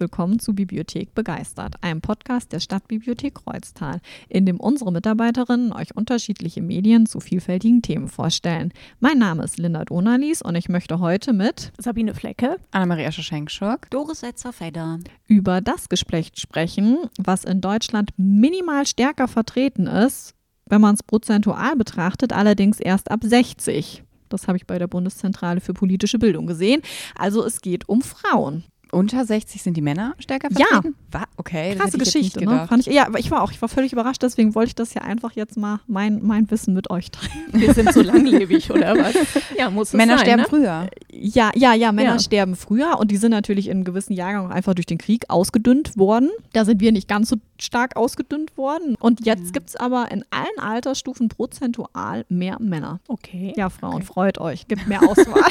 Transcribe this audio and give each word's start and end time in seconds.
willkommen 0.00 0.38
zu 0.38 0.54
Bibliothek 0.54 1.14
Begeistert, 1.14 1.74
einem 1.82 2.00
Podcast 2.00 2.52
der 2.52 2.60
Stadtbibliothek 2.60 3.34
Kreuztal, 3.34 4.00
in 4.30 4.46
dem 4.46 4.58
unsere 4.58 4.90
Mitarbeiterinnen 4.90 5.72
euch 5.72 5.94
unterschiedliche 5.94 6.62
Medien 6.62 7.04
zu 7.04 7.20
vielfältigen 7.20 7.82
Themen 7.82 8.08
vorstellen. 8.08 8.72
Mein 8.98 9.18
Name 9.18 9.44
ist 9.44 9.58
Linda 9.58 9.84
Donalis 9.84 10.40
und 10.40 10.54
ich 10.54 10.70
möchte 10.70 11.00
heute 11.00 11.34
mit 11.34 11.72
Sabine 11.76 12.14
Flecke, 12.14 12.56
Anna-Maria 12.70 13.12
Schoschenk-Schurk, 13.12 13.90
Doris 13.90 14.20
Setzer-Fedder 14.20 15.00
über 15.26 15.60
das 15.60 15.90
Geschlecht 15.90 16.40
sprechen, 16.40 16.96
was 17.18 17.44
in 17.44 17.60
Deutschland 17.60 18.10
minimal 18.16 18.86
stärker 18.86 19.28
vertreten 19.28 19.86
ist, 19.86 20.34
wenn 20.64 20.80
man 20.80 20.94
es 20.94 21.02
prozentual 21.02 21.76
betrachtet, 21.76 22.32
allerdings 22.32 22.80
erst 22.80 23.10
ab 23.10 23.20
60. 23.22 24.02
Das 24.30 24.48
habe 24.48 24.56
ich 24.56 24.66
bei 24.66 24.78
der 24.78 24.86
Bundeszentrale 24.86 25.60
für 25.60 25.74
politische 25.74 26.18
Bildung 26.18 26.46
gesehen. 26.46 26.80
Also 27.16 27.44
es 27.44 27.60
geht 27.60 27.88
um 27.88 28.00
Frauen. 28.00 28.64
Unter 28.92 29.24
60 29.24 29.62
sind 29.62 29.76
die 29.76 29.82
Männer 29.82 30.14
stärker 30.18 30.48
vertreten? 30.50 30.94
Ja. 31.14 31.24
Okay, 31.36 31.74
krasse 31.76 31.96
Geschichte, 31.98 32.44
ne? 32.44 32.66
Fand 32.68 32.86
ich, 32.86 32.92
ja, 32.92 33.06
aber 33.06 33.18
ich 33.18 33.30
war 33.30 33.42
auch, 33.42 33.52
ich 33.52 33.60
war 33.62 33.68
völlig 33.68 33.92
überrascht, 33.92 34.22
deswegen 34.22 34.54
wollte 34.54 34.68
ich 34.68 34.74
das 34.74 34.94
ja 34.94 35.02
einfach 35.02 35.32
jetzt 35.32 35.56
mal 35.56 35.80
mein, 35.86 36.20
mein 36.22 36.50
Wissen 36.50 36.74
mit 36.74 36.90
euch 36.90 37.10
teilen. 37.10 37.30
Wir 37.52 37.72
sind 37.74 37.92
so 37.92 38.02
langlebig, 38.02 38.70
oder 38.70 38.96
was? 38.96 39.14
Ja, 39.56 39.70
muss 39.70 39.88
es 39.88 39.94
Männer 39.94 40.16
sein, 40.18 40.26
sterben 40.26 40.42
ne? 40.42 40.48
früher. 40.48 40.90
Ja, 41.12 41.50
ja, 41.54 41.74
ja, 41.74 41.92
Männer 41.92 42.12
Ja. 42.14 42.18
sterben 42.18 42.56
früher 42.56 42.98
und 42.98 43.10
die 43.10 43.16
sind 43.16 43.30
natürlich 43.30 43.68
in 43.68 43.84
gewissen 43.84 44.12
Jahrgang 44.12 44.46
auch 44.46 44.50
einfach 44.50 44.74
durch 44.74 44.86
den 44.86 44.98
Krieg 44.98 45.24
ausgedünnt 45.28 45.96
worden. 45.96 46.30
Da 46.52 46.64
sind 46.64 46.80
wir 46.80 46.92
nicht 46.92 47.08
ganz 47.08 47.28
so 47.28 47.36
stark 47.62 47.96
ausgedünnt 47.96 48.56
worden. 48.56 48.96
Und 49.00 49.24
jetzt 49.26 49.52
gibt 49.52 49.70
es 49.70 49.76
aber 49.76 50.10
in 50.10 50.24
allen 50.30 50.58
Altersstufen 50.58 51.28
prozentual 51.28 52.24
mehr 52.28 52.56
Männer. 52.60 53.00
Okay. 53.08 53.52
Ja, 53.56 53.70
Frauen, 53.70 54.02
freut 54.02 54.38
euch. 54.38 54.68
Gibt 54.68 54.86
mehr 54.86 55.02
Auswahl. 55.02 55.50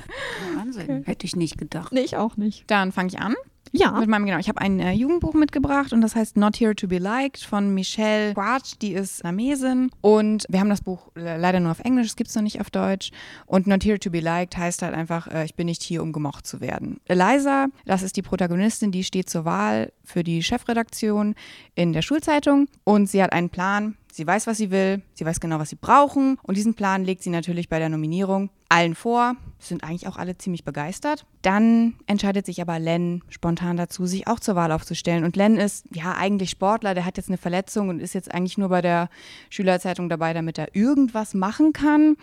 Wahnsinn, 0.56 1.04
hätte 1.04 1.26
ich 1.26 1.36
nicht 1.36 1.58
gedacht. 1.58 1.92
nee, 1.92 2.00
ich 2.00 2.16
auch 2.16 2.36
nicht. 2.36 2.70
Dann 2.70 2.92
fange 2.92 3.08
ich 3.08 3.18
an. 3.20 3.34
Ja. 3.72 3.92
Mit 3.92 4.08
meinem, 4.08 4.26
genau, 4.26 4.38
ich 4.38 4.48
habe 4.48 4.60
ein 4.60 4.78
äh, 4.78 4.92
Jugendbuch 4.92 5.34
mitgebracht 5.34 5.92
und 5.92 6.00
das 6.00 6.14
heißt 6.14 6.36
Not 6.36 6.56
Here 6.60 6.74
to 6.76 6.86
Be 6.86 6.98
Liked 6.98 7.40
von 7.40 7.74
Michelle 7.74 8.34
Quatsch, 8.34 8.74
die 8.80 8.92
ist 8.92 9.24
Namesin. 9.24 9.90
Und 10.00 10.44
wir 10.48 10.60
haben 10.60 10.68
das 10.68 10.80
Buch 10.80 11.10
leider 11.14 11.60
nur 11.60 11.72
auf 11.72 11.80
Englisch, 11.80 12.06
es 12.06 12.16
gibt 12.16 12.30
es 12.30 12.36
noch 12.36 12.42
nicht 12.42 12.60
auf 12.60 12.70
Deutsch. 12.70 13.10
Und 13.46 13.66
Not 13.66 13.84
Here 13.84 13.98
to 13.98 14.10
Be 14.10 14.20
Liked 14.20 14.56
heißt 14.56 14.82
halt 14.82 14.94
einfach, 14.94 15.26
äh, 15.28 15.44
ich 15.44 15.54
bin 15.54 15.66
nicht 15.66 15.82
hier, 15.82 16.02
um 16.02 16.12
gemocht 16.12 16.46
zu 16.46 16.60
werden. 16.60 17.00
Eliza, 17.06 17.66
das 17.84 18.02
ist 18.02 18.16
die 18.16 18.22
Protagonistin, 18.22 18.92
die 18.92 19.04
steht 19.04 19.28
zur 19.28 19.44
Wahl 19.44 19.92
für 20.04 20.22
die 20.22 20.42
Chefredaktion 20.42 21.34
in 21.74 21.92
der 21.92 22.02
Schulzeitung 22.02 22.68
und 22.84 23.08
sie 23.08 23.22
hat 23.22 23.32
einen 23.32 23.50
Plan. 23.50 23.96
Sie 24.12 24.26
weiß, 24.26 24.46
was 24.46 24.58
sie 24.58 24.70
will, 24.70 25.02
sie 25.14 25.24
weiß 25.24 25.40
genau, 25.40 25.58
was 25.58 25.70
sie 25.70 25.76
brauchen 25.76 26.38
und 26.44 26.56
diesen 26.56 26.74
Plan 26.74 27.04
legt 27.04 27.24
sie 27.24 27.30
natürlich 27.30 27.68
bei 27.68 27.80
der 27.80 27.88
Nominierung 27.88 28.50
allen 28.68 28.94
vor. 28.94 29.34
Sind 29.58 29.82
eigentlich 29.82 30.06
auch 30.06 30.16
alle 30.16 30.36
ziemlich 30.36 30.64
begeistert. 30.64 31.24
Dann 31.42 31.94
entscheidet 32.06 32.44
sich 32.44 32.60
aber 32.60 32.78
Len 32.78 33.22
spontan 33.28 33.76
dazu, 33.76 34.04
sich 34.04 34.26
auch 34.28 34.40
zur 34.40 34.56
Wahl 34.56 34.72
aufzustellen. 34.72 35.24
Und 35.24 35.36
Len 35.36 35.56
ist 35.56 35.86
ja 35.94 36.12
eigentlich 36.12 36.50
Sportler, 36.50 36.94
der 36.94 37.04
hat 37.04 37.16
jetzt 37.16 37.28
eine 37.28 37.38
Verletzung 37.38 37.88
und 37.88 38.00
ist 38.00 38.14
jetzt 38.14 38.32
eigentlich 38.32 38.58
nur 38.58 38.68
bei 38.68 38.82
der 38.82 39.08
Schülerzeitung 39.50 40.08
dabei, 40.08 40.34
damit 40.34 40.58
er 40.58 40.74
irgendwas 40.74 41.34
machen 41.34 41.72
kann. 41.72 42.16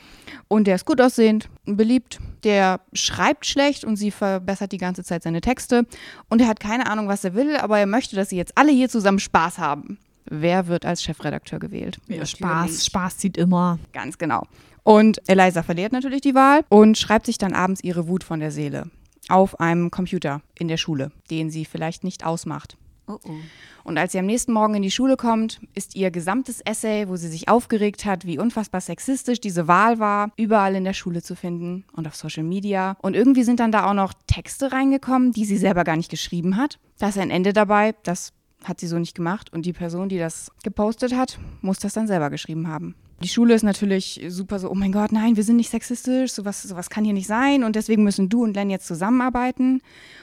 Und 0.47 0.67
der 0.67 0.75
ist 0.75 0.85
gut 0.85 1.01
aussehend, 1.01 1.49
beliebt, 1.65 2.19
der 2.43 2.81
schreibt 2.93 3.45
schlecht 3.45 3.85
und 3.85 3.95
sie 3.95 4.11
verbessert 4.11 4.71
die 4.71 4.77
ganze 4.77 5.03
Zeit 5.03 5.23
seine 5.23 5.41
Texte. 5.41 5.85
Und 6.29 6.41
er 6.41 6.47
hat 6.47 6.59
keine 6.59 6.87
Ahnung, 6.87 7.07
was 7.07 7.23
er 7.23 7.33
will, 7.33 7.55
aber 7.55 7.79
er 7.79 7.87
möchte, 7.87 8.15
dass 8.15 8.29
sie 8.29 8.37
jetzt 8.37 8.57
alle 8.57 8.71
hier 8.71 8.89
zusammen 8.89 9.19
Spaß 9.19 9.57
haben. 9.57 9.97
Wer 10.25 10.67
wird 10.67 10.85
als 10.85 11.03
Chefredakteur 11.03 11.59
gewählt? 11.59 11.99
Ja, 12.07 12.25
Spaß, 12.25 12.85
Spaß 12.85 13.17
zieht 13.17 13.37
immer. 13.37 13.79
Ganz 13.91 14.17
genau. 14.17 14.43
Und 14.83 15.21
Eliza 15.29 15.63
verliert 15.63 15.91
natürlich 15.91 16.21
die 16.21 16.35
Wahl 16.35 16.63
und 16.69 16.97
schreibt 16.97 17.25
sich 17.25 17.37
dann 17.37 17.53
abends 17.53 17.83
ihre 17.83 18.07
Wut 18.07 18.23
von 18.23 18.39
der 18.39 18.51
Seele. 18.51 18.89
Auf 19.29 19.59
einem 19.59 19.91
Computer 19.91 20.41
in 20.57 20.67
der 20.67 20.77
Schule, 20.77 21.11
den 21.29 21.51
sie 21.51 21.65
vielleicht 21.65 22.03
nicht 22.03 22.25
ausmacht. 22.25 22.77
Oh 23.07 23.19
oh. 23.23 23.31
Und 23.83 23.97
als 23.97 24.11
sie 24.11 24.19
am 24.19 24.25
nächsten 24.25 24.53
Morgen 24.53 24.75
in 24.75 24.83
die 24.83 24.91
Schule 24.91 25.17
kommt, 25.17 25.59
ist 25.73 25.95
ihr 25.95 26.11
gesamtes 26.11 26.61
Essay, 26.61 27.07
wo 27.07 27.15
sie 27.15 27.27
sich 27.27 27.49
aufgeregt 27.49 28.05
hat, 28.05 28.25
wie 28.25 28.37
unfassbar 28.37 28.79
sexistisch 28.79 29.41
diese 29.41 29.67
Wahl 29.67 29.99
war, 29.99 30.31
überall 30.37 30.75
in 30.75 30.83
der 30.83 30.93
Schule 30.93 31.21
zu 31.21 31.35
finden 31.35 31.83
und 31.93 32.07
auf 32.07 32.15
Social 32.15 32.43
Media. 32.43 32.95
Und 33.01 33.15
irgendwie 33.15 33.43
sind 33.43 33.59
dann 33.59 33.71
da 33.71 33.89
auch 33.89 33.93
noch 33.93 34.13
Texte 34.27 34.71
reingekommen, 34.71 35.31
die 35.31 35.45
sie 35.45 35.57
selber 35.57 35.83
gar 35.83 35.97
nicht 35.97 36.11
geschrieben 36.11 36.57
hat. 36.57 36.79
Da 36.99 37.09
ist 37.09 37.17
ein 37.17 37.31
Ende 37.31 37.53
dabei, 37.53 37.95
das 38.03 38.33
hat 38.63 38.79
sie 38.79 38.87
so 38.87 38.99
nicht 38.99 39.15
gemacht. 39.15 39.51
Und 39.51 39.65
die 39.65 39.73
Person, 39.73 40.09
die 40.09 40.19
das 40.19 40.51
gepostet 40.63 41.15
hat, 41.15 41.39
muss 41.61 41.79
das 41.79 41.93
dann 41.93 42.07
selber 42.07 42.29
geschrieben 42.29 42.67
haben. 42.67 42.95
Die 43.23 43.27
Schule 43.27 43.53
ist 43.53 43.61
natürlich 43.61 44.19
super 44.29 44.57
so, 44.57 44.71
oh 44.71 44.73
mein 44.73 44.91
Gott, 44.91 45.11
nein, 45.11 45.35
wir 45.35 45.43
sind 45.43 45.57
nicht 45.57 45.69
sexistisch, 45.69 46.31
sowas, 46.31 46.63
sowas 46.63 46.89
kann 46.89 47.05
hier 47.05 47.13
nicht 47.13 47.27
sein 47.27 47.63
und 47.63 47.75
deswegen 47.75 48.03
müssen 48.03 48.29
du 48.29 48.43
und 48.43 48.55
Len 48.55 48.71
jetzt 48.71 48.87
zusammenarbeiten. 48.87 49.81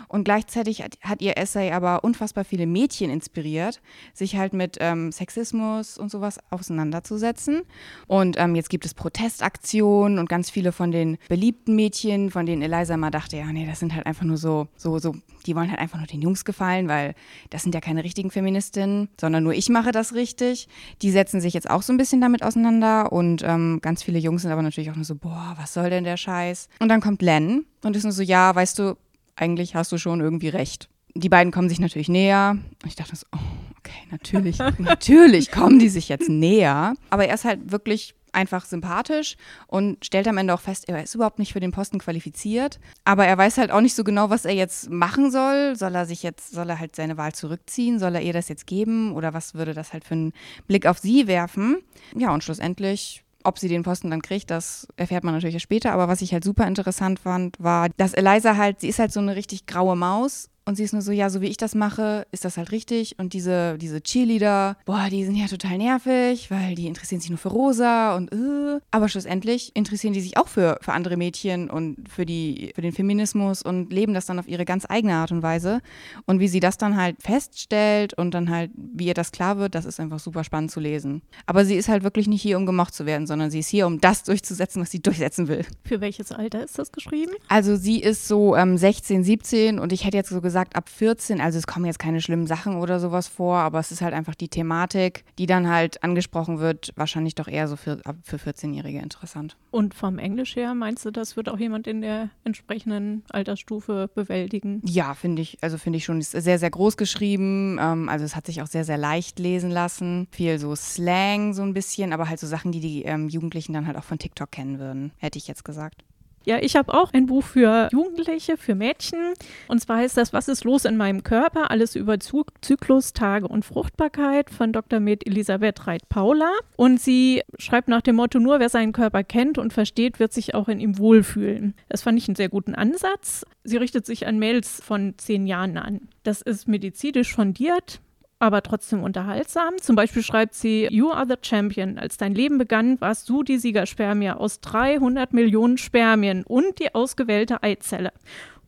Und 0.09 0.25
gleichzeitig 0.25 0.83
hat, 0.83 0.99
hat 1.03 1.23
ihr 1.23 1.39
Essay 1.39 1.71
aber 1.71 2.03
unfassbar 2.03 2.45
viele 2.45 2.67
Mädchen 2.67 3.09
inspiriert, 3.09 3.81
sich 4.15 4.37
halt 4.37 4.53
mit 4.53 4.79
ähm, 4.81 5.13
Sexismus 5.13 5.97
und 5.97 6.11
sowas 6.11 6.41
auseinanderzusetzen. 6.51 7.63
Und 8.09 8.37
ähm, 8.37 8.57
jetzt 8.57 8.71
gibt 8.71 8.85
es 8.85 8.95
Protestaktionen 8.95 10.19
und 10.19 10.29
ganz 10.29 10.51
viele 10.51 10.73
von 10.73 10.91
den 10.91 11.19
beliebten 11.29 11.77
Mädchen, 11.77 12.31
von 12.31 12.47
denen 12.47 12.63
Eliza 12.63 12.97
mal 12.97 13.11
dachte, 13.11 13.37
ja, 13.37 13.53
nee, 13.53 13.67
das 13.67 13.79
sind 13.79 13.95
halt 13.95 14.07
einfach 14.07 14.25
nur 14.25 14.39
so, 14.39 14.67
so, 14.77 14.99
so, 14.99 15.15
die 15.47 15.55
wollen 15.55 15.71
halt 15.71 15.81
einfach 15.81 15.99
nur 15.99 16.09
den 16.09 16.23
Jungs 16.23 16.45
gefallen, 16.45 16.89
weil 16.89 17.15
das 17.51 17.63
sind 17.63 17.77
ja 17.77 17.81
keine 17.81 18.03
richtigen 18.03 18.33
Feministinnen, 18.33 19.09
sondern 19.21 19.45
nur 19.45 19.53
ich 19.53 19.69
mache 19.69 19.93
das 19.93 20.15
richtig. 20.15 20.67
Die 21.03 21.13
setzen 21.13 21.41
sich 21.41 21.55
jetzt 21.55 21.71
auch 21.71 21.83
so 21.83 21.93
ein 21.93 21.97
bisschen 21.97 22.21
damit 22.21 22.43
auseinander 22.43 22.88
und 23.11 23.43
ähm, 23.45 23.79
ganz 23.83 24.03
viele 24.03 24.19
Jungs 24.19 24.43
sind 24.43 24.51
aber 24.51 24.63
natürlich 24.63 24.91
auch 24.91 24.97
nur 24.97 25.05
so, 25.05 25.15
boah, 25.15 25.55
was 25.59 25.75
soll 25.75 25.91
denn 25.91 26.05
der 26.05 26.17
Scheiß? 26.17 26.69
Und 26.81 26.89
dann 26.89 27.01
kommt 27.01 27.23
Len 27.23 27.65
und 27.83 27.97
ist 27.97 28.05
nur 28.05 28.13
so, 28.13 28.23
ja, 28.23 28.55
weißt 28.55 28.79
du, 28.79 28.97
eigentlich 29.37 29.75
hast 29.75 29.93
du 29.93 29.99
schon 29.99 30.21
irgendwie 30.21 30.49
recht. 30.49 30.89
Die 31.15 31.29
beiden 31.29 31.53
kommen 31.53 31.69
sich 31.69 31.81
natürlich 31.81 32.09
näher. 32.09 32.57
Und 32.83 32.89
ich 32.89 32.97
dachte 32.97 33.17
so, 33.17 33.27
oh, 33.35 33.39
okay, 33.79 33.99
natürlich, 34.11 34.59
natürlich 34.79 35.51
kommen 35.51 35.79
die 35.79 35.89
sich 35.89 36.09
jetzt 36.09 36.29
näher. 36.29 36.95
Aber 37.11 37.27
er 37.27 37.35
ist 37.35 37.45
halt 37.45 37.71
wirklich 37.73 38.15
einfach 38.39 38.65
sympathisch 38.65 39.37
und 39.67 40.05
stellt 40.05 40.29
am 40.29 40.39
Ende 40.39 40.55
auch 40.55 40.61
fest, 40.61 40.89
er 40.89 41.03
ist 41.03 41.15
überhaupt 41.15 41.39
nicht 41.39 41.53
für 41.53 41.61
den 41.61 41.73
Posten 41.73 41.99
qualifiziert. 41.99 42.79
Aber 43.05 43.27
er 43.27 43.37
weiß 43.37 43.59
halt 43.59 43.71
auch 43.71 43.81
nicht 43.81 43.95
so 43.95 44.05
genau, 44.05 44.31
was 44.31 44.45
er 44.45 44.55
jetzt 44.55 44.91
machen 44.91 45.31
soll. 45.31 45.75
Soll 45.77 45.95
er 45.95 46.07
sich 46.07 46.23
jetzt, 46.23 46.53
soll 46.53 46.71
er 46.71 46.79
halt 46.79 46.97
seine 46.97 47.17
Wahl 47.17 47.33
zurückziehen? 47.33 47.99
Soll 47.99 48.15
er 48.15 48.23
ihr 48.23 48.33
das 48.33 48.49
jetzt 48.49 48.67
geben? 48.67 49.13
Oder 49.13 49.35
was 49.35 49.55
würde 49.55 49.75
das 49.75 49.93
halt 49.93 50.05
für 50.05 50.15
einen 50.15 50.33
Blick 50.67 50.87
auf 50.87 50.99
sie 50.99 51.27
werfen? 51.27 51.79
Ja, 52.17 52.33
und 52.33 52.45
schlussendlich 52.45 53.25
ob 53.45 53.59
sie 53.59 53.69
den 53.69 53.83
Posten 53.83 54.11
dann 54.11 54.21
kriegt, 54.21 54.51
das 54.51 54.87
erfährt 54.97 55.25
man 55.25 55.33
natürlich 55.33 55.63
später. 55.63 55.93
Aber 55.93 56.09
was 56.09 56.23
ich 56.23 56.33
halt 56.33 56.45
super 56.45 56.67
interessant 56.67 57.19
fand, 57.19 57.57
war, 57.59 57.89
dass 57.97 58.13
Eliza 58.13 58.57
halt, 58.57 58.81
sie 58.81 58.89
ist 58.89 58.99
halt 58.99 59.13
so 59.13 59.21
eine 59.21 59.37
richtig 59.37 59.65
graue 59.65 59.97
Maus. 59.97 60.51
Und 60.69 60.75
sie 60.75 60.83
ist 60.83 60.93
nur 60.93 61.01
so, 61.01 61.13
ja, 61.13 61.31
so 61.31 61.41
wie 61.41 61.47
ich 61.47 61.57
das 61.57 61.75
mache, 61.75 62.27
ist 62.31 62.45
das 62.45 62.59
halt 62.59 62.73
richtig. 62.73 63.19
Und 63.19 63.33
diese, 63.33 63.79
diese 63.79 64.03
Cheerleader, 64.03 64.77
boah, 64.85 65.07
die 65.11 65.25
sind 65.25 65.35
ja 65.35 65.47
total 65.47 65.79
nervig, 65.79 66.51
weil 66.51 66.75
die 66.75 66.87
interessieren 66.87 67.23
sich 67.23 67.31
nur 67.31 67.39
für 67.39 67.49
Rosa 67.49 68.15
und 68.15 68.31
äh. 68.35 68.79
Aber 68.91 69.09
schlussendlich 69.09 69.75
interessieren 69.75 70.13
die 70.13 70.21
sich 70.21 70.37
auch 70.37 70.47
für, 70.47 70.77
für 70.83 70.93
andere 70.93 71.17
Mädchen 71.17 71.71
und 71.71 72.07
für, 72.07 72.27
die, 72.27 72.73
für 72.75 72.83
den 72.83 72.93
Feminismus 72.93 73.63
und 73.63 73.91
leben 73.91 74.13
das 74.13 74.27
dann 74.27 74.39
auf 74.39 74.47
ihre 74.47 74.67
ganz 74.67 74.85
eigene 74.87 75.15
Art 75.15 75.33
und 75.33 75.43
Weise. 75.43 75.81
Und 76.27 76.39
wie 76.39 76.49
sie 76.49 76.61
das 76.61 76.77
dann 76.77 77.01
halt 77.01 77.17
feststellt 77.23 78.13
und 78.13 78.35
dann 78.35 78.51
halt, 78.51 78.71
wie 78.77 79.07
ihr 79.07 79.15
das 79.15 79.33
klar 79.33 79.57
wird, 79.57 79.75
das 79.75 79.87
ist 79.87 79.99
einfach 79.99 80.19
super 80.19 80.45
spannend 80.45 80.71
zu 80.71 80.81
lesen. 80.81 81.23
Aber 81.47 81.65
sie 81.65 81.77
ist 81.77 81.89
halt 81.89 82.03
wirklich 82.03 82.29
nicht 82.29 82.43
hier, 82.43 82.59
um 82.59 82.67
gemocht 82.67 82.93
zu 82.93 83.07
werden, 83.07 83.27
sondern 83.27 83.51
sie 83.51 83.61
ist 83.61 83.69
hier, 83.69 83.87
um 83.87 84.03
das 84.03 84.23
durchzusetzen, 84.23 84.83
was 84.83 84.91
sie 84.91 85.01
durchsetzen 85.01 85.49
will. 85.49 85.65
Für 85.87 86.03
welches 86.03 86.31
Alter 86.31 86.63
ist 86.63 86.79
das 86.79 86.93
geschrieben? 86.93 87.33
Also 87.49 87.75
sie 87.77 88.03
ist 88.03 88.29
so 88.29 88.55
ähm, 88.55 88.77
16, 88.77 89.25
17 89.25 89.79
und 89.79 89.95
ich 89.95 90.05
hätte 90.05 90.19
jetzt 90.19 90.29
so 90.29 90.43
gesagt 90.43 90.58
ab 90.59 90.89
14. 90.89 91.41
Also 91.41 91.59
es 91.59 91.67
kommen 91.67 91.87
jetzt 91.87 91.99
keine 91.99 92.21
schlimmen 92.21 92.47
Sachen 92.47 92.77
oder 92.77 93.01
sowas 93.01 93.29
vor, 93.29 93.59
aber 93.59 93.79
es 93.79 93.93
ist 93.93 94.03
halt 94.03 94.15
einfach 94.15 94.35
die 94.35 94.49
Thematik, 94.49 95.25
die 95.39 95.47
dann 95.47 95.69
halt 95.69 96.03
angesprochen 96.03 96.59
wird, 96.59 96.93
wahrscheinlich 96.97 97.35
doch 97.35 97.49
eher 97.49 97.69
so 97.69 97.77
für, 97.77 98.01
für 98.23 98.37
14-Jährige 98.37 98.99
interessant. 98.99 99.57
Und 99.71 99.95
vom 99.95 100.19
Englisch 100.19 100.57
her 100.57 100.75
meinst 100.75 101.05
du, 101.05 101.11
das 101.11 101.37
wird 101.37 101.49
auch 101.49 101.59
jemand 101.59 101.87
in 101.87 102.01
der 102.01 102.31
entsprechenden 102.45 103.23
Altersstufe 103.31 104.11
bewältigen? 104.15 104.81
Ja, 104.85 105.15
finde 105.15 105.43
ich, 105.43 105.59
also 105.63 105.79
finde 105.79 105.99
ich 105.99 106.05
schon, 106.05 106.21
ist 106.21 106.33
sehr, 106.33 106.59
sehr 106.59 106.71
groß 106.71 106.97
geschrieben. 106.97 107.79
Ähm, 107.81 108.09
also 108.09 108.25
es 108.25 108.35
hat 108.35 108.47
sich 108.47 108.63
auch 108.63 108.67
sehr, 108.67 108.85
sehr 108.85 108.99
leicht 108.99 109.39
lesen 109.39 109.71
lassen. 109.71 110.29
Viel 110.31 110.59
so 110.59 110.75
Slang 110.75 111.55
so 111.55 111.63
ein 111.63 111.75
bisschen, 111.75 112.13
aber 112.13 112.29
halt 112.29 112.41
so 112.41 112.47
Sachen, 112.47 112.73
die 112.73 112.81
die 112.81 113.03
ähm, 113.05 113.29
Jugendlichen 113.29 113.73
dann 113.73 113.87
halt 113.87 113.97
auch 113.97 114.05
von 114.05 114.19
TikTok 114.19 114.51
kennen 114.51 114.79
würden, 114.79 115.13
hätte 115.19 115.39
ich 115.39 115.49
jetzt 115.49 115.65
gesagt. 115.65 116.05
Ja, 116.49 116.57
ich 116.63 116.77
habe 116.77 116.95
auch 116.95 117.13
ein 117.13 117.27
Buch 117.27 117.45
für 117.45 117.91
Jugendliche, 117.93 118.57
für 118.57 118.75
Mädchen. 118.75 119.35
Und 119.67 119.83
zwar 119.83 119.99
heißt 119.99 120.17
das 120.17 120.33
Was 120.33 120.49
ist 120.49 120.65
los 120.65 120.87
in 120.87 120.97
meinem 120.97 121.23
Körper? 121.23 121.71
Alles 121.71 121.95
über 121.95 122.19
Zyklus, 122.19 123.13
Tage 123.13 123.47
und 123.47 123.67
Fruchtbarkeit 123.67 124.49
von 124.49 124.73
Dr. 124.73 124.99
Med 124.99 125.27
Elisabeth 125.27 125.87
Reit-Paula. 125.87 126.51
Und 126.77 127.03
sie 127.03 127.43
schreibt 127.59 127.89
nach 127.89 128.01
dem 128.01 128.17
Motto, 128.17 128.39
nur 128.39 128.61
wer 128.61 128.71
seinen 128.71 128.93
Körper 128.93 129.25
kennt 129.25 129.59
und 129.59 129.75
versteht, 129.75 130.21
wird 130.21 130.33
sich 130.33 130.55
auch 130.55 130.69
in 130.69 130.81
ihm 130.81 130.97
wohlfühlen. 130.97 131.75
Das 131.91 132.01
fand 132.01 132.17
ich 132.17 132.27
einen 132.29 132.37
sehr 132.37 132.49
guten 132.49 132.75
Ansatz. 132.75 133.45
Sie 133.65 133.77
richtet 133.77 134.07
sich 134.07 134.27
an 134.27 134.39
Mails 134.39 134.81
von 134.83 135.19
zehn 135.19 135.47
Jahren 135.47 135.77
an. 135.77 136.09
Das 136.23 136.41
ist 136.41 136.67
medizinisch 136.67 137.35
fundiert, 137.35 138.01
aber 138.39 138.63
trotzdem 138.63 139.03
unterhaltsam. 139.03 139.75
Zum 139.81 139.97
Beispiel 139.97 140.23
schreibt 140.23 140.55
sie, 140.55 140.89
You 140.91 141.11
are 141.11 141.27
the 141.27 141.35
champion. 141.43 141.99
Als 141.99 142.17
dein 142.17 142.35
Leben 142.35 142.59
begann, 142.59 143.01
warst 143.01 143.29
du 143.29 143.43
die 143.43 143.59
Siegerspermie 143.59 144.31
aus 144.31 144.61
300 144.61 145.33
Millionen 145.33 145.79
Spermien 145.79 146.45
und 146.45 146.79
die 146.79 146.95
ausgewählte 146.95 147.63
Eizelle. 147.63 148.13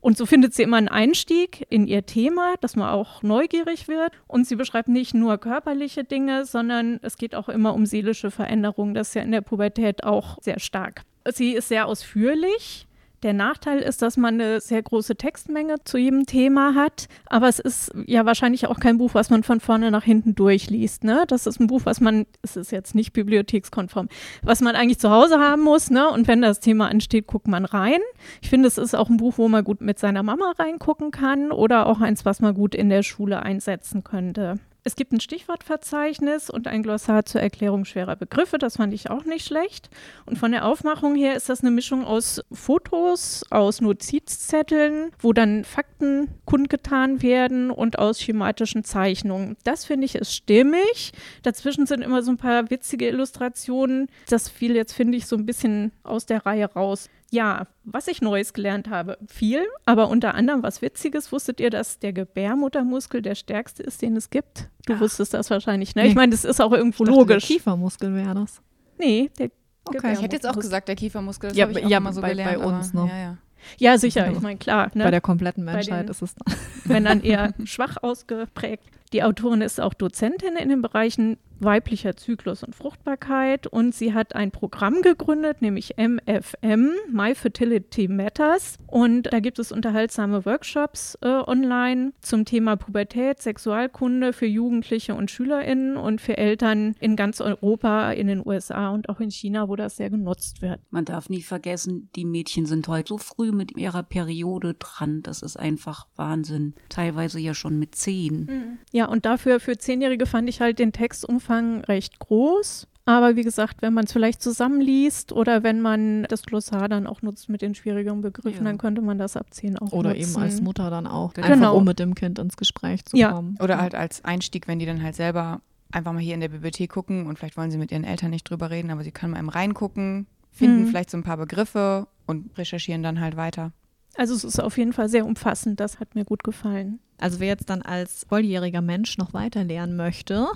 Und 0.01 0.17
so 0.17 0.25
findet 0.25 0.55
sie 0.55 0.63
immer 0.63 0.79
einen 0.79 0.89
Einstieg 0.89 1.67
in 1.69 1.87
ihr 1.87 2.07
Thema, 2.07 2.55
dass 2.61 2.75
man 2.75 2.89
auch 2.89 3.23
neugierig 3.23 3.87
wird. 3.87 4.13
Und 4.27 4.47
sie 4.47 4.57
beschreibt 4.57 4.89
nicht 4.89 5.15
nur 5.15 5.37
körperliche 5.37 6.05
Dinge, 6.05 6.47
sondern 6.47 6.99
es 7.03 7.19
geht 7.19 7.35
auch 7.35 7.51
immer 7.51 7.75
um 7.75 7.85
seelische 7.85 8.31
Veränderungen. 8.31 8.95
Das 8.95 9.09
ist 9.09 9.15
ja 9.15 9.23
in 9.23 9.33
der 9.33 9.43
Pubertät 9.43 10.05
auch 10.05 10.39
sehr 10.41 10.59
stark. 10.59 11.03
Sie 11.29 11.53
ist 11.53 11.69
sehr 11.69 11.87
ausführlich 11.87 12.87
der 13.23 13.33
Nachteil 13.33 13.81
ist, 13.81 14.03
dass 14.03 14.17
man 14.17 14.35
eine 14.35 14.61
sehr 14.61 14.83
große 14.83 15.17
Textmenge 15.17 15.77
zu 15.85 15.99
jedem 15.99 16.27
Thema 16.27 16.75
hat, 16.75 17.09
aber 17.27 17.49
es 17.49 17.59
ist 17.59 17.93
ja 18.07 18.25
wahrscheinlich 18.25 18.67
auch 18.67 18.81
kein 18.81 18.99
Buch, 18.99 19.15
was 19.15 19.31
man 19.31 19.43
von 19.43 19.61
vorne 19.61 19.91
nach 19.91 20.05
hinten 20.05 20.35
durchliest. 20.35 21.05
Ne? 21.05 21.25
Das 21.29 21.47
ist 21.47 21.61
ein 21.61 21.67
Buch, 21.67 21.83
was 21.85 22.01
man, 22.01 22.27
es 22.43 22.57
ist 22.57 22.73
jetzt 22.73 22.95
nicht 22.95 23.13
bibliothekskonform, 23.13 24.09
was 24.43 24.61
man 24.61 24.75
eigentlich 24.75 24.99
zu 24.99 25.11
Hause 25.11 25.39
haben 25.39 25.63
muss. 25.63 25.91
Ne? 25.91 26.09
Und 26.09 26.29
wenn 26.29 26.43
das 26.43 26.61
Thema 26.61 26.89
ansteht, 26.89 27.27
guckt 27.27 27.49
man 27.49 27.65
rein. 27.65 28.01
Ich 28.41 28.51
finde, 28.51 28.69
es 28.69 28.79
ist 28.79 28.95
auch 28.95 29.11
ein 29.11 29.19
Buch, 29.19 29.35
wo 29.37 29.49
man 29.49 29.65
gut 29.65 29.81
mit 29.81 29.99
seiner 29.99 30.23
Mama 30.23 30.53
reingucken 30.59 31.11
kann 31.11 31.53
oder 31.53 31.87
auch 31.87 32.01
eins, 32.01 32.25
was 32.25 32.41
man 32.41 32.55
gut 32.55 32.75
in 32.75 32.89
der 32.89 33.03
Schule 33.03 33.43
einsetzen 33.43 34.05
könnte. 34.05 34.59
Es 34.83 34.97
gibt 34.97 35.13
ein 35.13 35.21
Stichwortverzeichnis 35.21 36.49
und 36.49 36.67
ein 36.67 36.83
Glossar 36.83 37.25
zur 37.27 37.41
Erklärung 37.41 37.85
schwerer 37.85 38.17
Begriffe. 38.17 38.57
Das 38.57 38.77
fand 38.77 38.95
ich 38.95 39.11
auch 39.11 39.25
nicht 39.25 39.47
schlecht. 39.47 39.91
Und 40.25 40.39
von 40.39 40.53
der 40.53 40.65
Aufmachung 40.65 41.15
her 41.15 41.37
ist 41.37 41.49
das 41.49 41.61
eine 41.61 41.71
Mischung 41.71 42.05
aus 42.05 42.41
Fotos, 42.51 43.45
aus 43.51 43.81
Notizzetteln, 43.81 45.11
wo 45.19 45.33
dann 45.35 45.65
Fakten 45.65 46.29
kundgetan 46.47 47.23
werden 47.23 47.71
und 47.71 47.99
aus 47.99 48.23
schematischen 48.23 48.83
Zeichnungen. 48.83 49.57
Das 49.65 49.85
finde 49.85 50.07
ich 50.07 50.15
ist 50.15 50.35
stimmig. 50.35 51.13
Dazwischen 51.43 51.87
sind 51.87 52.03
immer 52.03 52.23
so 52.23 52.31
ein 52.31 52.39
paar 52.39 52.71
witzige 52.71 53.09
Illustrationen. 53.09 54.09
Das 54.29 54.49
fiel 54.49 54.77
jetzt, 54.77 54.95
finde 54.95 55.19
ich, 55.19 55.27
so 55.27 55.37
ein 55.37 55.47
bisschen 55.47 55.93
aus 56.05 56.25
der 56.25 56.47
Reihe 56.47 56.73
raus. 56.73 57.09
Ja, 57.31 57.67
was 57.85 58.09
ich 58.09 58.21
Neues 58.21 58.53
gelernt 58.53 58.91
habe, 58.91 59.17
viel, 59.27 59.65
aber 59.87 60.09
unter 60.09 60.35
anderem 60.35 60.63
was 60.63 60.83
Witziges. 60.83 61.31
Wusstet 61.31 61.61
ihr, 61.61 61.71
dass 61.71 62.01
der 62.01 62.13
Gebärmuttermuskel 62.13 63.23
der 63.23 63.37
stärkste 63.37 63.85
ist, 63.85 64.03
den 64.03 64.17
es 64.17 64.31
gibt? 64.31 64.69
Du 64.87 64.95
Ach. 64.95 65.01
wusstest 65.01 65.33
das 65.33 65.49
wahrscheinlich, 65.49 65.95
ne? 65.95 66.03
Nee. 66.03 66.09
Ich 66.09 66.15
meine, 66.17 66.31
das 66.33 66.45
ist 66.45 66.61
auch 66.61 66.73
irgendwo 66.73 67.05
ich 67.05 67.09
dachte, 67.09 67.21
logisch. 67.21 67.47
Der 67.47 67.57
Kiefermuskel 67.57 68.15
wäre 68.15 68.35
das. 68.35 68.61
Nee, 68.99 69.31
der 69.39 69.51
Okay. 69.85 70.13
Ich 70.13 70.23
hätte 70.23 70.37
jetzt 70.37 70.47
auch 70.47 70.55
gesagt, 70.55 70.89
der 70.89 70.97
Kiefermuskel. 70.97 71.51
Das 71.51 71.57
ja, 71.57 71.69
ich 71.69 71.85
auch 71.85 71.89
ja, 71.89 72.01
mal 72.01 72.13
so 72.13 72.21
bei, 72.21 72.31
gelernt. 72.31 72.59
Bei 72.59 72.67
uns, 72.67 72.95
ne? 72.95 73.09
Ja, 73.09 73.19
ja. 73.19 73.37
Ja, 73.79 73.99
sicher, 73.99 74.31
ich 74.31 74.41
meine, 74.41 74.59
klar. 74.59 74.91
Ne? 74.95 75.05
Bei 75.05 75.11
der 75.11 75.21
kompletten 75.21 75.65
Menschheit 75.65 76.05
den, 76.05 76.11
ist 76.11 76.23
es 76.23 76.35
dann. 76.35 76.57
Wenn 76.85 77.05
dann 77.05 77.23
eher 77.23 77.55
schwach 77.65 77.97
ausgeprägt. 78.03 78.85
Die 79.13 79.23
Autorin 79.23 79.61
ist 79.61 79.81
auch 79.81 79.95
Dozentin 79.95 80.57
in 80.57 80.69
den 80.69 80.83
Bereichen 80.83 81.39
weiblicher 81.61 82.17
Zyklus 82.17 82.63
und 82.63 82.75
Fruchtbarkeit 82.75 83.67
und 83.67 83.95
sie 83.95 84.15
hat 84.15 84.35
ein 84.35 84.51
Programm 84.51 85.03
gegründet, 85.03 85.63
nämlich 85.63 85.95
MFM, 85.97 86.93
My 87.13 87.35
Fertility 87.35 88.09
Matters. 88.09 88.79
Und 88.87 89.33
da 89.33 89.41
gibt 89.41 89.59
es 89.59 89.71
unterhaltsame 89.71 90.45
Workshops 90.45 91.19
äh, 91.23 91.29
online 91.29 92.13
zum 92.21 92.45
Thema 92.45 92.77
Pubertät, 92.77 93.41
Sexualkunde 93.41 94.33
für 94.33 94.47
Jugendliche 94.47 95.15
und 95.15 95.31
SchülerInnen 95.31 95.97
und 95.97 96.21
für 96.21 96.39
Eltern 96.39 96.95
in 97.01 97.17
ganz 97.17 97.41
Europa, 97.41 98.13
in 98.13 98.27
den 98.27 98.47
USA 98.47 98.91
und 98.91 99.09
auch 99.09 99.21
in 99.21 99.31
China, 99.31 99.69
wo 99.69 99.77
das 99.77 99.97
sehr 99.97 100.11
genutzt 100.11 100.63
wird. 100.63 100.81
Man 100.91 101.05
darf 101.05 101.29
nie 101.29 101.43
vergessen, 101.43 102.09
die 102.17 102.25
Mädchen 102.25 102.67
sind 102.67 102.89
heute 102.89 103.09
so 103.09 103.19
früh 103.19 103.53
mit 103.53 103.77
ihrer 103.77 104.03
Periode 104.03 104.75
dran. 104.75 105.23
Das 105.23 105.43
ist 105.43 105.59
einfach 105.59 106.07
Wahnsinn. 106.17 106.75
Teilweise 106.89 107.39
ja 107.39 107.55
schon 107.55 107.79
mit 107.79 107.95
zehn. 107.95 108.47
Mhm. 108.47 108.79
Ja, 108.93 109.07
und 109.07 109.27
dafür 109.27 109.61
für 109.61 109.77
Zehnjährige 109.79 110.27
fand 110.27 110.49
ich 110.49 110.61
halt 110.61 110.79
den 110.79 110.93
Textumfang 110.93 111.50
Umfang 111.51 111.85
recht 111.85 112.19
groß. 112.21 112.87
Aber 113.07 113.35
wie 113.35 113.43
gesagt, 113.43 113.83
wenn 113.83 113.93
man 113.93 114.05
es 114.05 114.13
vielleicht 114.13 114.41
zusammenliest 114.41 115.33
oder 115.33 115.65
wenn 115.65 115.81
man 115.81 116.25
das 116.25 116.43
Glossar 116.43 116.89
dann 116.89 117.09
auch 117.09 117.23
nutzt 117.23 117.49
mit 117.49 117.61
den 117.61 117.75
schwierigeren 117.75 118.21
Begriffen, 118.21 118.65
ja. 118.65 118.71
dann 118.71 118.79
könnte 118.79 119.01
man 119.03 119.19
das 119.19 119.37
ab 119.37 119.47
10 119.51 119.79
auch 119.79 119.91
Oder 119.93 120.11
nutzen. 120.11 120.31
eben 120.31 120.43
als 120.43 120.61
Mutter 120.61 120.91
dann 120.91 121.09
auch. 121.09 121.35
Genau. 121.35 121.49
Einfach 121.49 121.73
um 121.73 121.85
mit 121.85 121.99
dem 121.99 122.15
Kind 122.15 122.39
ins 122.39 122.57
Gespräch 122.57 123.05
zu 123.05 123.17
ja. 123.17 123.33
kommen. 123.33 123.57
Oder 123.61 123.81
halt 123.81 123.97
als 123.97 124.25
Einstieg, 124.25 124.69
wenn 124.69 124.79
die 124.79 124.87
dann 124.87 125.03
halt 125.03 125.17
selber 125.17 125.61
einfach 125.91 126.13
mal 126.13 126.21
hier 126.21 126.35
in 126.35 126.41
der 126.41 126.51
Bibliothek 126.51 126.91
gucken 126.91 127.27
und 127.27 127.39
vielleicht 127.39 127.57
wollen 127.57 127.73
sie 127.73 127.79
mit 127.79 127.91
ihren 127.91 128.05
Eltern 128.05 128.31
nicht 128.31 128.49
drüber 128.49 128.71
reden, 128.71 128.91
aber 128.93 129.03
sie 129.03 129.11
können 129.11 129.33
mal 129.33 129.41
eben 129.41 129.49
reingucken, 129.49 130.29
finden 130.53 130.83
mhm. 130.83 130.87
vielleicht 130.87 131.11
so 131.11 131.17
ein 131.17 131.25
paar 131.25 131.39
Begriffe 131.39 132.07
und 132.27 132.57
recherchieren 132.57 133.03
dann 133.03 133.19
halt 133.19 133.37
weiter. 133.37 133.73
Also 134.15 134.35
es 134.35 134.45
ist 134.45 134.61
auf 134.61 134.79
jeden 134.79 134.93
Fall 134.93 135.09
sehr 135.09 135.27
umfassend, 135.27 135.81
das 135.81 135.99
hat 135.99 136.15
mir 136.15 136.25
gut 136.25 136.45
gefallen. 136.45 137.01
Also 137.19 137.41
wer 137.41 137.49
jetzt 137.49 137.71
dann 137.71 137.83
als 137.83 138.25
volljähriger 138.29 138.83
Mensch 138.83 139.19
noch 139.19 139.35
weiter 139.35 139.65
lernen 139.65 139.97
möchte, 139.97 140.47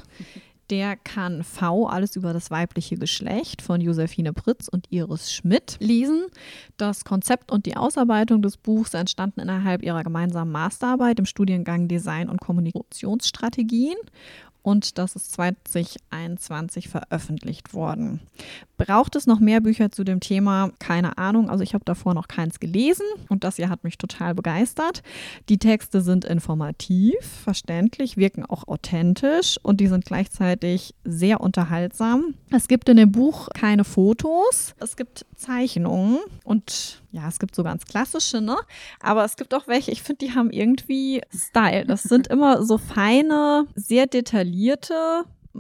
der 0.71 0.97
kann 0.97 1.43
V, 1.43 1.87
alles 1.87 2.17
über 2.17 2.33
das 2.33 2.51
weibliche 2.51 2.97
Geschlecht 2.97 3.63
von 3.63 3.81
Josephine 3.81 4.33
Pritz 4.33 4.69
und 4.69 4.87
Iris 4.91 5.33
Schmidt 5.33 5.77
lesen. 5.81 6.27
Das 6.77 7.05
Konzept 7.05 7.53
und 7.53 7.67
die 7.67 7.77
Ausarbeitung 7.77 8.43
des 8.43 8.57
Buchs 8.57 8.95
entstanden 8.95 9.41
innerhalb 9.41 9.83
ihrer 9.83 10.03
gemeinsamen 10.03 10.53
Masterarbeit 10.53 11.19
im 11.19 11.27
Studiengang 11.27 11.89
Design 11.89 12.29
und 12.29 12.41
Kommunikationsstrategien 12.41 13.97
und 14.65 14.97
das 14.97 15.15
ist 15.15 15.31
2021 15.33 16.89
veröffentlicht 16.89 17.75
worden. 17.75 18.21
Braucht 18.79 19.15
es 19.15 19.27
noch 19.27 19.39
mehr 19.39 19.61
Bücher 19.61 19.93
zu 19.93 20.05
dem 20.05 20.21
Thema? 20.21 20.71
Keine 20.79 21.19
Ahnung. 21.19 21.51
Also 21.51 21.63
ich 21.63 21.75
habe 21.75 21.85
davor 21.85 22.15
noch 22.15 22.29
keins 22.29 22.59
gelesen 22.59 23.05
und 23.29 23.45
das 23.45 23.57
hier 23.57 23.69
hat 23.69 23.85
mich 23.85 23.99
total 23.99 24.35
begeistert. 24.35 25.03
Die 25.51 25.59
Texte 25.59 26.01
sind 26.01 26.25
informativ, 26.25 27.15
verständlich, 27.45 28.17
wirken 28.17 28.45
auch 28.45 28.67
authentisch 28.67 29.59
und 29.63 29.81
die 29.81 29.87
sind 29.87 30.07
gleichzeitig 30.07 30.95
sehr 31.05 31.43
unterhaltsam. 31.43 32.35
Es 32.51 32.67
gibt 32.67 32.89
in 32.89 32.97
dem 32.97 33.13
Buch 33.13 33.49
keine 33.55 33.85
Fotos, 33.85 34.75
es 34.81 34.97
gibt 34.97 35.27
Zeichnungen 35.37 36.19
und 36.43 37.03
ja, 37.13 37.29
es 37.29 37.39
gibt 37.39 37.55
so 37.55 37.63
ganz 37.63 37.85
klassische, 37.85 38.41
ne? 38.41 38.57
Aber 38.99 39.25
es 39.25 39.37
gibt 39.37 39.55
auch 39.55 39.69
welche, 39.69 39.93
ich 39.93 40.03
finde, 40.03 40.27
die 40.27 40.35
haben 40.35 40.51
irgendwie 40.51 41.21
Style. 41.33 41.85
Das 41.85 42.03
sind 42.03 42.27
immer 42.29 42.65
so 42.65 42.77
feine, 42.77 43.67
sehr 43.77 44.07
detaillierte 44.09 44.54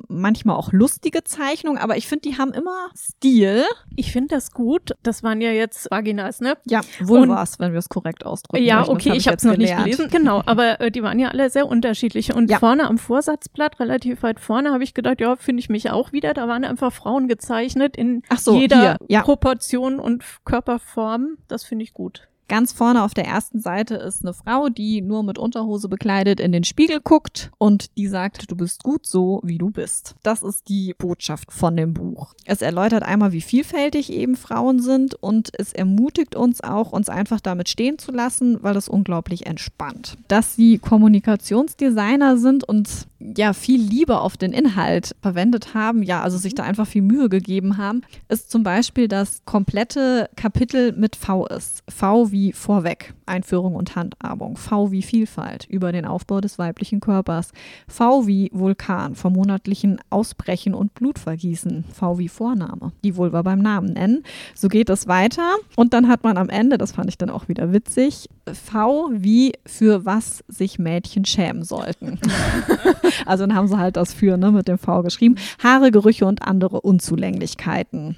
manchmal 0.08 0.56
auch 0.56 0.72
lustige 0.72 1.24
Zeichnungen, 1.24 1.78
aber 1.78 1.96
ich 1.96 2.08
finde, 2.08 2.28
die 2.28 2.38
haben 2.38 2.52
immer 2.52 2.88
Stil. 2.96 3.64
Ich 3.96 4.12
finde 4.12 4.34
das 4.34 4.50
gut. 4.50 4.92
Das 5.02 5.22
waren 5.22 5.40
ja 5.40 5.50
jetzt 5.50 5.90
Vaginas, 5.90 6.40
ne? 6.40 6.56
Ja, 6.66 6.80
Vulvas, 7.00 7.58
wenn 7.58 7.72
wir 7.72 7.78
es 7.78 7.88
korrekt 7.88 8.26
ausdrücken. 8.26 8.64
Ja, 8.64 8.78
möchten. 8.78 8.92
okay, 8.92 9.10
hab 9.10 9.16
ich, 9.16 9.26
habe 9.26 9.36
es 9.36 9.44
noch 9.44 9.56
nicht 9.56 9.76
gelesen. 9.76 10.08
Genau, 10.10 10.42
aber 10.46 10.80
äh, 10.80 10.90
die 10.90 11.02
waren 11.02 11.18
ja 11.18 11.28
alle 11.28 11.48
sehr 11.50 11.66
unterschiedlich. 11.66 12.34
Und 12.34 12.50
ja. 12.50 12.58
vorne 12.58 12.88
am 12.88 12.98
Vorsatzblatt, 12.98 13.80
relativ 13.80 14.22
weit 14.22 14.40
vorne, 14.40 14.72
habe 14.72 14.84
ich 14.84 14.94
gedacht, 14.94 15.20
ja, 15.20 15.36
finde 15.36 15.60
ich 15.60 15.68
mich 15.68 15.90
auch 15.90 16.12
wieder. 16.12 16.34
Da 16.34 16.48
waren 16.48 16.64
einfach 16.64 16.92
Frauen 16.92 17.28
gezeichnet 17.28 17.96
in 17.96 18.22
so, 18.36 18.58
jeder 18.58 18.98
ja. 19.08 19.22
Proportion 19.22 19.98
und 20.00 20.24
Körperform. 20.44 21.38
Das 21.48 21.64
finde 21.64 21.84
ich 21.84 21.92
gut. 21.92 22.28
Ganz 22.48 22.72
vorne 22.72 23.02
auf 23.02 23.14
der 23.14 23.26
ersten 23.26 23.60
Seite 23.60 23.94
ist 23.94 24.22
eine 24.22 24.34
Frau, 24.34 24.68
die 24.68 25.00
nur 25.00 25.22
mit 25.22 25.38
Unterhose 25.38 25.88
bekleidet 25.88 26.40
in 26.40 26.52
den 26.52 26.64
Spiegel 26.64 27.00
guckt 27.00 27.50
und 27.58 27.96
die 27.96 28.06
sagt, 28.06 28.50
du 28.50 28.56
bist 28.56 28.82
gut 28.82 29.06
so, 29.06 29.40
wie 29.42 29.56
du 29.56 29.70
bist. 29.70 30.14
Das 30.22 30.42
ist 30.42 30.68
die 30.68 30.94
Botschaft 30.96 31.52
von 31.52 31.76
dem 31.76 31.94
Buch. 31.94 32.34
Es 32.44 32.60
erläutert 32.60 33.02
einmal, 33.02 33.32
wie 33.32 33.40
vielfältig 33.40 34.12
eben 34.12 34.36
Frauen 34.36 34.80
sind 34.80 35.14
und 35.14 35.50
es 35.58 35.72
ermutigt 35.72 36.36
uns 36.36 36.62
auch, 36.62 36.92
uns 36.92 37.08
einfach 37.08 37.40
damit 37.40 37.68
stehen 37.68 37.98
zu 37.98 38.12
lassen, 38.12 38.62
weil 38.62 38.76
es 38.76 38.88
unglaublich 38.88 39.46
entspannt. 39.46 40.18
Dass 40.28 40.54
sie 40.54 40.78
Kommunikationsdesigner 40.78 42.36
sind 42.36 42.64
und 42.64 43.06
ja 43.36 43.52
viel 43.52 43.80
Liebe 43.80 44.20
auf 44.20 44.36
den 44.36 44.52
Inhalt 44.52 45.16
verwendet 45.22 45.74
haben, 45.74 46.02
ja, 46.02 46.22
also 46.22 46.36
sich 46.36 46.54
da 46.54 46.62
einfach 46.62 46.86
viel 46.86 47.02
Mühe 47.02 47.28
gegeben 47.28 47.78
haben, 47.78 48.02
ist 48.28 48.50
zum 48.50 48.62
Beispiel 48.62 49.08
das 49.08 49.42
komplette 49.44 50.28
Kapitel 50.36 50.92
mit 50.92 51.16
V 51.16 51.46
ist. 51.46 51.82
V 51.88 52.30
wie 52.30 52.52
vorweg, 52.52 53.14
Einführung 53.26 53.74
und 53.74 53.96
Handhabung. 53.96 54.56
V 54.56 54.90
wie 54.90 55.02
Vielfalt, 55.02 55.66
über 55.68 55.92
den 55.92 56.04
Aufbau 56.04 56.40
des 56.40 56.58
weiblichen 56.58 57.00
Körpers. 57.00 57.52
V 57.88 58.26
wie 58.26 58.50
Vulkan, 58.52 59.14
vom 59.14 59.32
monatlichen 59.32 60.00
Ausbrechen 60.10 60.74
und 60.74 60.94
Blutvergießen. 60.94 61.84
V 61.92 62.18
wie 62.18 62.28
Vorname, 62.28 62.92
die 63.02 63.16
Vulva 63.16 63.42
beim 63.42 63.60
Namen 63.60 63.94
nennen. 63.94 64.22
So 64.54 64.68
geht 64.68 64.90
es 64.90 65.06
weiter. 65.06 65.56
Und 65.76 65.94
dann 65.94 66.08
hat 66.08 66.24
man 66.24 66.36
am 66.36 66.50
Ende, 66.50 66.76
das 66.78 66.92
fand 66.92 67.08
ich 67.08 67.18
dann 67.18 67.30
auch 67.30 67.48
wieder 67.48 67.72
witzig, 67.72 68.28
V 68.52 69.08
wie 69.12 69.52
für 69.64 70.04
was 70.04 70.44
sich 70.48 70.78
Mädchen 70.78 71.24
schämen 71.24 71.64
sollten. 71.64 72.18
also 73.26 73.46
dann 73.46 73.54
haben 73.54 73.68
sie 73.68 73.78
halt 73.78 73.96
das 73.96 74.12
für 74.12 74.36
ne, 74.36 74.52
mit 74.52 74.68
dem 74.68 74.78
V 74.78 75.02
geschrieben. 75.02 75.36
Haare, 75.62 75.90
Gerüche 75.90 76.26
und 76.26 76.42
andere 76.42 76.80
Unzulänglichkeiten. 76.80 78.16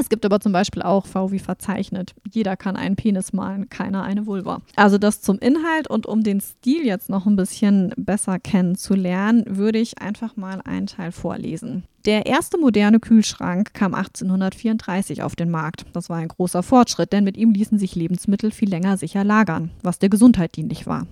Es 0.00 0.08
gibt 0.08 0.24
aber 0.24 0.38
zum 0.38 0.52
Beispiel 0.52 0.82
auch 0.82 1.06
V 1.06 1.32
wie 1.32 1.40
verzeichnet. 1.40 2.14
Jeder 2.30 2.56
kann 2.56 2.76
einen 2.76 2.94
Penis 2.94 3.32
malen, 3.32 3.68
keiner 3.68 4.04
eine 4.04 4.26
Vulva. 4.26 4.60
Also 4.76 4.96
das 4.96 5.22
zum 5.22 5.40
Inhalt 5.40 5.88
und 5.88 6.06
um 6.06 6.22
den 6.22 6.40
Stil 6.40 6.86
jetzt 6.86 7.10
noch 7.10 7.26
ein 7.26 7.34
bisschen 7.34 7.92
besser 7.96 8.38
kennenzulernen, 8.38 9.44
würde 9.48 9.80
ich 9.80 10.00
einfach 10.00 10.36
mal 10.36 10.60
einen 10.64 10.86
Teil 10.86 11.10
vorlesen. 11.10 11.82
Der 12.04 12.26
erste 12.26 12.58
moderne 12.58 13.00
Kühlschrank 13.00 13.74
kam 13.74 13.92
1834 13.94 15.24
auf 15.24 15.34
den 15.34 15.50
Markt. 15.50 15.84
Das 15.92 16.08
war 16.08 16.18
ein 16.18 16.28
großer 16.28 16.62
Fortschritt, 16.62 17.12
denn 17.12 17.24
mit 17.24 17.36
ihm 17.36 17.50
ließen 17.50 17.78
sich 17.78 17.96
Lebensmittel 17.96 18.52
viel 18.52 18.70
länger 18.70 18.96
sicher 18.98 19.24
lagern, 19.24 19.70
was 19.82 19.98
der 19.98 20.10
Gesundheit 20.10 20.54
dienlich 20.54 20.86
war. 20.86 21.08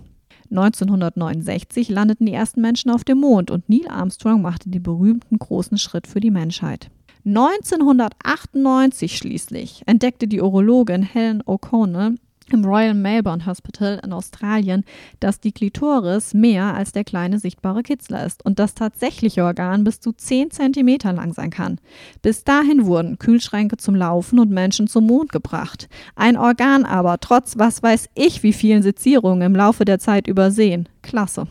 1969 0.51 1.89
landeten 1.89 2.27
die 2.27 2.33
ersten 2.33 2.61
Menschen 2.61 2.91
auf 2.91 3.05
dem 3.05 3.19
Mond 3.19 3.51
und 3.51 3.69
Neil 3.69 3.89
Armstrong 3.89 4.43
machte 4.43 4.69
den 4.71 4.83
berühmten 4.83 5.39
großen 5.39 5.79
Schritt 5.79 6.07
für 6.07 6.21
die 6.21 6.31
Menschheit. 6.31 6.91
1998 7.25 9.17
schließlich 9.17 9.83
entdeckte 9.87 10.29
die 10.29 10.41
Urologin 10.41 11.03
Helen 11.03 11.43
O'Connell 11.43 12.17
im 12.53 12.65
Royal 12.65 12.95
Melbourne 12.95 13.45
Hospital 13.47 14.01
in 14.05 14.13
Australien, 14.13 14.85
dass 15.21 15.41
die 15.41 15.53
Klitoris 15.53 16.35
mehr 16.35 16.75
als 16.75 16.93
der 16.93 17.05
kleine 17.05 17.39
sichtbare 17.39 17.83
Kitzler 17.83 18.25
ist 18.25 18.45
und 18.45 18.59
das 18.59 18.75
tatsächliche 18.75 19.45
Organ 19.45 19.85
bis 19.85 20.01
zu 20.01 20.13
10 20.13 20.51
cm 20.51 20.99
lang 21.15 21.33
sein 21.33 21.51
kann. 21.51 21.79
Bis 22.23 22.45
dahin 22.45 22.87
wurden 22.87 23.19
Kühlschränke 23.19 23.77
zum 23.77 23.95
Laufen 23.95 24.39
und 24.39 24.51
Menschen 24.51 24.87
zum 24.87 25.07
Mond 25.07 25.33
gebracht. 25.33 25.89
Ein 26.15 26.37
Organ 26.37 26.85
aber, 26.85 27.19
trotz 27.19 27.59
was 27.59 27.83
weiß 27.83 28.09
ich 28.15 28.43
wie 28.43 28.53
vielen 28.53 28.83
Sezierungen 28.83 29.43
im 29.43 29.57
Laufe 29.57 29.85
der 29.85 29.99
Zeit 29.99 30.27
übersehen. 30.27 30.89
Klasse. 31.03 31.47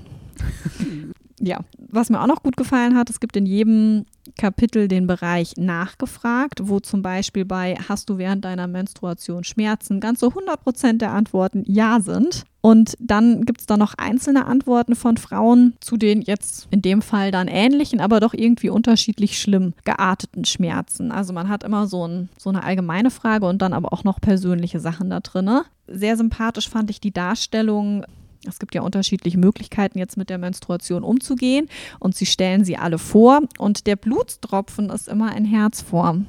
ja, 1.39 1.59
was 1.77 2.09
mir 2.09 2.21
auch 2.21 2.27
noch 2.27 2.43
gut 2.43 2.57
gefallen 2.57 2.95
hat, 2.95 3.09
es 3.09 3.19
gibt 3.19 3.35
in 3.37 3.45
jedem 3.45 4.05
Kapitel 4.37 4.87
den 4.87 5.07
Bereich 5.07 5.53
nachgefragt, 5.57 6.61
wo 6.63 6.79
zum 6.79 7.01
Beispiel 7.01 7.45
bei 7.45 7.75
Hast 7.87 8.09
du 8.09 8.17
während 8.17 8.45
deiner 8.45 8.67
Menstruation 8.67 9.43
Schmerzen 9.43 9.99
ganz 9.99 10.19
so 10.19 10.27
100% 10.27 10.97
der 10.97 11.11
Antworten 11.11 11.63
Ja 11.65 11.99
sind. 11.99 12.43
Und 12.61 12.95
dann 12.99 13.45
gibt 13.45 13.61
es 13.61 13.67
da 13.67 13.77
noch 13.77 13.93
einzelne 13.95 14.47
Antworten 14.47 14.95
von 14.95 15.17
Frauen 15.17 15.75
zu 15.81 15.97
den 15.97 16.23
jetzt 16.23 16.67
in 16.71 16.81
dem 16.81 17.03
Fall 17.03 17.29
dann 17.29 17.47
ähnlichen, 17.47 17.99
aber 17.99 18.19
doch 18.19 18.33
irgendwie 18.33 18.71
unterschiedlich 18.71 19.39
schlimm 19.39 19.73
gearteten 19.83 20.45
Schmerzen. 20.45 21.11
Also 21.11 21.31
man 21.31 21.47
hat 21.47 21.63
immer 21.63 21.85
so, 21.85 22.07
ein, 22.07 22.29
so 22.39 22.49
eine 22.49 22.63
allgemeine 22.63 23.11
Frage 23.11 23.45
und 23.45 23.61
dann 23.61 23.73
aber 23.73 23.93
auch 23.93 24.03
noch 24.03 24.19
persönliche 24.19 24.79
Sachen 24.79 25.11
da 25.11 25.19
drin. 25.19 25.61
Sehr 25.87 26.17
sympathisch 26.17 26.67
fand 26.67 26.89
ich 26.89 26.99
die 26.99 27.13
Darstellung 27.13 28.03
es 28.47 28.59
gibt 28.59 28.75
ja 28.75 28.81
unterschiedliche 28.81 29.37
Möglichkeiten, 29.37 29.99
jetzt 29.99 30.17
mit 30.17 30.29
der 30.29 30.37
Menstruation 30.37 31.03
umzugehen. 31.03 31.69
Und 31.99 32.15
sie 32.15 32.25
stellen 32.25 32.65
sie 32.65 32.77
alle 32.77 32.97
vor. 32.97 33.41
Und 33.57 33.87
der 33.87 33.95
Blutstropfen 33.95 34.89
ist 34.89 35.07
immer 35.07 35.35
in 35.35 35.45
Herzform. 35.45 36.25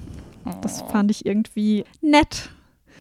Das 0.63 0.83
oh. 0.83 0.91
fand 0.91 1.11
ich 1.11 1.27
irgendwie 1.27 1.85
nett. 2.01 2.51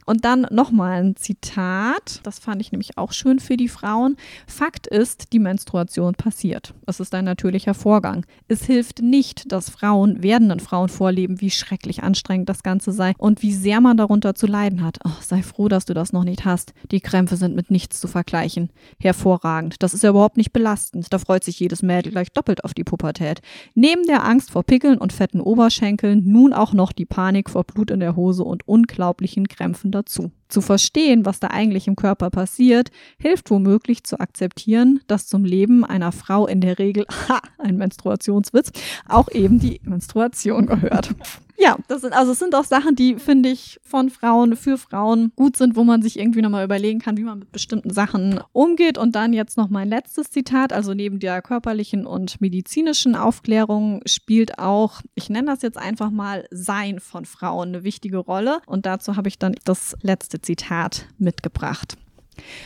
Und 0.06 0.24
dann 0.24 0.46
nochmal 0.52 1.04
ein 1.04 1.16
Zitat, 1.16 2.20
das 2.24 2.38
fand 2.38 2.62
ich 2.62 2.72
nämlich 2.72 2.98
auch 2.98 3.12
schön 3.12 3.40
für 3.40 3.58
die 3.58 3.68
Frauen. 3.68 4.18
Fakt 4.46 4.86
ist, 4.86 5.34
die 5.34 5.40
Menstruation 5.40 6.14
passiert. 6.14 6.76
Es 6.86 7.00
ist 7.00 7.16
ein 7.16 7.26
natürlicher 7.26 7.74
Vorgang. 7.74 8.26
Es 8.48 8.64
hilft 8.64 9.02
nicht, 9.02 9.52
dass 9.52 9.72
Frauen, 9.72 10.22
werdenden 10.22 10.60
Frauen 10.60 10.90
vorleben, 10.90 11.42
wie 11.42 11.50
schrecklich 11.50 12.04
anstrengend 12.04 12.50
das 12.50 12.62
Ganze 12.62 12.92
sei 12.92 13.14
und 13.18 13.42
wie 13.42 13.54
sehr 13.54 13.82
man 13.82 13.98
darunter 13.98 14.36
zu 14.36 14.46
leiden 14.46 14.84
hat. 14.84 15.00
Oh, 15.04 15.12
sei 15.22 15.42
froh, 15.42 15.68
dass 15.68 15.86
du 15.86 15.96
das 15.96 16.14
noch 16.14 16.24
nicht 16.24 16.46
hast. 16.46 16.74
Die 16.92 17.02
Krämpfe 17.02 17.36
sind 17.36 17.56
mit 17.56 17.72
nichts 17.72 18.00
zu 18.00 18.08
vergleichen. 18.08 18.70
Hervorragend. 19.00 19.82
Das 19.82 19.96
ist 19.96 20.04
ja 20.04 20.12
überhaupt 20.12 20.38
nicht 20.38 20.54
belastend. 20.54 21.12
Da 21.12 21.18
freut 21.18 21.44
sich 21.44 21.60
jedes 21.60 21.82
Mädel 21.82 22.12
gleich 22.12 22.32
doppelt 22.32 22.64
auf 22.64 22.76
die 22.76 22.84
Pubertät. 22.84 23.42
Neben 23.74 24.06
der 24.06 24.24
Angst 24.24 24.52
vor 24.52 24.64
Pickeln 24.64 25.00
und 25.00 25.14
fetten 25.14 25.42
Oberschenkeln 25.42 26.22
nun 26.26 26.54
auch 26.54 26.74
noch 26.74 26.92
die 26.92 27.06
Panik 27.06 27.50
vor 27.50 27.64
Blut 27.64 27.90
in 27.90 28.00
der 28.00 28.16
Hose 28.16 28.44
und 28.44 28.68
unglaublichen 28.68 29.48
Krämpfen 29.48 29.95
dazu. 29.96 30.32
Zu 30.56 30.62
verstehen, 30.62 31.26
was 31.26 31.42
da 31.42 31.48
eigentlich 31.48 31.86
im 31.86 31.98
Körper 31.98 32.30
passiert, 32.30 32.90
hilft 33.20 33.52
womöglich 33.52 34.06
zu 34.06 34.22
akzeptieren, 34.22 35.02
dass 35.08 35.28
zum 35.28 35.44
Leben 35.44 35.84
einer 35.84 36.14
Frau 36.14 36.48
in 36.48 36.62
der 36.62 36.80
Regel, 36.80 37.06
ha, 37.28 37.42
ein 37.58 37.76
Menstruationswitz, 37.76 38.72
auch 39.06 39.30
eben 39.32 39.60
die 39.60 39.82
Menstruation 39.84 40.66
gehört. 40.66 41.14
Ja, 41.58 41.78
das 41.88 42.02
sind 42.02 42.14
also 42.14 42.34
es 42.34 42.40
sind 42.40 42.54
auch 42.54 42.66
Sachen, 42.66 42.96
die 42.96 43.16
finde 43.16 43.50
ich 43.50 43.80
von 43.84 44.10
Frauen 44.10 44.58
für 44.58 44.78
Frauen 44.78 45.32
gut 45.36 45.56
sind, 45.56 45.76
wo 45.78 45.86
man 45.86 46.02
sich 46.02 46.20
irgendwie 46.20 46.42
nochmal 46.42 46.66
überlegen 46.66 47.00
kann, 47.00 47.16
wie 47.16 47.24
man 47.24 47.40
mit 47.40 47.52
bestimmten 47.52 47.92
Sachen 47.92 48.42
umgeht. 48.52 48.98
Und 48.98 49.16
dann 49.16 49.32
jetzt 49.32 49.58
noch 49.58 49.70
mein 49.70 49.88
letztes 49.88 50.30
Zitat, 50.30 50.74
also 50.74 50.94
neben 50.94 51.20
der 51.20 51.42
körperlichen 51.42 52.06
und 52.06 52.42
medizinischen 52.42 53.16
Aufklärung 53.16 54.02
spielt 54.06 54.60
auch, 54.60 55.02
ich 55.16 55.30
nenne 55.30 55.48
das 55.48 55.62
jetzt 55.62 55.78
einfach 55.78 56.12
mal 56.12 56.46
Sein 56.52 57.00
von 57.00 57.24
Frauen 57.24 57.70
eine 57.70 57.84
wichtige 57.84 58.18
Rolle. 58.18 58.60
Und 58.66 58.86
dazu 58.86 59.16
habe 59.16 59.30
ich 59.30 59.40
dann 59.40 59.56
das 59.64 59.96
letzte 60.02 60.40
Zitat 60.46 61.08
mitgebracht. 61.18 61.98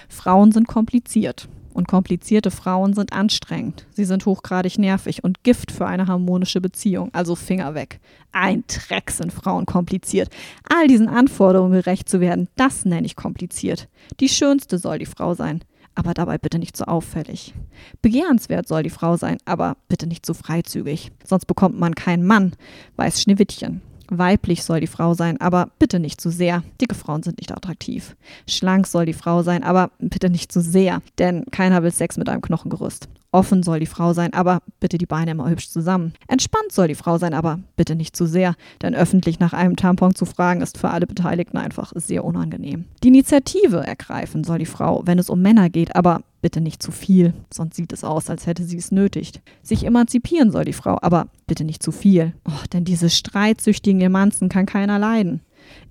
Frauen 0.09 0.51
sind 0.51 0.67
kompliziert. 0.67 1.47
Und 1.71 1.87
komplizierte 1.87 2.51
Frauen 2.51 2.93
sind 2.93 3.13
anstrengend. 3.13 3.85
Sie 3.91 4.03
sind 4.03 4.25
hochgradig 4.25 4.77
nervig 4.77 5.23
und 5.23 5.43
Gift 5.43 5.71
für 5.71 5.85
eine 5.85 6.07
harmonische 6.07 6.59
Beziehung. 6.59 7.09
Also 7.13 7.35
Finger 7.35 7.73
weg. 7.73 8.01
Ein 8.33 8.65
Dreck 8.67 9.11
sind 9.11 9.31
Frauen 9.31 9.65
kompliziert. 9.65 10.29
All 10.67 10.87
diesen 10.87 11.07
Anforderungen 11.07 11.73
gerecht 11.73 12.09
zu 12.09 12.19
werden, 12.19 12.49
das 12.57 12.83
nenne 12.83 13.05
ich 13.05 13.15
kompliziert. 13.15 13.87
Die 14.19 14.27
schönste 14.27 14.77
soll 14.77 14.99
die 14.99 15.05
Frau 15.05 15.35
sein, 15.35 15.63
aber 15.95 16.13
dabei 16.13 16.37
bitte 16.37 16.59
nicht 16.59 16.75
so 16.75 16.83
auffällig. 16.85 17.53
Begehrenswert 18.01 18.67
soll 18.67 18.83
die 18.83 18.89
Frau 18.89 19.15
sein, 19.15 19.37
aber 19.45 19.77
bitte 19.87 20.07
nicht 20.07 20.25
so 20.25 20.33
freizügig. 20.33 21.11
Sonst 21.23 21.45
bekommt 21.45 21.79
man 21.79 21.95
keinen 21.95 22.25
Mann. 22.25 22.55
Weiß 22.97 23.21
Schneewittchen. 23.21 23.81
Weiblich 24.11 24.63
soll 24.63 24.79
die 24.79 24.87
Frau 24.87 25.13
sein, 25.13 25.39
aber 25.39 25.69
bitte 25.77 25.99
nicht 25.99 26.19
zu 26.19 26.31
sehr. 26.31 26.63
Dicke 26.81 26.95
Frauen 26.95 27.23
sind 27.23 27.39
nicht 27.39 27.51
attraktiv. 27.51 28.15
Schlank 28.47 28.87
soll 28.87 29.05
die 29.05 29.13
Frau 29.13 29.43
sein, 29.43 29.63
aber 29.63 29.91
bitte 29.99 30.29
nicht 30.29 30.51
zu 30.51 30.61
sehr, 30.61 31.01
denn 31.19 31.45
keiner 31.51 31.83
will 31.83 31.91
Sex 31.91 32.17
mit 32.17 32.27
einem 32.29 32.41
Knochengerüst. 32.41 33.07
Offen 33.31 33.61
soll 33.61 33.79
die 33.79 33.85
Frau 33.85 34.13
sein, 34.13 34.33
aber 34.33 34.61
bitte 34.79 34.97
die 34.97 35.05
Beine 35.05 35.31
immer 35.31 35.49
hübsch 35.49 35.69
zusammen. 35.69 36.13
Entspannt 36.27 36.71
soll 36.71 36.87
die 36.87 36.95
Frau 36.95 37.19
sein, 37.19 37.35
aber 37.35 37.59
bitte 37.75 37.95
nicht 37.95 38.15
zu 38.15 38.25
sehr, 38.25 38.55
denn 38.81 38.95
öffentlich 38.95 39.39
nach 39.39 39.53
einem 39.53 39.75
Tampon 39.75 40.15
zu 40.15 40.25
fragen 40.25 40.61
ist 40.61 40.79
für 40.79 40.89
alle 40.89 41.05
Beteiligten 41.05 41.57
einfach 41.57 41.91
sehr 41.95 42.25
unangenehm. 42.25 42.85
Die 43.03 43.09
Initiative 43.09 43.85
ergreifen 43.85 44.43
soll 44.43 44.57
die 44.57 44.65
Frau, 44.65 45.03
wenn 45.05 45.19
es 45.19 45.29
um 45.29 45.41
Männer 45.41 45.69
geht, 45.69 45.95
aber 45.95 46.21
bitte 46.41 46.59
nicht 46.59 46.81
zu 46.81 46.91
viel, 46.91 47.33
sonst 47.53 47.75
sieht 47.75 47.93
es 47.93 48.03
aus, 48.03 48.31
als 48.31 48.47
hätte 48.47 48.63
sie 48.63 48.77
es 48.77 48.91
nötig. 48.91 49.33
Sich 49.61 49.85
emanzipieren 49.85 50.51
soll 50.51 50.65
die 50.65 50.73
Frau, 50.73 50.97
aber 51.01 51.27
bitte 51.45 51.65
nicht 51.65 51.83
zu 51.83 51.91
viel. 51.91 52.33
Oh, 52.47 52.63
denn 52.73 52.83
diese 52.83 53.11
streitsüchtigen 53.11 54.01
Emanzen 54.01 54.49
kann 54.49 54.65
keiner 54.65 54.97
leiden. 54.97 55.41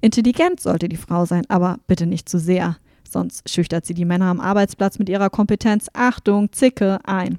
Intelligent 0.00 0.58
sollte 0.58 0.88
die 0.88 0.96
Frau 0.96 1.24
sein, 1.24 1.44
aber 1.48 1.78
bitte 1.86 2.06
nicht 2.06 2.28
zu 2.28 2.38
sehr 2.38 2.78
sonst 3.12 3.48
schüchtert 3.48 3.86
sie 3.86 3.94
die 3.94 4.04
Männer 4.04 4.26
am 4.26 4.40
Arbeitsplatz 4.40 4.98
mit 4.98 5.08
ihrer 5.08 5.30
Kompetenz, 5.30 5.88
Achtung, 5.92 6.52
Zicke 6.52 6.98
ein. 7.04 7.38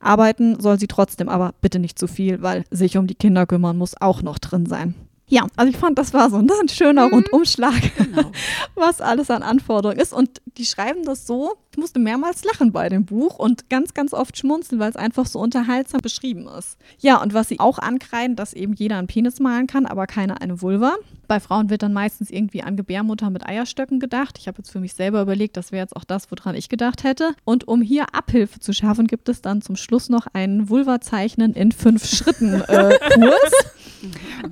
Arbeiten 0.00 0.60
soll 0.60 0.78
sie 0.78 0.88
trotzdem, 0.88 1.28
aber 1.28 1.54
bitte 1.60 1.78
nicht 1.78 1.98
zu 1.98 2.06
viel, 2.06 2.42
weil 2.42 2.64
sich 2.70 2.98
um 2.98 3.06
die 3.06 3.14
Kinder 3.14 3.46
kümmern 3.46 3.78
muss 3.78 4.00
auch 4.00 4.22
noch 4.22 4.38
drin 4.38 4.66
sein. 4.66 4.94
Ja, 5.28 5.46
also 5.56 5.70
ich 5.70 5.76
fand, 5.76 5.98
das 5.98 6.14
war 6.14 6.30
so 6.30 6.36
ein 6.36 6.68
schöner 6.68 7.08
mhm. 7.08 7.14
Rundumschlag, 7.14 7.96
genau. 7.96 8.30
was 8.76 9.00
alles 9.00 9.28
an 9.28 9.42
Anforderungen 9.42 9.98
ist. 9.98 10.12
Und 10.12 10.40
die 10.56 10.64
schreiben 10.64 11.04
das 11.04 11.26
so, 11.26 11.56
ich 11.72 11.78
musste 11.78 11.98
mehrmals 11.98 12.44
lachen 12.44 12.72
bei 12.72 12.88
dem 12.88 13.04
Buch 13.04 13.38
und 13.38 13.68
ganz, 13.68 13.92
ganz 13.92 14.14
oft 14.14 14.38
schmunzeln, 14.38 14.80
weil 14.80 14.88
es 14.88 14.96
einfach 14.96 15.26
so 15.26 15.40
unterhaltsam 15.40 16.00
beschrieben 16.00 16.48
ist. 16.56 16.78
Ja, 16.98 17.20
und 17.20 17.34
was 17.34 17.48
sie 17.48 17.58
auch 17.58 17.78
ankreiden, 17.78 18.36
dass 18.36 18.54
eben 18.54 18.74
jeder 18.74 18.98
einen 18.98 19.08
Penis 19.08 19.40
malen 19.40 19.66
kann, 19.66 19.84
aber 19.84 20.06
keiner 20.06 20.40
eine 20.40 20.62
Vulva. 20.62 20.94
Bei 21.26 21.40
Frauen 21.40 21.70
wird 21.70 21.82
dann 21.82 21.92
meistens 21.92 22.30
irgendwie 22.30 22.62
an 22.62 22.76
Gebärmutter 22.76 23.28
mit 23.30 23.46
Eierstöcken 23.46 23.98
gedacht. 23.98 24.38
Ich 24.38 24.46
habe 24.46 24.58
jetzt 24.58 24.70
für 24.70 24.78
mich 24.78 24.94
selber 24.94 25.20
überlegt, 25.20 25.56
das 25.56 25.72
wäre 25.72 25.82
jetzt 25.82 25.96
auch 25.96 26.04
das, 26.04 26.30
woran 26.30 26.54
ich 26.54 26.68
gedacht 26.68 27.02
hätte. 27.02 27.34
Und 27.44 27.66
um 27.66 27.82
hier 27.82 28.14
Abhilfe 28.14 28.60
zu 28.60 28.72
schaffen, 28.72 29.08
gibt 29.08 29.28
es 29.28 29.42
dann 29.42 29.60
zum 29.60 29.74
Schluss 29.74 30.08
noch 30.08 30.28
einen 30.32 30.68
Vulva-Zeichnen 30.68 31.52
in 31.52 31.72
fünf 31.72 32.06
Schritten 32.06 32.60
äh, 32.60 32.96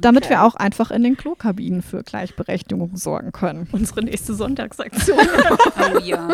Damit 0.01 0.29
wir 0.29 0.43
auch 0.43 0.55
einfach 0.55 0.91
in 0.91 1.03
den 1.03 1.17
Klokabinen 1.17 1.83
für 1.83 2.03
Gleichberechtigung 2.03 2.97
sorgen 2.97 3.33
können. 3.33 3.69
Unsere 3.73 4.03
nächste 4.03 4.35
Sonntagsaktion. 4.35 5.19
oh 5.19 5.99
ja. 5.99 6.29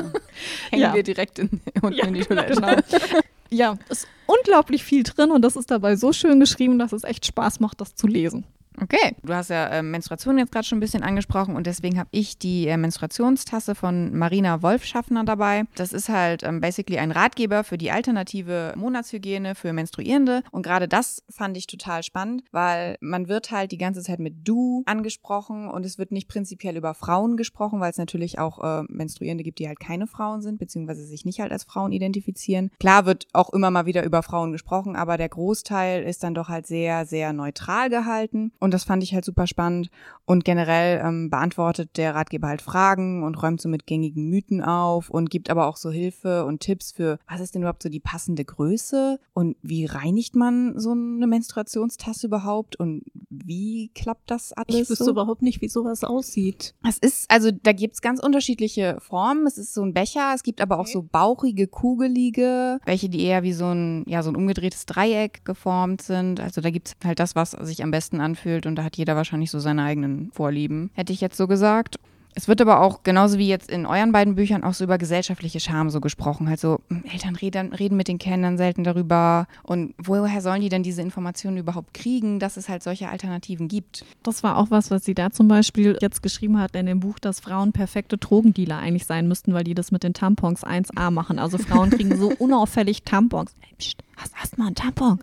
Hängen 0.70 0.82
ja. 0.82 0.94
wir 0.94 1.02
direkt 1.02 1.38
in, 1.38 1.60
ja, 1.90 2.06
in 2.06 2.14
die 2.14 2.20
Toilette. 2.20 2.54
Genau. 2.54 3.20
Ja, 3.50 3.76
ist 3.88 4.06
unglaublich 4.26 4.84
viel 4.84 5.02
drin 5.02 5.30
und 5.32 5.42
das 5.42 5.56
ist 5.56 5.70
dabei 5.70 5.96
so 5.96 6.12
schön 6.12 6.38
geschrieben, 6.38 6.78
dass 6.78 6.92
es 6.92 7.04
echt 7.04 7.26
Spaß 7.26 7.60
macht, 7.60 7.80
das 7.80 7.96
zu 7.96 8.06
lesen. 8.06 8.44
Okay, 8.82 9.14
du 9.22 9.34
hast 9.34 9.50
ja 9.50 9.66
äh, 9.68 9.82
Menstruation 9.82 10.38
jetzt 10.38 10.52
gerade 10.52 10.66
schon 10.66 10.78
ein 10.78 10.80
bisschen 10.80 11.02
angesprochen 11.02 11.54
und 11.54 11.66
deswegen 11.66 11.99
habe 11.99 12.08
ich 12.12 12.38
die 12.38 12.66
äh, 12.66 12.78
Menstruationstasse 12.78 13.75
von 13.75 14.16
Marina 14.16 14.62
Wolfschaffner 14.62 15.25
dabei. 15.25 15.64
Das 15.75 15.92
ist 15.92 16.08
halt 16.08 16.44
ähm, 16.44 16.62
basically 16.62 16.99
ein 16.99 17.10
Ratgeber 17.10 17.62
für 17.62 17.76
die 17.76 17.90
alternative 17.90 18.72
Monatshygiene 18.76 19.54
für 19.54 19.75
Menstruierende 19.75 20.42
und 20.50 20.62
gerade 20.62 20.88
das 20.88 21.22
fand 21.28 21.58
ich 21.58 21.66
total 21.66 22.02
spannend, 22.02 22.42
weil 22.52 22.96
man 23.00 23.28
wird 23.28 23.50
halt 23.50 23.70
die 23.72 23.78
ganze 23.78 24.02
Zeit 24.02 24.18
mit 24.18 24.49
du 24.49 24.82
angesprochen 24.87 25.68
und 25.68 25.84
es 25.84 25.99
wird 25.99 26.10
nicht 26.10 26.28
prinzipiell 26.28 26.76
über 26.76 26.94
Frauen 26.94 27.37
gesprochen, 27.37 27.80
weil 27.80 27.90
es 27.90 27.99
natürlich 27.99 28.38
auch 28.38 28.64
äh, 28.64 28.84
Menstruierende 28.88 29.44
gibt, 29.44 29.58
die 29.58 29.68
halt 29.68 29.80
keine 29.80 30.06
Frauen 30.06 30.40
sind, 30.40 30.58
beziehungsweise 30.58 31.04
sich 31.04 31.26
nicht 31.26 31.40
halt 31.40 31.52
als 31.52 31.64
Frauen 31.64 31.92
identifizieren. 31.92 32.70
Klar 32.80 33.04
wird 33.04 33.26
auch 33.34 33.52
immer 33.52 33.70
mal 33.70 33.84
wieder 33.84 34.04
über 34.04 34.22
Frauen 34.22 34.52
gesprochen, 34.52 34.96
aber 34.96 35.18
der 35.18 35.28
Großteil 35.28 36.02
ist 36.02 36.22
dann 36.22 36.34
doch 36.34 36.49
halt 36.49 36.66
sehr, 36.66 37.04
sehr 37.04 37.34
neutral 37.34 37.90
gehalten 37.90 38.52
und 38.58 38.69
das 38.70 38.84
fand 38.84 39.02
ich 39.02 39.14
halt 39.14 39.24
super 39.24 39.46
spannend. 39.46 39.90
Und 40.24 40.44
generell 40.44 41.00
ähm, 41.04 41.30
beantwortet 41.30 41.96
der 41.96 42.14
Ratgeber 42.14 42.48
halt 42.48 42.62
Fragen 42.62 43.24
und 43.24 43.40
räumt 43.42 43.60
so 43.60 43.68
mit 43.68 43.86
gängigen 43.86 44.28
Mythen 44.28 44.62
auf 44.62 45.10
und 45.10 45.30
gibt 45.30 45.50
aber 45.50 45.66
auch 45.66 45.76
so 45.76 45.90
Hilfe 45.90 46.44
und 46.44 46.60
Tipps 46.60 46.92
für, 46.92 47.18
was 47.28 47.40
ist 47.40 47.54
denn 47.54 47.62
überhaupt 47.62 47.82
so 47.82 47.88
die 47.88 48.00
passende 48.00 48.44
Größe 48.44 49.18
und 49.32 49.56
wie 49.62 49.86
reinigt 49.86 50.36
man 50.36 50.78
so 50.78 50.92
eine 50.92 51.26
Menstruationstasse 51.26 52.26
überhaupt 52.26 52.76
und 52.76 53.02
wie 53.28 53.90
klappt 53.94 54.30
das 54.30 54.52
alles? 54.52 54.82
Ich 54.82 54.90
wüsste 54.90 55.04
so? 55.04 55.10
überhaupt 55.10 55.42
nicht, 55.42 55.60
wie 55.60 55.68
sowas 55.68 56.04
aussieht. 56.04 56.74
Es 56.86 56.98
ist, 56.98 57.30
also 57.30 57.50
da 57.50 57.72
gibt's 57.72 58.00
ganz 58.00 58.20
unterschiedliche 58.20 58.98
Formen. 59.00 59.46
Es 59.46 59.58
ist 59.58 59.74
so 59.74 59.82
ein 59.82 59.94
Becher, 59.94 60.32
es 60.34 60.42
gibt 60.42 60.60
aber 60.60 60.78
auch 60.78 60.86
so 60.86 61.02
bauchige, 61.02 61.66
kugelige, 61.66 62.78
welche 62.84 63.08
die 63.08 63.22
eher 63.22 63.42
wie 63.42 63.52
so 63.52 63.66
ein, 63.66 64.04
ja, 64.06 64.22
so 64.22 64.30
ein 64.30 64.36
umgedrehtes 64.36 64.86
Dreieck 64.86 65.44
geformt 65.44 66.02
sind. 66.02 66.40
Also 66.40 66.60
da 66.60 66.70
gibt's 66.70 66.94
halt 67.04 67.20
das, 67.20 67.34
was 67.34 67.52
sich 67.52 67.82
am 67.82 67.90
besten 67.90 68.20
anfühlt 68.20 68.59
anfühlt 68.60 68.66
und 68.66 68.76
da 68.76 68.84
hat 68.84 68.96
jeder 68.96 69.16
wahrscheinlich 69.16 69.50
so 69.50 69.58
seine 69.58 69.82
eigenen 69.82 70.30
Vorlieben, 70.32 70.90
hätte 70.94 71.12
ich 71.12 71.20
jetzt 71.20 71.36
so 71.36 71.46
gesagt. 71.46 71.96
Es 72.32 72.46
wird 72.46 72.60
aber 72.60 72.80
auch, 72.80 73.02
genauso 73.02 73.38
wie 73.38 73.48
jetzt 73.48 73.68
in 73.68 73.86
euren 73.86 74.12
beiden 74.12 74.36
Büchern, 74.36 74.62
auch 74.62 74.72
so 74.72 74.84
über 74.84 74.98
gesellschaftliche 74.98 75.58
Scham 75.58 75.90
so 75.90 76.00
gesprochen. 76.00 76.48
Halt 76.48 76.60
so, 76.60 76.78
hm, 76.88 77.02
Eltern 77.12 77.34
reden, 77.34 77.72
reden 77.72 77.96
mit 77.96 78.06
den 78.06 78.18
Kindern 78.18 78.56
selten 78.56 78.84
darüber. 78.84 79.48
Und 79.64 79.94
woher 79.98 80.40
sollen 80.40 80.60
die 80.60 80.68
denn 80.68 80.84
diese 80.84 81.02
Informationen 81.02 81.56
überhaupt 81.56 81.92
kriegen, 81.92 82.38
dass 82.38 82.56
es 82.56 82.68
halt 82.68 82.84
solche 82.84 83.08
Alternativen 83.08 83.66
gibt? 83.66 84.04
Das 84.22 84.44
war 84.44 84.58
auch 84.58 84.70
was, 84.70 84.92
was 84.92 85.04
sie 85.04 85.14
da 85.14 85.30
zum 85.32 85.48
Beispiel 85.48 85.98
jetzt 86.00 86.22
geschrieben 86.22 86.60
hat 86.60 86.76
in 86.76 86.86
dem 86.86 87.00
Buch, 87.00 87.18
dass 87.18 87.40
Frauen 87.40 87.72
perfekte 87.72 88.16
Drogendealer 88.16 88.78
eigentlich 88.78 89.06
sein 89.06 89.26
müssten, 89.26 89.52
weil 89.52 89.64
die 89.64 89.74
das 89.74 89.90
mit 89.90 90.04
den 90.04 90.14
Tampons 90.14 90.64
1a 90.64 91.10
machen. 91.10 91.40
Also 91.40 91.58
Frauen 91.58 91.90
kriegen 91.90 92.16
so 92.16 92.28
unauffällig 92.38 93.02
Tampons. 93.02 93.56
Hey, 93.58 93.74
pst, 93.76 94.04
hast, 94.20 94.34
hast 94.34 94.58
mal 94.58 94.66
einen 94.66 94.74
Tampon? 94.74 95.20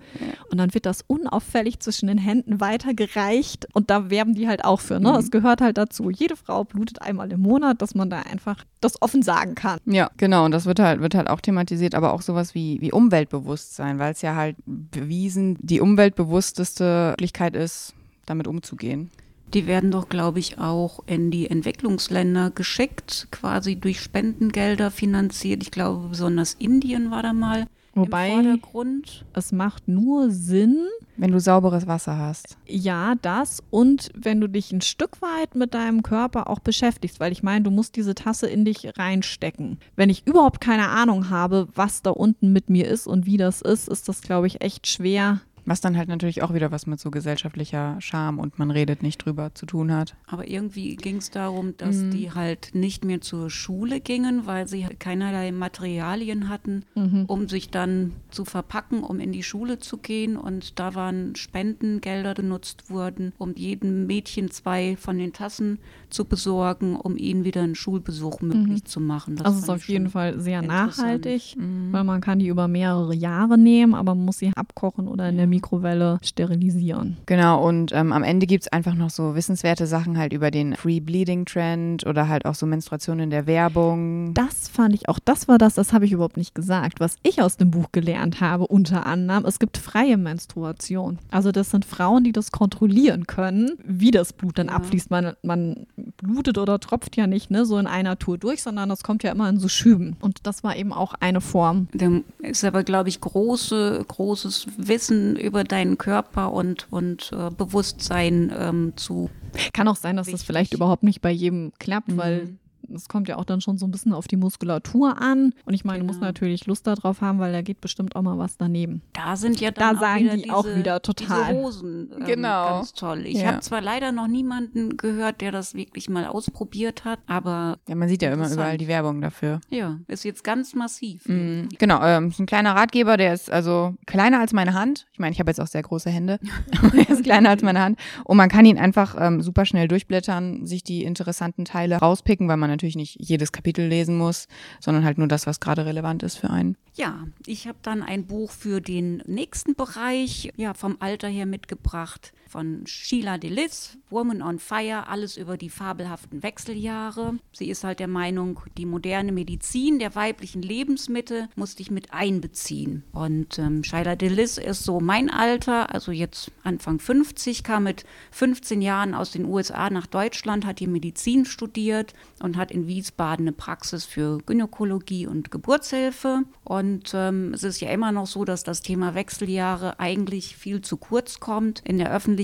Und 0.52 0.58
dann 0.58 0.74
wird 0.74 0.86
das 0.86 1.04
unauffällig 1.08 1.80
zwischen 1.80 2.08
den 2.08 2.18
Händen 2.18 2.60
weitergereicht 2.60 3.68
und 3.74 3.90
da 3.90 4.10
werben 4.10 4.34
die 4.36 4.48
halt 4.48 4.64
auch 4.66 4.80
für. 4.80 5.00
Ne? 5.00 5.16
Es 5.18 5.32
gehört 5.32 5.62
halt 5.62 5.78
dazu. 5.78 6.10
Jede 6.10 6.36
Frau 6.36 6.64
blutet 6.64 7.02
einmal 7.02 7.32
im 7.32 7.42
Monat, 7.42 7.82
dass 7.82 7.96
man 7.96 8.10
da 8.10 8.20
einfach 8.22 8.64
das 8.82 9.02
offen 9.02 9.24
sagen 9.24 9.56
kann. 9.56 9.80
Ja, 9.86 10.10
genau. 10.18 10.46
Und 10.46 10.52
das 10.52 10.66
wird 10.66 10.80
halt, 10.80 11.02
wird 11.02 11.16
halt 11.16 11.30
auch 11.30 11.42
thematisiert, 11.42 11.96
aber 11.96 12.14
auch 12.14 12.22
sowas 12.22 12.54
wie, 12.54 12.80
wie 12.82 12.92
Umweltbewusstsein, 12.92 14.00
weil 14.00 14.14
es 14.14 14.22
ja 14.22 14.36
halt 14.36 14.56
bewiesen 14.66 15.58
die 15.60 15.82
umweltbewussteste 15.82 17.12
Möglichkeit 17.12 17.56
ist, 17.56 17.94
damit 18.26 18.48
umzugehen. 18.48 19.10
Die 19.54 19.66
werden 19.66 19.92
doch, 19.92 20.10
glaube 20.10 20.40
ich, 20.40 20.60
auch 20.60 21.00
in 21.06 21.32
die 21.32 21.50
Entwicklungsländer 21.50 22.52
geschickt, 22.52 23.28
quasi 23.32 23.78
durch 23.78 24.02
Spendengelder 24.02 24.92
finanziert. 24.92 25.64
Ich 25.64 25.72
glaube, 25.72 26.10
besonders 26.10 26.54
Indien 26.54 27.12
war 27.12 27.24
da 27.24 27.32
mal 27.32 27.66
Wobei 27.98 28.30
im 28.30 28.34
Vordergrund. 28.44 29.26
es 29.34 29.52
macht 29.52 29.88
nur 29.88 30.30
Sinn, 30.32 30.86
Wenn 31.18 31.32
du 31.32 31.40
sauberes 31.40 31.88
Wasser 31.88 32.18
hast. 32.18 32.58
ja, 32.66 33.16
das 33.22 33.62
und 33.70 34.10
wenn 34.16 34.40
du 34.40 34.48
dich 34.48 34.72
ein 34.72 34.82
Stück 34.82 35.22
weit 35.22 35.56
mit 35.56 35.74
deinem 35.74 36.04
Körper 36.04 36.50
auch 36.50 36.60
beschäftigst, 36.60 37.20
weil 37.20 37.32
ich 37.32 37.44
meine, 37.44 37.64
du 37.64 37.72
musst 37.72 37.96
diese 37.96 38.16
Tasse 38.16 38.48
in 38.48 38.66
dich 38.66 38.98
reinstecken. 38.98 39.80
Wenn 39.96 40.10
ich 40.10 40.26
überhaupt 40.28 40.62
keine 40.62 40.90
Ahnung 40.90 41.30
habe, 41.30 41.68
was 41.76 42.02
da 42.02 42.12
unten 42.12 42.54
mit 42.54 42.70
mir 42.70 42.88
ist 42.88 43.08
und 43.08 43.26
wie 43.26 43.38
das 43.38 43.62
ist, 43.62 43.88
ist 43.90 44.08
das, 44.08 44.22
glaube 44.22 44.48
ich, 44.48 44.62
echt 44.62 44.88
schwer. 44.88 45.42
Was 45.70 45.82
dann 45.82 45.98
halt 45.98 46.08
natürlich 46.08 46.42
auch 46.44 46.54
wieder 46.54 46.72
was 46.72 46.88
mit 46.88 46.98
so 47.00 47.12
gesellschaftlicher 47.12 47.98
Scham 48.00 48.40
und 48.40 48.58
man 48.58 48.72
redet 48.72 49.04
nicht 49.04 49.18
drüber 49.18 49.54
zu 49.54 49.66
tun 49.66 49.92
hat. 49.92 50.16
Aber 50.26 50.48
irgendwie 50.48 50.96
ging 50.96 51.18
es 51.18 51.30
darum, 51.30 51.76
dass 51.78 51.98
Mhm. 51.98 52.12
die 52.12 52.32
halt 52.32 52.70
nicht 52.74 53.04
mehr 53.04 53.20
zur 53.20 53.50
Schule 53.50 54.00
gingen, 54.00 54.46
weil 54.46 54.68
sie 54.70 54.86
halt 54.86 55.00
keinerlei 55.02 55.52
Materialien 55.52 56.48
hatten, 56.48 56.84
Mhm. 56.96 57.26
um 57.28 57.50
sich 57.50 57.70
dann 57.70 58.14
zu 58.32 58.46
verpacken, 58.46 59.04
um 59.04 59.20
in 59.20 59.34
die 59.34 59.44
Schule 59.44 59.78
zu 59.78 59.98
gehen. 59.98 60.38
Und 60.38 60.80
da 60.80 60.96
waren 60.96 61.36
Spendengelder 61.36 62.34
genutzt 62.34 62.90
worden, 62.90 63.34
um 63.38 63.54
jedem 63.56 64.08
Mädchen 64.08 64.50
zwei 64.52 64.96
von 64.96 65.18
den 65.18 65.34
Tassen 65.34 65.80
zu 66.10 66.24
besorgen, 66.26 66.96
um 66.96 67.18
ihnen 67.18 67.44
wieder 67.44 67.62
einen 67.64 67.76
Schulbesuch 67.76 68.40
möglich 68.42 68.86
zu 68.86 69.02
machen. 69.02 69.36
Das 69.36 69.48
Also 69.48 69.60
ist 69.60 69.70
auf 69.70 69.88
jeden 69.90 70.10
Fall 70.10 70.40
sehr 70.40 70.62
nachhaltig, 70.62 71.58
weil 71.92 72.04
man 72.06 72.22
kann 72.22 72.40
die 72.40 72.48
über 72.48 72.68
mehrere 72.70 73.14
Jahre 73.14 73.58
nehmen, 73.58 73.94
aber 73.96 74.16
man 74.16 74.24
muss 74.26 74.38
sie 74.40 74.52
abkochen 74.56 75.08
oder 75.10 75.28
in 75.30 75.36
der 75.38 75.48
Mikrowelle 75.58 76.20
sterilisieren. 76.24 77.18
Genau, 77.26 77.66
und 77.68 77.92
ähm, 77.94 78.12
am 78.14 78.24
Ende 78.24 78.46
gibt 78.46 78.64
es 78.64 78.72
einfach 78.72 78.94
noch 78.94 79.10
so 79.10 79.36
wissenswerte 79.36 79.88
Sachen 79.88 80.18
halt 80.18 80.34
über 80.34 80.52
den 80.52 80.76
Free 80.76 81.00
Bleeding 81.00 81.46
Trend 81.46 82.06
oder 82.06 82.28
halt 82.28 82.46
auch 82.46 82.56
so 82.56 82.66
Menstruation 82.66 83.20
in 83.20 83.30
der 83.30 83.48
Werbung. 83.48 84.34
Das 84.34 84.68
fand 84.68 84.94
ich 84.94 85.10
auch, 85.10 85.20
das 85.20 85.48
war 85.48 85.58
das, 85.58 85.74
das 85.76 85.94
habe 85.94 86.06
ich 86.06 86.12
überhaupt 86.12 86.38
nicht 86.38 86.54
gesagt. 86.54 87.00
Was 87.00 87.16
ich 87.24 87.42
aus 87.42 87.58
dem 87.58 87.72
Buch 87.72 87.88
gelernt 87.92 88.40
habe, 88.42 88.68
unter 88.68 89.06
anderem, 89.06 89.46
es 89.46 89.60
gibt 89.60 89.78
freie 89.78 90.18
Menstruation. 90.18 91.18
Also 91.32 91.52
das 91.52 91.72
sind 91.72 91.86
Frauen, 91.86 92.24
die 92.24 92.32
das 92.32 92.52
kontrollieren 92.52 93.26
können, 93.28 93.72
wie 93.86 94.12
das 94.12 94.34
Blut 94.34 94.58
dann 94.60 94.68
Ja. 94.68 94.74
abfließt. 94.74 95.10
Man, 95.10 95.34
man 95.42 95.88
blutet 96.18 96.58
oder 96.58 96.80
tropft 96.80 97.16
ja 97.18 97.26
nicht 97.28 97.50
ne, 97.52 97.66
so 97.66 97.78
in 97.78 97.88
einer 97.88 98.20
Tour 98.20 98.38
durch, 98.38 98.62
sondern 98.62 98.90
das 98.90 99.04
kommt 99.04 99.24
ja 99.24 99.32
immer 99.32 99.50
in 99.50 99.58
so 99.60 99.68
Schüben. 99.68 100.16
Und 100.22 100.46
das 100.46 100.64
war 100.64 100.76
eben 100.76 100.94
auch 100.94 101.14
eine 101.20 101.42
Form. 101.42 101.88
Da 101.94 102.10
ist 102.42 102.64
aber, 102.64 102.84
glaube 102.84 103.10
ich, 103.10 103.22
große, 103.22 104.06
großes 104.08 104.68
Wissen 104.78 105.36
über 105.48 105.64
deinen 105.64 105.98
Körper 105.98 106.52
und, 106.54 106.88
und 106.92 107.32
äh, 107.34 107.50
Bewusstsein 107.50 108.54
ähm, 108.58 108.94
zu. 108.96 109.30
Kann 109.74 109.88
auch 109.88 109.96
sein, 109.96 110.18
dass 110.18 110.28
das 110.28 110.34
Wichtig. 110.34 110.48
vielleicht 110.48 110.74
überhaupt 110.74 111.04
nicht 111.04 111.22
bei 111.22 111.32
jedem 111.32 111.72
klappt, 111.80 112.16
weil 112.16 112.58
es 112.94 113.08
kommt 113.10 113.28
ja 113.28 113.38
auch 113.38 113.46
dann 113.46 113.62
schon 113.62 113.78
so 113.78 113.86
ein 113.86 113.92
bisschen 113.92 114.14
auf 114.14 114.28
die 114.28 114.38
Muskulatur 114.38 115.22
an. 115.22 115.54
Und 115.66 115.74
ich 115.74 115.86
meine, 115.86 116.00
du 116.00 116.06
musst 116.06 116.20
Genau. 116.20 116.28
natürlich 116.30 116.66
Lust 116.66 116.88
darauf 116.88 117.22
haben, 117.22 117.40
weil 117.40 117.52
da 117.52 117.62
geht 117.62 117.82
bestimmt 117.82 118.16
auch 118.16 118.22
mal 118.22 118.38
was 118.38 118.58
daneben. 118.58 119.02
Da 119.14 119.36
sind 119.36 119.60
ja 119.62 119.72
Da 119.72 119.94
dann 119.94 120.00
sagen 120.00 120.16
auch 120.16 120.20
wieder 120.24 120.36
die 120.36 120.42
diese, 120.44 120.56
auch 120.56 120.66
wieder 120.66 121.02
total. 121.02 121.46
Diese 121.54 121.62
Hosen 121.62 122.10
ähm, 122.20 122.26
Genau. 122.26 122.66
ganz 122.78 122.94
toll. 122.94 123.26
Ich 123.26 123.40
Ja. 123.42 123.48
habe 123.48 123.60
zwar 123.62 123.82
leider 123.82 124.12
noch 124.12 124.28
niemanden 124.28 124.98
gehört, 124.98 125.42
der 125.42 125.52
das 125.52 125.74
wirklich 125.74 126.10
mal 126.10 126.26
ausprobiert 126.26 127.06
hat, 127.06 127.20
aber 127.28 127.78
Ja, 127.88 127.96
man 127.96 128.10
sieht 128.10 128.22
ja 128.22 128.32
immer 128.32 128.52
überall 128.52 128.78
die 128.78 128.88
Werbung 128.88 129.22
dafür. 129.22 129.60
ja, 129.70 129.98
ist 130.08 130.24
jetzt 130.24 130.44
ganz 130.44 130.74
massiv. 130.76 131.28
Mhm. 131.28 131.70
Genau, 131.78 132.02
ähm, 132.04 132.30
ist 132.30 132.40
ein 132.40 132.46
kleiner 132.46 132.76
Ratgeber, 132.76 133.18
der 133.18 133.34
ist 133.34 133.52
also 133.52 133.96
kleiner 134.06 134.40
als 134.40 134.54
meine 134.54 134.74
Hand. 134.74 135.08
Ich 135.14 135.20
meine, 135.20 135.32
ich 135.34 135.40
habe 135.40 135.50
jetzt 135.50 135.60
auch 135.60 135.68
sehr 135.68 135.82
große 135.84 136.10
Hände. 136.10 136.40
er 136.96 137.10
ist 137.10 137.24
kleiner 137.24 137.50
als 137.50 137.62
meine 137.64 137.82
Hand. 137.82 138.00
Und 138.24 138.38
man 138.38 138.50
kann 138.50 138.66
ihn 138.66 138.78
einfach 138.78 139.16
ähm, 139.20 139.42
super 139.42 139.66
schnell 139.66 139.88
durchblättern, 139.88 140.66
sich 140.66 140.84
die 140.84 141.04
interessanten 141.04 141.66
Teile 141.66 141.98
rauspicken, 141.98 142.48
weil 142.48 142.58
man 142.58 142.70
natürlich 142.78 142.96
nicht 142.96 143.18
jedes 143.20 143.52
Kapitel 143.52 143.88
lesen 143.88 144.18
muss, 144.18 144.48
sondern 144.80 145.04
halt 145.04 145.18
nur 145.18 145.28
das, 145.28 145.48
was 145.48 145.60
gerade 145.60 145.86
relevant 145.86 146.24
ist 146.24 146.38
für 146.38 146.50
einen. 146.50 146.78
Ja, 146.96 147.28
ich 147.46 147.68
habe 147.68 147.78
dann 147.82 148.02
ein 148.02 148.26
Buch 148.26 148.52
für 148.52 148.82
den 148.82 149.18
nächsten 149.26 149.76
Bereich, 149.76 150.52
ja, 150.56 150.74
vom 150.74 150.98
Alter 151.00 151.28
her 151.28 151.46
mitgebracht, 151.46 152.34
von 152.48 152.86
Sheila 152.86 153.38
Delis, 153.38 153.98
Woman 154.10 154.42
on 154.42 154.60
Fire, 154.60 155.08
alles 155.08 155.38
über 155.38 155.58
die 155.58 155.70
fabelhaften 155.70 156.44
Wechseljahre. 156.44 157.38
Sie 157.52 157.70
ist 157.70 157.84
halt 157.84 158.00
der 158.00 158.08
Meinung, 158.08 158.62
die 158.78 158.86
moderne 158.86 159.32
Medizin 159.32 160.00
der 160.00 160.16
weiblichen 160.16 160.62
Lebensmittel 160.62 161.50
muss 161.56 161.76
dich 161.76 161.92
mit 161.92 162.14
einbeziehen. 162.14 163.04
Und 163.12 163.60
ähm, 163.60 163.84
Sheila 163.84 164.16
Delis 164.16 164.58
ist 164.58 164.84
so 164.84 165.00
mein 165.00 165.30
Alter, 165.30 165.94
also 165.94 166.12
jetzt 166.12 166.52
Anfang 166.64 167.00
50, 167.00 167.64
kam 167.64 167.84
mit 167.84 168.06
15 168.32 168.82
Jahren 168.82 169.14
aus 169.14 169.32
den 169.32 169.46
USA 169.46 169.90
nach 169.90 170.08
Deutschland, 170.08 170.66
hat 170.66 170.80
hier 170.80 170.88
Medizin 170.88 171.46
studiert 171.46 172.14
und 172.42 172.56
hat 172.56 172.72
in 172.72 172.88
Wiesbaden 172.88 173.48
eine 173.48 173.52
Praxis 173.52 174.06
für 174.06 174.38
Gynäkologie 174.46 175.28
und 175.28 175.52
Geburtshilfe. 175.52 176.44
Und 176.64 177.12
ähm, 177.14 177.54
es 177.54 177.64
ist 177.64 177.82
ja 177.82 177.90
immer 177.90 178.12
noch 178.12 178.28
so, 178.28 178.46
dass 178.46 178.64
das 178.64 178.82
Thema 178.82 179.16
Wechseljahre 179.16 180.00
eigentlich 180.00 180.56
viel 180.56 180.82
zu 180.82 180.98
kurz 180.98 181.40
kommt 181.40 181.82
in 181.84 181.98
der 181.98 182.14
Öffentlichkeit 182.14 182.37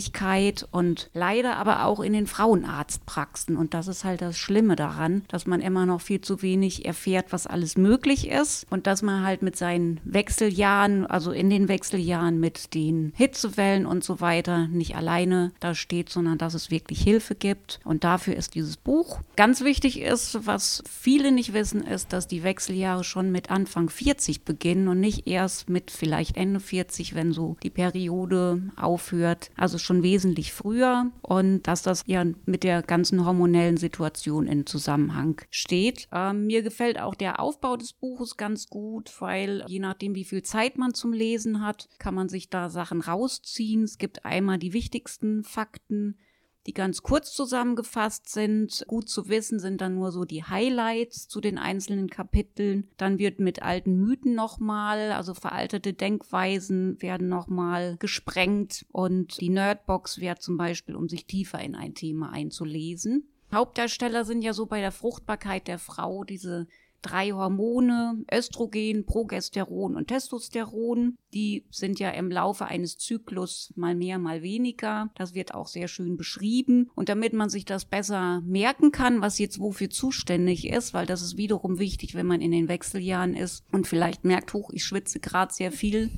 und 0.71 1.10
leider 1.13 1.58
aber 1.58 1.86
auch 1.86 1.99
in 1.99 2.13
den 2.13 2.27
Frauenarztpraxen. 2.27 3.58
Und 3.58 3.73
das 3.73 3.88
ist 3.88 4.03
halt 4.03 4.21
das 4.21 4.38
Schlimme 4.38 4.75
daran, 4.75 5.23
dass 5.27 5.45
man 5.45 5.62
immer 5.62 5.86
noch 5.86 6.01
viel 6.01 6.21
zu 6.21 6.41
wenig 6.41 6.86
erfährt, 6.86 7.27
was 7.32 7.47
alles 7.47 7.77
möglich 7.77 8.29
ist 8.29 8.65
und 8.69 8.88
dass 8.88 9.01
man 9.01 9.25
halt 9.25 9.41
mit 9.41 9.56
seinen 9.56 9.99
Wechseljahren, 10.03 11.06
also 11.06 11.32
in 11.32 11.49
den 11.49 11.67
Wechseljahren 11.67 12.39
mit 12.39 12.73
den 12.73 13.13
Hitzewellen 13.15 13.86
und 13.86 14.03
so 14.03 14.21
weiter 14.21 14.67
nicht 14.67 14.95
alleine 14.95 15.51
da 15.60 15.75
steht, 15.75 16.10
sondern 16.10 16.38
dass 16.38 16.53
es 16.53 16.71
wirklich 16.71 17.01
Hilfe 17.01 17.36
gibt. 17.36 17.79
Und 17.84 18.03
dafür 18.03 18.36
ist 18.36 18.56
dieses 18.56 18.77
Buch. 18.77 19.19
Ganz 19.36 19.63
wichtig 19.63 20.01
ist, 20.01 20.45
was 20.45 20.84
viele 20.89 21.32
nicht 21.32 21.53
wissen, 21.53 21.84
ist, 21.84 22.13
dass 22.13 22.27
die 22.27 22.43
Wechseljahre 22.43 23.03
schon 23.03 23.32
mit 23.32 23.51
Anfang 23.51 23.89
40 23.89 24.43
beginnen 24.43 24.88
und 24.88 24.99
nicht 24.99 25.27
erst 25.27 25.69
mit 25.69 25.91
vielleicht 25.91 26.38
Ende 26.38 26.60
40, 26.60 27.15
wenn 27.15 27.34
so 27.34 27.58
die 27.63 27.69
Periode 27.69 28.62
aufhört. 28.75 29.51
Also 29.56 29.77
schon 29.84 30.04
wesentlich 30.04 30.54
früher 30.54 31.12
und 31.22 31.63
dass 31.63 31.84
das 31.84 32.04
ja 32.06 32.26
mit 32.46 32.63
der 32.63 32.82
ganzen 32.82 33.26
hormonellen 33.26 33.78
Situation 33.78 34.48
in 34.48 34.65
Zusammenhang 34.65 35.41
steht. 35.50 36.08
Ähm, 36.12 36.48
mir 36.48 36.63
gefällt 36.63 37.00
auch 37.00 37.15
der 37.15 37.39
Aufbau 37.39 37.78
des 37.78 37.93
Buches 37.93 38.38
ganz 38.38 38.67
gut, 38.67 39.12
weil 39.19 39.63
je 39.67 39.80
nachdem, 39.80 40.15
wie 40.15 40.26
viel 40.26 40.43
Zeit 40.43 40.78
man 40.78 40.93
zum 40.93 41.13
Lesen 41.13 41.65
hat, 41.65 41.89
kann 42.00 42.15
man 42.15 42.30
sich 42.30 42.50
da 42.50 42.69
Sachen 42.69 43.02
rausziehen. 43.02 43.84
Es 43.84 43.98
gibt 43.98 44.26
einmal 44.26 44.58
die 44.58 44.74
wichtigsten 44.74 45.43
Fakten, 45.43 46.17
die 46.65 46.73
ganz 46.73 47.04
kurz 47.04 47.34
zusammengefasst 47.34 48.30
sind. 48.30 48.84
Gut 48.88 49.10
zu 49.10 49.28
wissen 49.28 49.60
sind 49.60 49.82
dann 49.82 49.95
nur 49.95 50.12
so 50.12 50.26
die 50.26 50.43
Highlights 50.43 51.28
zu 51.28 51.41
den 51.41 51.58
einzelnen 51.58 52.10
Kapiteln. 52.10 52.88
Dann 52.97 53.19
wird 53.19 53.39
mit 53.39 53.62
alten 53.62 53.99
Mythen 53.99 54.36
nochmal, 54.36 55.12
also 55.12 55.34
veraltete 55.34 55.93
Denkweisen 55.93 57.02
werden 57.02 57.28
nochmal 57.28 57.97
gesprengt 57.99 58.86
und 58.91 59.39
die 59.41 59.49
Nerdbox 59.49 60.19
wäre 60.19 60.39
zum 60.39 60.58
Beispiel, 60.58 60.95
um 60.95 61.10
sich 61.10 61.26
tiefer 61.26 61.60
in 61.60 61.76
ein 61.76 61.93
Thema 61.93 62.32
einzulesen. 62.32 63.28
Hauptdarsteller 63.54 64.26
sind 64.26 64.43
ja 64.43 64.54
so 64.54 64.65
bei 64.65 64.80
der 64.80 64.91
Fruchtbarkeit 64.91 65.67
der 65.67 65.78
Frau 65.78 66.23
diese 66.23 66.67
drei 67.04 67.32
Hormone, 67.32 68.24
Östrogen, 68.32 69.06
Progesteron 69.06 69.96
und 69.96 70.08
Testosteron. 70.08 71.18
Die 71.34 71.66
sind 71.70 72.00
ja 72.00 72.10
im 72.10 72.32
Laufe 72.32 72.66
eines 72.66 72.98
Zyklus 72.98 73.72
mal 73.76 73.94
mehr, 73.96 74.18
mal 74.18 74.42
weniger. 74.42 75.12
Das 75.16 75.36
wird 75.36 75.54
auch 75.54 75.68
sehr 75.68 75.88
schön 75.88 76.18
beschrieben. 76.18 76.89
Und 76.96 77.10
damit 77.10 77.34
man 77.34 77.50
sich 77.50 77.66
das 77.66 77.86
besser 77.86 78.42
merken 78.42 78.92
kann, 78.92 79.22
was 79.22 79.39
jetzt 79.39 79.60
wofür 79.60 79.89
zuständig 79.89 80.68
ist, 80.68 80.94
weil 80.94 81.06
das 81.06 81.22
ist 81.22 81.38
wiederum 81.38 81.80
wichtig, 81.80 82.16
wenn 82.16 82.26
man 82.26 82.42
in 82.42 82.52
den 82.52 82.68
Wechseljahren 82.68 83.36
ist 83.36 83.63
und 83.72 83.88
vielleicht 83.88 84.24
merkt, 84.24 84.54
hoch, 84.54 84.72
ich 84.74 84.84
schwitze 84.84 85.20
gerade 85.20 85.54
sehr 85.54 85.72
viel, 85.72 86.10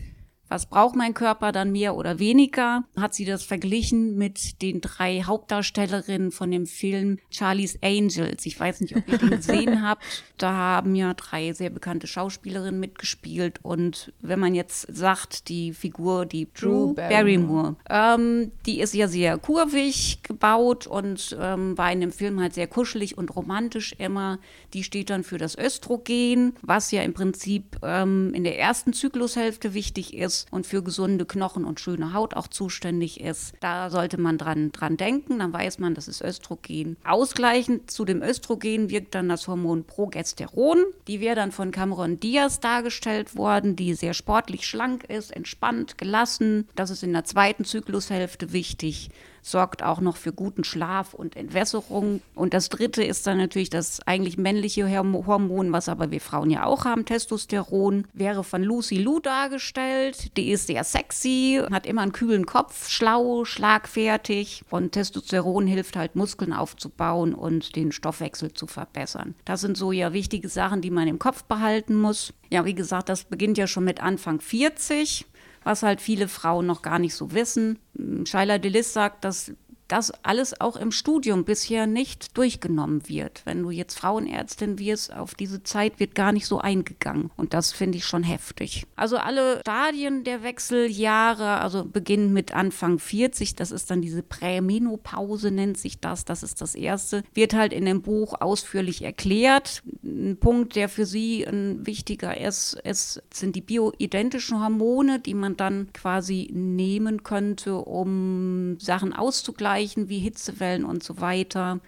Was 0.47 0.67
braucht 0.67 0.95
mein 0.95 1.15
Körper 1.15 1.51
dann 1.51 1.71
mehr 1.71 1.95
oder 1.95 2.19
weniger? 2.19 2.83
Hat 2.95 3.15
sie 3.15 3.25
das 3.25 3.43
verglichen 3.43 4.15
mit 4.15 4.61
den 4.61 4.79
drei 4.79 5.23
Hauptdarstellerinnen 5.23 6.31
von 6.31 6.51
dem 6.51 6.67
Film 6.67 7.17
Charlie's 7.31 7.79
Angels. 7.81 8.45
Ich 8.45 8.59
weiß 8.59 8.81
nicht, 8.81 8.95
ob 8.95 9.07
ihr 9.07 9.17
den 9.17 9.31
gesehen 9.31 9.81
habt. 9.87 10.03
Da 10.37 10.51
haben 10.51 10.93
ja 10.93 11.15
drei 11.15 11.53
sehr 11.53 11.71
bekannte 11.71 12.05
Schauspielerinnen 12.05 12.79
mitgespielt. 12.79 13.59
Und 13.63 14.13
wenn 14.21 14.39
man 14.39 14.53
jetzt 14.53 14.87
sagt, 14.95 15.49
die 15.49 15.73
Figur, 15.73 16.25
die 16.27 16.47
Drew 16.53 16.93
Barrymore, 16.93 17.75
ähm, 17.89 18.51
die 18.67 18.79
ist 18.79 18.93
ja 18.93 19.07
sehr 19.07 19.39
kurvig 19.39 20.21
gebaut 20.21 20.85
und 20.85 21.35
ähm, 21.39 21.75
war 21.77 21.91
in 21.91 22.01
dem 22.01 22.11
Film 22.11 22.39
halt 22.39 22.53
sehr 22.53 22.67
kuschelig 22.67 23.17
und 23.17 23.35
romantisch 23.35 23.95
immer. 23.97 24.39
Die 24.73 24.83
steht 24.83 25.09
dann 25.09 25.23
für 25.23 25.39
das 25.39 25.57
Östrogen, 25.57 26.53
was 26.61 26.91
ja 26.91 27.01
im 27.01 27.13
Prinzip 27.13 27.77
ähm, 27.81 28.31
in 28.35 28.43
der 28.43 28.59
ersten 28.59 28.93
Zyklushälfte 28.93 29.73
wichtig 29.73 30.13
ist 30.13 30.34
ist 30.35 30.47
und 30.51 30.67
für 30.67 30.83
gesunde 30.83 31.25
Knochen 31.25 31.65
und 31.65 31.79
schöne 31.79 32.13
Haut 32.13 32.35
auch 32.35 32.47
zuständig 32.47 33.21
ist. 33.21 33.53
Da 33.59 33.89
sollte 33.89 34.19
man 34.19 34.37
dran, 34.37 34.71
dran 34.71 34.97
denken, 34.97 35.39
dann 35.39 35.53
weiß 35.53 35.79
man, 35.79 35.93
das 35.93 36.07
ist 36.07 36.21
Östrogen. 36.21 36.97
Ausgleichend 37.03 37.89
zu 37.89 38.05
dem 38.05 38.21
Östrogen 38.21 38.89
wirkt 38.89 39.15
dann 39.15 39.29
das 39.29 39.47
Hormon 39.47 39.85
Progesteron. 39.85 40.83
Die 41.07 41.21
wäre 41.21 41.35
dann 41.35 41.51
von 41.51 41.71
Cameron 41.71 42.19
Diaz 42.19 42.59
dargestellt 42.59 43.35
worden, 43.35 43.75
die 43.75 43.93
sehr 43.93 44.13
sportlich 44.13 44.67
schlank 44.67 45.05
ist, 45.05 45.31
entspannt, 45.31 45.97
gelassen. 45.97 46.67
Das 46.75 46.89
ist 46.89 47.03
in 47.03 47.13
der 47.13 47.23
zweiten 47.23 47.65
Zyklushälfte 47.65 48.51
wichtig 48.51 49.09
sorgt 49.45 49.83
auch 49.83 50.01
noch 50.01 50.17
für 50.17 50.33
guten 50.33 50.63
Schlaf 50.63 51.13
und 51.13 51.35
Entwässerung. 51.35 52.21
Und 52.33 52.55
das 52.55 52.69
dritte 52.69 53.03
ist 53.03 53.27
dann 53.27 53.37
natürlich 53.37 53.69
das 53.69 53.99
eigentlich 54.07 54.37
männliche 54.37 54.89
Hormon, 54.89 55.71
was 55.71 55.87
aber 55.87 56.09
wir 56.09 56.19
Frauen 56.19 56.49
ja 56.49 56.65
auch 56.65 56.85
haben, 56.85 57.05
Testosteron, 57.05 58.07
wäre 58.13 58.43
von 58.43 58.63
Lucy 58.63 58.97
Lou 58.97 59.19
dargestellt. 59.19 60.35
Die 60.35 60.49
ist 60.49 60.65
sehr 60.65 60.83
sexy, 60.83 61.61
hat 61.71 61.85
immer 61.85 62.01
einen 62.01 62.11
kühlen 62.11 62.47
Kopf, 62.47 62.89
schlau, 62.89 63.45
schlagfertig 63.45 64.63
und 64.71 64.93
Testosteron 64.93 65.67
hilft 65.67 65.95
halt 65.95 66.15
Muskeln 66.15 66.51
aufzubauen 66.51 67.35
und 67.35 67.75
den 67.75 67.91
Stoffwechsel 67.91 68.51
zu 68.51 68.65
verbessern. 68.65 69.35
Das 69.45 69.61
sind 69.61 69.77
so 69.77 69.91
ja 69.91 70.11
wichtige 70.11 70.49
Sachen, 70.49 70.81
die 70.81 70.91
man 70.91 71.07
im 71.07 71.19
Kopf 71.19 71.43
behalten 71.43 71.93
muss. 71.93 72.33
Ja, 72.49 72.65
wie 72.65 72.75
gesagt, 72.75 73.09
das 73.09 73.25
beginnt 73.25 73.59
ja 73.59 73.67
schon 73.67 73.83
mit 73.83 74.01
Anfang 74.01 74.41
40 74.41 75.27
was 75.65 75.83
halt 75.83 75.99
viele 75.99 76.29
Frauen 76.29 76.65
noch 76.65 76.81
gar 76.83 76.99
nicht 76.99 77.15
so 77.15 77.33
wissen. 77.33 77.79
Shaila 78.23 78.59
Delis 78.59 78.93
sagt, 78.93 79.25
dass 79.25 79.51
das 79.87 80.11
alles 80.23 80.59
auch 80.59 80.75
im 80.75 80.91
Studium 80.91 81.45
bisher 81.45 81.85
nicht 81.85 82.37
durchgenommen 82.37 83.07
wird. 83.07 83.41
Wenn 83.45 83.61
du 83.61 83.69
jetzt 83.69 83.97
Frauenärztin 83.97 84.79
wirst, 84.79 85.13
auf 85.13 85.35
diese 85.35 85.63
Zeit 85.63 85.99
wird 85.99 86.15
gar 86.15 86.31
nicht 86.31 86.47
so 86.47 86.59
eingegangen. 86.59 87.31
Und 87.37 87.53
das 87.53 87.71
finde 87.71 87.97
ich 87.99 88.05
schon 88.05 88.23
heftig. 88.23 88.85
Also 88.95 89.17
alle 89.17 89.59
Stadien 89.61 90.23
der 90.23 90.43
Wechseljahre, 90.43 91.59
also 91.61 91.85
beginnen 91.85 92.33
mit 92.33 92.53
Anfang 92.53 92.97
40, 92.97 93.55
das 93.55 93.71
ist 93.71 93.91
dann 93.91 94.01
diese 94.01 94.23
Prämenopause, 94.23 95.51
nennt 95.51 95.77
sich 95.77 95.99
das, 95.99 96.25
das 96.25 96.41
ist 96.41 96.61
das 96.61 96.73
erste, 96.73 97.23
wird 97.33 97.53
halt 97.53 97.71
in 97.71 97.85
dem 97.85 98.01
Buch 98.01 98.33
ausführlich 98.39 99.03
erklärt. 99.03 99.83
Ein 100.03 100.37
Punkt, 100.39 100.75
der 100.75 100.89
für 100.89 101.05
sie 101.05 101.45
ein 101.45 101.85
wichtiger 101.85 102.39
ist, 102.39 102.73
ist 102.83 103.21
sind 103.31 103.55
die 103.55 103.61
bioidentischen 103.61 104.59
Hormone, 104.61 105.19
die 105.19 105.33
man 105.35 105.57
dann 105.57 105.93
quasi 105.93 106.49
nehmen 106.51 107.23
könnte, 107.23 107.75
um 107.75 108.77
Sachen 108.79 109.13
auszugleichen 109.13 109.74
Zeichen 109.75 110.07
wie 110.07 110.19
Hitzewellen 110.19 110.85
und 110.85 111.03
so 111.03 111.19
weiter. 111.19 111.81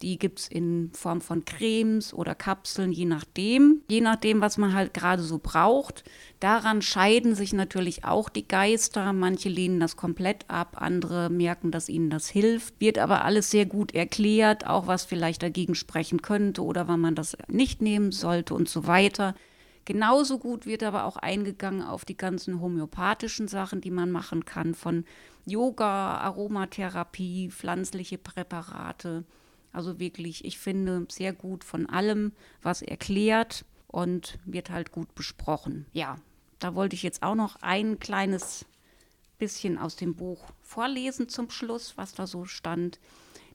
Die 0.00 0.18
gibt 0.18 0.38
es 0.38 0.48
in 0.48 0.90
Form 0.94 1.20
von 1.20 1.44
Cremes 1.44 2.14
oder 2.14 2.34
Kapseln, 2.34 2.90
je 2.90 3.04
nachdem. 3.04 3.82
Je 3.90 4.00
nachdem, 4.00 4.40
was 4.40 4.56
man 4.56 4.72
halt 4.72 4.94
gerade 4.94 5.22
so 5.22 5.38
braucht. 5.42 6.04
Daran 6.40 6.80
scheiden 6.80 7.34
sich 7.34 7.52
natürlich 7.52 8.06
auch 8.06 8.30
die 8.30 8.48
Geister. 8.48 9.12
Manche 9.12 9.50
lehnen 9.50 9.78
das 9.78 9.96
komplett 9.96 10.48
ab, 10.48 10.78
andere 10.80 11.28
merken, 11.28 11.70
dass 11.70 11.90
ihnen 11.90 12.08
das 12.08 12.28
hilft. 12.28 12.80
Wird 12.80 12.96
aber 12.96 13.26
alles 13.26 13.50
sehr 13.50 13.66
gut 13.66 13.94
erklärt, 13.94 14.66
auch 14.66 14.86
was 14.86 15.04
vielleicht 15.04 15.42
dagegen 15.42 15.74
sprechen 15.74 16.22
könnte 16.22 16.64
oder 16.64 16.88
wann 16.88 17.00
man 17.00 17.14
das 17.14 17.36
nicht 17.48 17.82
nehmen 17.82 18.10
sollte 18.10 18.54
und 18.54 18.70
so 18.70 18.86
weiter. 18.86 19.34
Genauso 19.84 20.38
gut 20.38 20.66
wird 20.66 20.82
aber 20.82 21.04
auch 21.04 21.16
eingegangen 21.16 21.82
auf 21.82 22.04
die 22.04 22.16
ganzen 22.16 22.60
homöopathischen 22.60 23.48
Sachen, 23.48 23.80
die 23.80 23.90
man 23.90 24.10
machen 24.10 24.44
kann, 24.44 24.74
von 24.74 25.04
Yoga, 25.44 26.18
Aromatherapie, 26.18 27.50
pflanzliche 27.50 28.16
Präparate. 28.16 29.24
Also 29.72 29.98
wirklich, 29.98 30.44
ich 30.44 30.58
finde 30.58 31.06
sehr 31.10 31.32
gut 31.32 31.64
von 31.64 31.86
allem, 31.86 32.32
was 32.62 32.80
erklärt 32.80 33.64
und 33.88 34.38
wird 34.44 34.70
halt 34.70 34.92
gut 34.92 35.14
besprochen. 35.14 35.86
Ja, 35.92 36.16
da 36.60 36.74
wollte 36.74 36.96
ich 36.96 37.02
jetzt 37.02 37.22
auch 37.22 37.34
noch 37.34 37.56
ein 37.60 37.98
kleines 37.98 38.64
bisschen 39.38 39.76
aus 39.78 39.96
dem 39.96 40.14
Buch 40.14 40.44
vorlesen 40.62 41.28
zum 41.28 41.50
Schluss, 41.50 41.98
was 41.98 42.14
da 42.14 42.26
so 42.26 42.46
stand. 42.46 42.98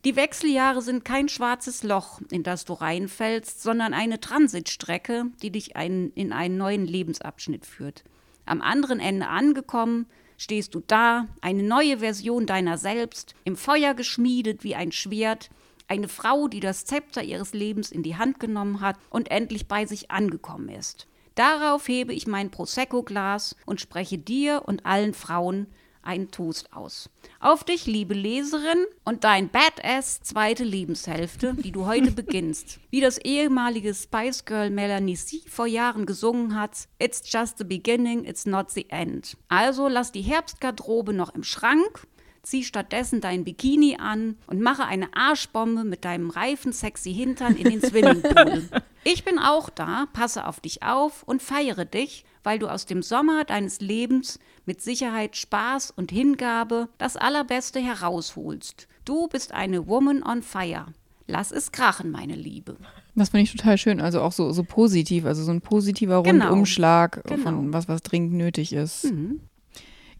Die 0.05 0.15
Wechseljahre 0.15 0.81
sind 0.81 1.03
kein 1.03 1.27
schwarzes 1.27 1.83
Loch, 1.83 2.21
in 2.31 2.43
das 2.43 2.63
du 2.63 2.71
reinfällst, 2.71 3.61
sondern 3.61 3.93
eine 3.93 4.21
Transitstrecke, 4.21 5.25
die 5.41 5.51
dich 5.51 5.75
ein, 5.75 6.13
in 6.15 6.31
einen 6.31 6.55
neuen 6.55 6.85
Lebensabschnitt 6.85 7.65
führt. 7.65 8.05
Am 8.45 8.61
anderen 8.61 9.01
Ende 9.01 9.27
angekommen, 9.27 10.05
stehst 10.37 10.73
du 10.73 10.81
da, 10.87 11.27
eine 11.41 11.63
neue 11.63 11.97
Version 11.97 12.45
deiner 12.45 12.77
selbst, 12.77 13.35
im 13.43 13.57
Feuer 13.57 13.93
geschmiedet 13.93 14.63
wie 14.63 14.73
ein 14.73 14.93
Schwert, 14.93 15.49
eine 15.89 16.07
Frau, 16.07 16.47
die 16.47 16.61
das 16.61 16.85
Zepter 16.85 17.21
ihres 17.21 17.53
Lebens 17.53 17.91
in 17.91 18.01
die 18.01 18.15
Hand 18.15 18.39
genommen 18.39 18.79
hat 18.79 18.95
und 19.09 19.29
endlich 19.29 19.67
bei 19.67 19.85
sich 19.85 20.11
angekommen 20.11 20.69
ist. 20.69 21.07
Darauf 21.35 21.87
hebe 21.89 22.13
ich 22.13 22.25
mein 22.25 22.51
Prosecco-Glas 22.51 23.57
und 23.65 23.81
spreche 23.81 24.17
dir 24.17 24.63
und 24.65 24.85
allen 24.85 25.13
Frauen 25.13 25.67
einen 26.09 26.31
Toast 26.31 26.73
aus. 26.73 27.09
Auf 27.39 27.63
dich, 27.63 27.85
liebe 27.85 28.15
Leserin, 28.15 28.83
und 29.05 29.23
dein 29.23 29.49
Badass 29.49 30.21
zweite 30.21 30.63
Lebenshälfte, 30.63 31.53
die 31.53 31.71
du 31.71 31.85
heute 31.85 32.11
beginnst. 32.23 32.79
Wie 32.89 32.99
das 32.99 33.19
ehemalige 33.19 33.93
Spice 33.93 34.43
Girl 34.43 34.71
Melanie 34.71 35.15
C. 35.15 35.41
vor 35.47 35.67
Jahren 35.67 36.07
gesungen 36.07 36.59
hat, 36.59 36.87
It's 36.97 37.21
just 37.31 37.59
the 37.59 37.63
beginning, 37.63 38.25
it's 38.25 38.47
not 38.47 38.71
the 38.71 38.89
end. 38.89 39.37
Also 39.49 39.87
lass 39.87 40.11
die 40.11 40.23
Herbstgarderobe 40.23 41.13
noch 41.13 41.35
im 41.35 41.43
Schrank 41.43 42.07
zieh 42.41 42.63
stattdessen 42.63 43.21
dein 43.21 43.43
Bikini 43.43 43.97
an 43.99 44.37
und 44.47 44.61
mache 44.61 44.85
eine 44.85 45.13
Arschbombe 45.13 45.83
mit 45.83 46.03
deinem 46.05 46.29
reifen, 46.29 46.71
sexy 46.71 47.13
Hintern 47.13 47.55
in 47.55 47.69
den 47.69 47.81
Swimmingpool. 47.87 48.67
Ich 49.03 49.23
bin 49.23 49.37
auch 49.37 49.69
da, 49.69 50.07
passe 50.13 50.47
auf 50.47 50.59
dich 50.59 50.81
auf 50.81 51.23
und 51.23 51.43
feiere 51.43 51.85
dich, 51.85 52.25
weil 52.43 52.59
du 52.59 52.67
aus 52.67 52.85
dem 52.85 53.01
Sommer 53.01 53.43
deines 53.45 53.81
Lebens 53.81 54.39
mit 54.65 54.81
Sicherheit 54.81 55.35
Spaß 55.35 55.91
und 55.91 56.11
Hingabe 56.11 56.89
das 56.97 57.17
Allerbeste 57.17 57.79
herausholst. 57.79 58.87
Du 59.05 59.27
bist 59.27 59.51
eine 59.53 59.87
Woman 59.87 60.23
on 60.23 60.41
Fire. 60.41 60.87
Lass 61.27 61.51
es 61.51 61.71
krachen, 61.71 62.11
meine 62.11 62.35
Liebe. 62.35 62.77
Das 63.15 63.29
finde 63.29 63.43
ich 63.43 63.51
total 63.51 63.77
schön. 63.77 64.01
Also 64.01 64.21
auch 64.21 64.31
so, 64.31 64.51
so 64.51 64.63
positiv, 64.63 65.25
also 65.25 65.43
so 65.43 65.51
ein 65.51 65.61
positiver 65.61 66.23
genau. 66.23 66.45
Rundumschlag 66.45 67.23
genau. 67.25 67.43
von 67.43 67.73
was, 67.73 67.87
was 67.87 68.01
dringend 68.01 68.33
nötig 68.33 68.73
ist. 68.73 69.05
Mhm. 69.05 69.41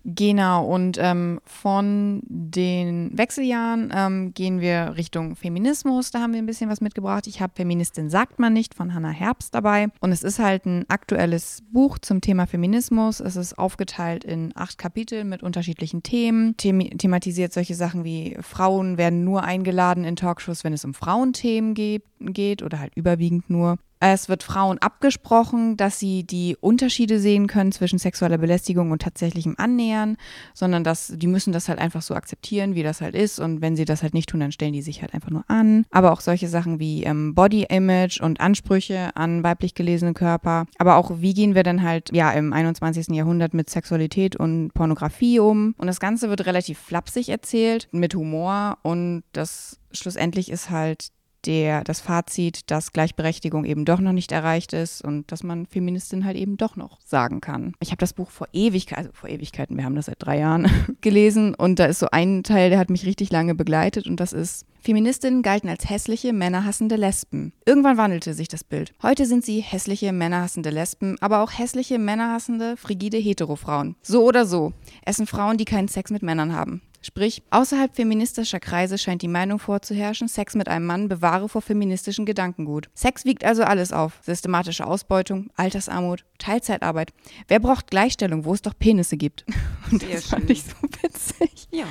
Genau, 0.05 0.65
und 0.65 0.97
ähm, 0.99 1.41
von 1.43 2.21
den 2.25 3.17
Wechseljahren 3.17 3.91
ähm, 3.93 4.33
gehen 4.33 4.62
wir 4.62 4.93
Richtung 4.95 5.35
Feminismus. 5.35 6.12
Da 6.12 6.21
haben 6.21 6.31
wir 6.31 6.41
ein 6.41 6.45
bisschen 6.45 6.69
was 6.69 6.79
mitgebracht. 6.79 7.27
Ich 7.27 7.41
habe 7.41 7.53
Feministin 7.55 8.09
sagt 8.09 8.39
man 8.39 8.53
nicht 8.53 8.73
von 8.73 8.93
Hannah 8.93 9.09
Herbst 9.09 9.53
dabei. 9.53 9.88
Und 9.99 10.12
es 10.12 10.23
ist 10.23 10.39
halt 10.39 10.65
ein 10.65 10.85
aktuelles 10.88 11.63
Buch 11.71 11.99
zum 11.99 12.21
Thema 12.21 12.47
Feminismus. 12.47 13.19
Es 13.19 13.35
ist 13.35 13.57
aufgeteilt 13.57 14.23
in 14.23 14.53
acht 14.55 14.77
Kapitel 14.77 15.25
mit 15.25 15.43
unterschiedlichen 15.43 16.01
Themen. 16.01 16.55
Them 16.57 16.79
thematisiert 16.79 17.51
solche 17.51 17.75
Sachen 17.75 18.05
wie 18.05 18.38
Frauen 18.41 18.97
werden 18.97 19.25
nur 19.25 19.43
eingeladen 19.43 20.05
in 20.05 20.15
Talkshows, 20.15 20.63
wenn 20.63 20.73
es 20.73 20.85
um 20.85 20.93
Frauenthemen 20.93 21.73
geht, 21.73 22.03
geht 22.19 22.63
oder 22.63 22.79
halt 22.79 22.95
überwiegend 22.95 23.49
nur. 23.49 23.77
Es 24.01 24.29
wird 24.29 24.43
Frauen 24.43 24.77
abgesprochen, 24.77 25.75
dass 25.75 25.99
sie 25.99 26.23
die 26.23 26.55
Unterschiede 26.59 27.19
sehen 27.19 27.47
können 27.47 27.73
zwischen 27.73 27.99
sexueller 27.99 28.38
Belästigung 28.38 28.91
und 28.91 29.01
tatsächlichem 29.01 29.55
Annähern, 29.57 30.15
sondern 30.53 30.85
dass 30.85 31.12
die 31.13 31.27
müssen 31.27 31.51
das 31.51 31.67
halt 31.67 31.79
einfach 31.79 32.01
so 32.01 32.15
akzeptieren, 32.15 32.75
wie 32.75 32.83
das 32.83 33.01
halt 33.01 33.13
ist. 33.13 33.39
Und 33.39 33.62
wenn 33.62 33.75
sie 33.75 33.83
das 33.83 34.01
halt 34.01 34.13
nicht 34.13 34.29
tun, 34.29 34.39
dann 34.39 34.53
stellen 34.53 34.71
die 34.71 34.81
sich 34.81 35.01
halt 35.01 35.13
einfach 35.13 35.31
nur 35.31 35.43
an. 35.49 35.85
Aber 35.91 36.13
auch 36.13 36.21
solche 36.21 36.47
Sachen 36.47 36.79
wie 36.79 37.03
ähm, 37.03 37.35
Body 37.35 37.65
Image 37.69 38.21
und 38.21 38.39
Ansprüche 38.39 39.09
an 39.15 39.43
weiblich 39.43 39.75
gelesene 39.75 40.13
Körper. 40.13 40.65
Aber 40.77 40.95
auch, 40.95 41.12
wie 41.19 41.33
gehen 41.33 41.53
wir 41.53 41.63
dann 41.63 41.83
halt 41.83 42.09
ja 42.13 42.31
im 42.31 42.53
21. 42.53 43.09
Jahrhundert 43.09 43.53
mit 43.53 43.69
Sexualität 43.69 44.38
und 44.38 44.73
Pornografie 44.73 45.39
um? 45.39 45.75
Und 45.77 45.88
das 45.88 45.99
Ganze 45.99 46.29
wird 46.29 46.45
relativ 46.45 46.79
flapsig 46.79 47.27
erzählt, 47.27 47.89
mit 47.91 48.15
Humor 48.15 48.77
und 48.81 49.23
das 49.33 49.77
schlussendlich 49.91 50.49
ist 50.49 50.69
halt 50.69 51.09
der, 51.45 51.84
das 51.84 52.02
Fazit, 52.02 52.69
dass 52.71 52.91
Gleichberechtigung 52.93 53.65
eben 53.65 53.86
doch 53.86 53.99
noch 53.99 54.12
nicht 54.12 54.32
erreicht 54.32 54.73
ist 54.73 55.04
und 55.04 55.32
dass 55.32 55.43
man 55.43 55.65
Feministin 55.65 56.25
halt 56.25 56.38
eben 56.38 56.58
doch 56.58 56.75
noch 56.75 56.99
sagen 57.02 57.41
kann. 57.41 57.73
Ich 57.80 57.89
habe 57.89 57.99
das 57.99 58.13
Buch 58.13 58.30
vor 58.30 58.47
Ewigkeiten, 58.54 59.06
also 59.06 59.12
vor 59.13 59.30
Ewigkeiten, 59.30 59.78
wir 59.78 59.86
haben 59.86 59.95
das 59.95 60.06
seit 60.08 60.23
drei 60.23 60.39
Jahren 60.39 60.69
gelesen 61.02 61.56
und 61.56 61.80
da 61.80 61.86
ist 61.86 61.99
so 61.99 62.08
ein 62.12 62.43
Teil, 62.43 62.69
der 62.69 62.80
hat 62.80 62.89
mich 62.89 63.06
richtig 63.06 63.32
lange 63.32 63.56
begleitet 63.56 64.08
und 64.08 64.19
das 64.19 64.34
ist, 64.34 64.65
Feministinnen 64.82 65.41
galten 65.41 65.67
als 65.67 65.89
hässliche, 65.89 66.32
männerhassende 66.32 66.95
Lesben. 66.95 67.52
Irgendwann 67.65 67.97
wandelte 67.97 68.34
sich 68.34 68.47
das 68.47 68.63
Bild. 68.63 68.93
Heute 69.04 69.25
sind 69.25 69.43
sie 69.43 69.60
hässliche, 69.60 70.13
männerhassende 70.13 70.69
Lesben, 70.69 71.17
aber 71.19 71.43
auch 71.43 71.52
hässliche, 71.52 71.99
männerhassende, 71.99 72.78
frigide 72.78 73.17
Heterofrauen. 73.17 73.95
So 74.02 74.23
oder 74.23 74.45
so. 74.45 74.71
Es 75.06 75.17
sind 75.17 75.30
Frauen, 75.30 75.58
die 75.58 75.65
keinen 75.65 75.89
Sex 75.89 76.12
mit 76.12 76.23
Männern 76.23 76.54
haben. 76.54 76.82
Sprich, 77.01 77.43
außerhalb 77.49 77.95
feministischer 77.95 78.59
Kreise 78.59 78.97
scheint 78.97 79.21
die 79.21 79.27
Meinung 79.29 79.57
vorzuherrschen, 79.59 80.27
Sex 80.27 80.55
mit 80.55 80.67
einem 80.67 80.85
Mann 80.85 81.07
bewahre 81.07 81.47
vor 81.47 81.62
feministischen 81.62 82.25
Gedankengut. 82.25 82.89
Sex 82.93 83.23
wiegt 83.25 83.45
also 83.45 83.63
alles 83.63 83.93
auf. 83.93 84.19
Systematische 84.21 84.85
Ausbeutung, 84.85 85.49
Altersarmut, 85.55 86.25
Teilzeitarbeit. 86.39 87.13
Wer 87.47 87.59
braucht 87.59 87.89
Gleichstellung, 87.89 88.43
wo 88.43 88.53
es 88.53 88.62
doch 88.62 88.73
Penisse 88.77 89.15
gibt? 89.17 89.45
Und 89.91 90.01
Sehr 90.01 90.15
das 90.15 90.25
fand 90.25 90.41
schön. 90.43 90.51
ich 90.51 90.63
so 90.63 90.75
witzig. 91.01 91.67
Ja, 91.71 91.85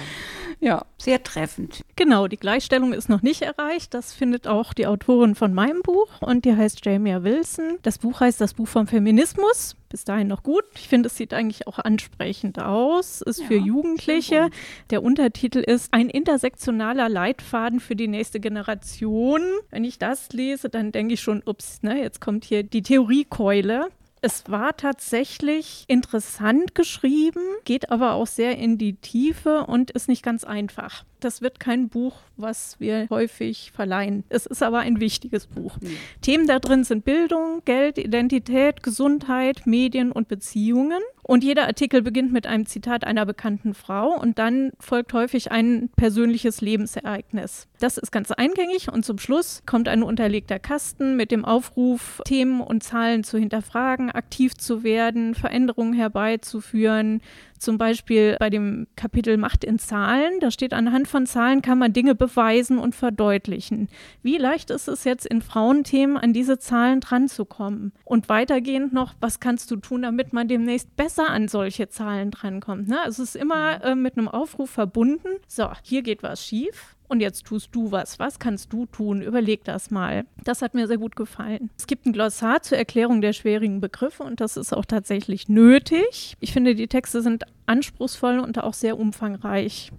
Ja. 0.61 0.85
sehr 0.99 1.23
treffend. 1.23 1.83
Genau, 1.97 2.27
die 2.29 2.37
Gleichstellung 2.37 2.93
ist 2.93 3.09
noch 3.09 3.23
nicht 3.23 3.43
erreicht. 3.43 3.95
Das 3.95 4.13
findet 4.13 4.47
auch 4.47 4.73
die 4.75 4.87
Autorin 4.87 5.35
von 5.35 5.55
meinem 5.55 5.83
Buch 5.83 6.09
und 6.21 6.45
die 6.45 6.55
heißt 6.55 6.85
Jamia 6.85 7.23
Wilson. 7.25 7.79
Das 7.83 7.99
Buch 7.99 8.21
heißt 8.21 8.41
Das 8.41 8.55
Buch 8.55 8.69
vom 8.69 8.87
Feminismus. 8.87 9.75
Bis 9.89 10.05
dahin 10.05 10.29
noch 10.29 10.43
gut. 10.43 10.65
Ich 10.75 10.89
finde, 10.89 11.07
es 11.07 11.17
sieht 11.17 11.33
eigentlich 11.33 11.67
auch 11.67 11.79
ansprechend 11.79 12.59
aus. 12.61 13.23
Ist 13.23 13.43
für 13.43 13.55
Ja, 13.57 13.65
Jugendliche. 13.65 14.35
schön 14.35 14.43
bunt. 14.43 14.55
Der 14.91 15.03
Untertitel 15.03 15.59
ist 15.61 15.93
Ein 15.95 16.11
intersektionaler 16.11 17.09
Leitfaden 17.09 17.81
für 17.81 17.97
die 17.97 18.09
nächste 18.09 18.39
Generation. 18.39 19.41
Wenn 19.71 19.85
ich 19.85 19.99
das 19.99 20.31
lese, 20.33 20.69
dann 20.69 20.93
denke 20.93 21.15
ich 21.15 21.21
schon, 21.21 21.43
ups, 21.47 21.83
ne, 21.83 22.01
jetzt 22.03 22.21
kommt 22.21 22.45
hier 22.45 22.63
die 22.63 22.83
Theoriekeule. 22.83 23.89
Es 24.21 24.45
war 24.49 24.77
tatsächlich 24.77 25.85
interessant 25.87 26.75
geschrieben, 26.75 27.41
geht 27.65 27.91
aber 27.91 28.15
auch 28.15 28.27
sehr 28.27 28.59
in 28.59 28.79
die 28.79 28.95
Tiefe 28.95 29.65
und 29.67 29.91
ist 29.93 30.09
nicht 30.09 30.23
ganz 30.25 30.45
einfach. 30.45 31.05
Das 31.21 31.43
wird 31.43 31.59
kein 31.59 31.89
Buch, 31.89 32.17
was 32.37 32.79
wir 32.79 33.09
häufig 33.11 33.73
verleihen. 33.75 34.25
Es 34.29 34.47
ist 34.47 34.63
aber 34.63 34.79
ein 34.81 35.01
wichtiges 35.01 35.47
Buch. 35.47 35.77
Themen 36.21 36.47
da 36.47 36.59
drin 36.61 36.85
sind 36.85 37.05
Bildung, 37.05 37.63
Geld, 37.65 37.99
Identität, 37.99 38.83
Gesundheit, 38.83 39.67
Medien 39.67 40.13
und 40.13 40.29
Beziehungen. 40.29 41.01
Und 41.23 41.45
jeder 41.45 41.67
Artikel 41.67 42.03
beginnt 42.03 42.33
mit 42.33 42.47
einem 42.47 42.67
Zitat 42.67 43.05
einer 43.05 43.27
bekannten 43.27 43.75
Frau 43.75 44.19
und 44.19 44.39
dann 44.39 44.71
folgt 44.81 45.13
häufig 45.13 45.51
ein 45.51 45.91
persönliches 45.97 46.61
Lebensereignis. 46.61 47.67
Das 47.81 47.97
ist 47.97 48.11
ganz 48.11 48.33
eingängig 48.33 48.91
und 48.91 49.05
zum 49.05 49.19
Schluss 49.19 49.63
kommt 49.65 49.89
ein 49.89 50.03
unterlegter 50.03 50.59
Kasten 50.59 51.17
mit 51.17 51.31
dem 51.31 51.45
Aufruf, 51.45 52.21
Themen 52.25 52.61
und 52.61 52.83
Zahlen 52.83 53.23
zu 53.23 53.39
hinterfragen, 53.39 54.11
aktiv 54.11 54.55
zu 54.57 54.83
werden, 54.83 55.35
Veränderungen 55.35 55.93
herbeizuführen. 55.93 57.21
Zum 57.59 57.77
Beispiel 57.77 58.37
bei 58.39 58.51
dem 58.51 58.87
Kapitel 58.95 59.37
Macht 59.37 59.65
in 59.65 59.79
Zahlen, 59.79 60.39
da 60.41 60.51
steht, 60.51 60.73
anhand 60.73 61.09
von 61.09 61.27
Zahlen 61.27 61.61
kann 61.61 61.79
man 61.79 61.93
Dinge 61.93 62.15
beweisen 62.15 62.79
und 62.79 62.95
verdeutlichen. 62.95 63.89
Wie 64.23 64.39
leicht 64.39 64.71
ist 64.71 64.89
es 64.89 65.05
jetzt 65.05 65.27
in 65.27 65.43
Frauenthemen 65.43 66.17
an 66.17 66.33
diese 66.33 66.59
Zahlen 66.59 67.01
dranzukommen? 67.01 67.93
Und 68.05 68.29
weitergehend 68.29 68.93
noch, 68.93 69.15
was 69.21 69.41
kannst 69.41 69.71
du 69.71 69.77
tun, 69.77 70.03
damit 70.03 70.33
man 70.33 70.47
demnächst 70.47 70.95
besser 70.97 71.31
an 71.31 71.49
solche 71.49 71.89
Zahlen 71.89 72.31
drankommt? 72.31 72.89
Ne? 72.89 73.01
Also 73.01 73.23
Es 73.23 73.35
ist 73.35 73.37
immer 73.37 73.83
äh, 73.83 73.95
mit 73.97 74.17
einem 74.17 74.29
Aufruf 74.29 74.71
verbunden. 74.71 75.29
So, 75.49 75.69
hier 75.83 76.03
geht 76.03 76.23
was 76.23 76.45
schief. 76.45 76.95
Und 77.09 77.21
jetzt 77.21 77.47
tust 77.47 77.75
du 77.75 77.91
was. 77.91 78.19
Was 78.19 78.39
kannst 78.39 78.73
du 78.73 78.87
tun? 78.87 79.23
Überleg 79.23 79.65
das 79.65 79.91
mal. 79.91 80.27
Das 80.45 80.63
hat 80.63 80.75
mir 80.75 80.87
sehr 80.87 80.99
gut 80.99 81.17
gefallen. 81.17 81.71
Es 81.79 81.87
gibt 81.87 82.07
ein 82.07 82.13
Glossar 82.13 82.63
zur 82.63 82.79
Erklärung 82.79 83.23
der 83.23 83.33
schwierigen 83.33 83.81
Begriffe 83.81 84.23
und 84.23 84.41
das 84.41 84.57
ist 84.57 84.75
auch 84.75 84.85
tatsächlich 84.85 85.49
nötig. 85.49 86.37
Ich 86.41 86.53
finde, 86.53 86.75
die 86.75 86.89
Texte 86.89 87.23
sind 87.23 87.45
anspruchsvoll 87.67 88.39
und 88.39 88.63
auch 88.63 88.75
sehr 88.75 88.99
umfangreich. 88.99 89.91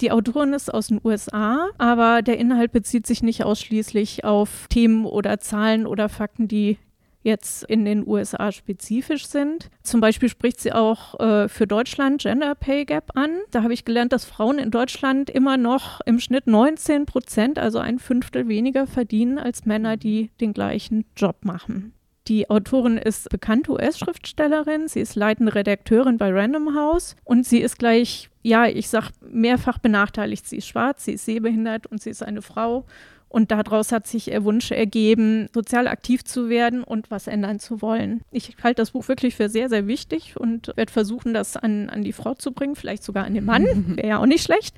Die 0.00 0.12
Autorin 0.12 0.52
ist 0.52 0.72
aus 0.72 0.88
den 0.88 1.00
USA, 1.02 1.70
aber 1.76 2.22
der 2.22 2.38
Inhalt 2.38 2.70
bezieht 2.70 3.06
sich 3.06 3.22
nicht 3.22 3.44
ausschließlich 3.44 4.24
auf 4.24 4.66
Themen 4.68 5.04
oder 5.04 5.40
Zahlen 5.40 5.86
oder 5.86 6.08
Fakten, 6.08 6.46
die 6.46 6.78
jetzt 7.22 7.64
in 7.64 7.84
den 7.84 8.06
USA 8.06 8.52
spezifisch 8.52 9.26
sind. 9.26 9.70
Zum 9.82 10.00
Beispiel 10.00 10.28
spricht 10.28 10.60
sie 10.60 10.72
auch 10.72 11.18
äh, 11.20 11.48
für 11.48 11.66
Deutschland 11.66 12.22
Gender 12.22 12.54
Pay 12.54 12.84
Gap 12.84 13.12
an. 13.14 13.30
Da 13.50 13.62
habe 13.62 13.74
ich 13.74 13.84
gelernt, 13.84 14.12
dass 14.12 14.24
Frauen 14.24 14.58
in 14.58 14.70
Deutschland 14.70 15.30
immer 15.30 15.56
noch 15.56 16.00
im 16.06 16.20
Schnitt 16.20 16.46
19 16.46 17.06
Prozent, 17.06 17.58
also 17.58 17.78
ein 17.78 17.98
Fünftel 17.98 18.48
weniger 18.48 18.86
verdienen 18.86 19.38
als 19.38 19.66
Männer, 19.66 19.96
die 19.96 20.30
den 20.40 20.52
gleichen 20.52 21.04
Job 21.16 21.44
machen. 21.44 21.92
Die 22.28 22.50
Autorin 22.50 22.98
ist 22.98 23.30
bekannte 23.30 23.72
US-Schriftstellerin, 23.72 24.86
sie 24.86 25.00
ist 25.00 25.16
leitende 25.16 25.54
Redakteurin 25.54 26.18
bei 26.18 26.30
Random 26.30 26.74
House 26.74 27.16
und 27.24 27.46
sie 27.46 27.60
ist 27.60 27.78
gleich, 27.78 28.28
ja, 28.42 28.66
ich 28.66 28.90
sag 28.90 29.12
mehrfach 29.22 29.78
benachteiligt. 29.78 30.46
Sie 30.46 30.58
ist 30.58 30.66
schwarz, 30.66 31.06
sie 31.06 31.12
ist 31.12 31.24
sehbehindert 31.24 31.86
und 31.86 32.02
sie 32.02 32.10
ist 32.10 32.22
eine 32.22 32.42
Frau. 32.42 32.84
Und 33.28 33.50
daraus 33.50 33.92
hat 33.92 34.06
sich 34.06 34.28
ihr 34.30 34.42
Wunsch 34.44 34.70
ergeben, 34.70 35.48
sozial 35.52 35.86
aktiv 35.86 36.24
zu 36.24 36.48
werden 36.48 36.82
und 36.82 37.10
was 37.10 37.26
ändern 37.26 37.60
zu 37.60 37.82
wollen. 37.82 38.22
Ich 38.30 38.56
halte 38.62 38.80
das 38.80 38.92
Buch 38.92 39.06
wirklich 39.08 39.36
für 39.36 39.48
sehr, 39.50 39.68
sehr 39.68 39.86
wichtig 39.86 40.36
und 40.38 40.72
werde 40.76 40.92
versuchen, 40.92 41.34
das 41.34 41.56
an, 41.56 41.90
an 41.90 42.02
die 42.02 42.14
Frau 42.14 42.34
zu 42.34 42.52
bringen, 42.52 42.74
vielleicht 42.74 43.02
sogar 43.04 43.24
an 43.24 43.34
den 43.34 43.44
Mann. 43.44 43.66
Wäre 43.96 44.08
ja 44.08 44.18
auch 44.18 44.26
nicht 44.26 44.44
schlecht. 44.44 44.74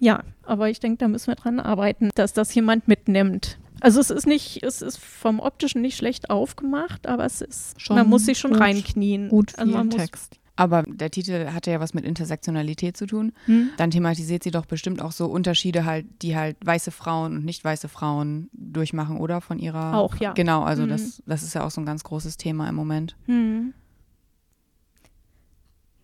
Ja, 0.00 0.22
aber 0.44 0.70
ich 0.70 0.80
denke, 0.80 0.98
da 0.98 1.08
müssen 1.08 1.28
wir 1.28 1.34
dran 1.36 1.60
arbeiten, 1.60 2.10
dass 2.14 2.32
das 2.32 2.54
jemand 2.54 2.88
mitnimmt. 2.88 3.58
Also 3.80 4.00
es 4.00 4.10
ist 4.10 4.26
nicht, 4.26 4.62
es 4.64 4.82
ist 4.82 4.98
vom 4.98 5.38
optischen 5.38 5.82
nicht 5.82 5.96
schlecht 5.96 6.30
aufgemacht, 6.30 7.06
aber 7.06 7.24
es 7.24 7.40
ist, 7.40 7.80
Schon 7.80 7.96
man 7.96 8.08
muss 8.08 8.24
sich 8.26 8.38
schon 8.38 8.52
gut- 8.52 8.60
reinknien. 8.60 9.28
Gut 9.28 9.52
viel 9.52 9.60
also 9.60 9.84
muss, 9.84 9.94
Text. 9.94 10.37
Aber 10.60 10.82
der 10.82 11.10
Titel 11.12 11.52
hatte 11.52 11.70
ja 11.70 11.78
was 11.78 11.94
mit 11.94 12.04
Intersektionalität 12.04 12.96
zu 12.96 13.06
tun. 13.06 13.32
Hm? 13.44 13.70
Dann 13.76 13.92
thematisiert 13.92 14.42
sie 14.42 14.50
doch 14.50 14.66
bestimmt 14.66 15.00
auch 15.00 15.12
so 15.12 15.26
Unterschiede 15.26 15.84
halt, 15.84 16.04
die 16.20 16.34
halt 16.36 16.56
weiße 16.64 16.90
Frauen 16.90 17.36
und 17.36 17.44
nicht 17.44 17.62
weiße 17.62 17.88
Frauen 17.88 18.50
durchmachen, 18.52 19.18
oder? 19.18 19.40
Von 19.40 19.60
ihrer. 19.60 19.94
Auch, 19.94 20.16
ja. 20.16 20.32
Genau, 20.32 20.64
also 20.64 20.82
Mhm. 20.82 20.88
das, 20.88 21.22
das 21.26 21.44
ist 21.44 21.54
ja 21.54 21.64
auch 21.64 21.70
so 21.70 21.80
ein 21.80 21.86
ganz 21.86 22.02
großes 22.02 22.38
Thema 22.38 22.68
im 22.68 22.74
Moment. 22.74 23.16
Hm. 23.26 23.72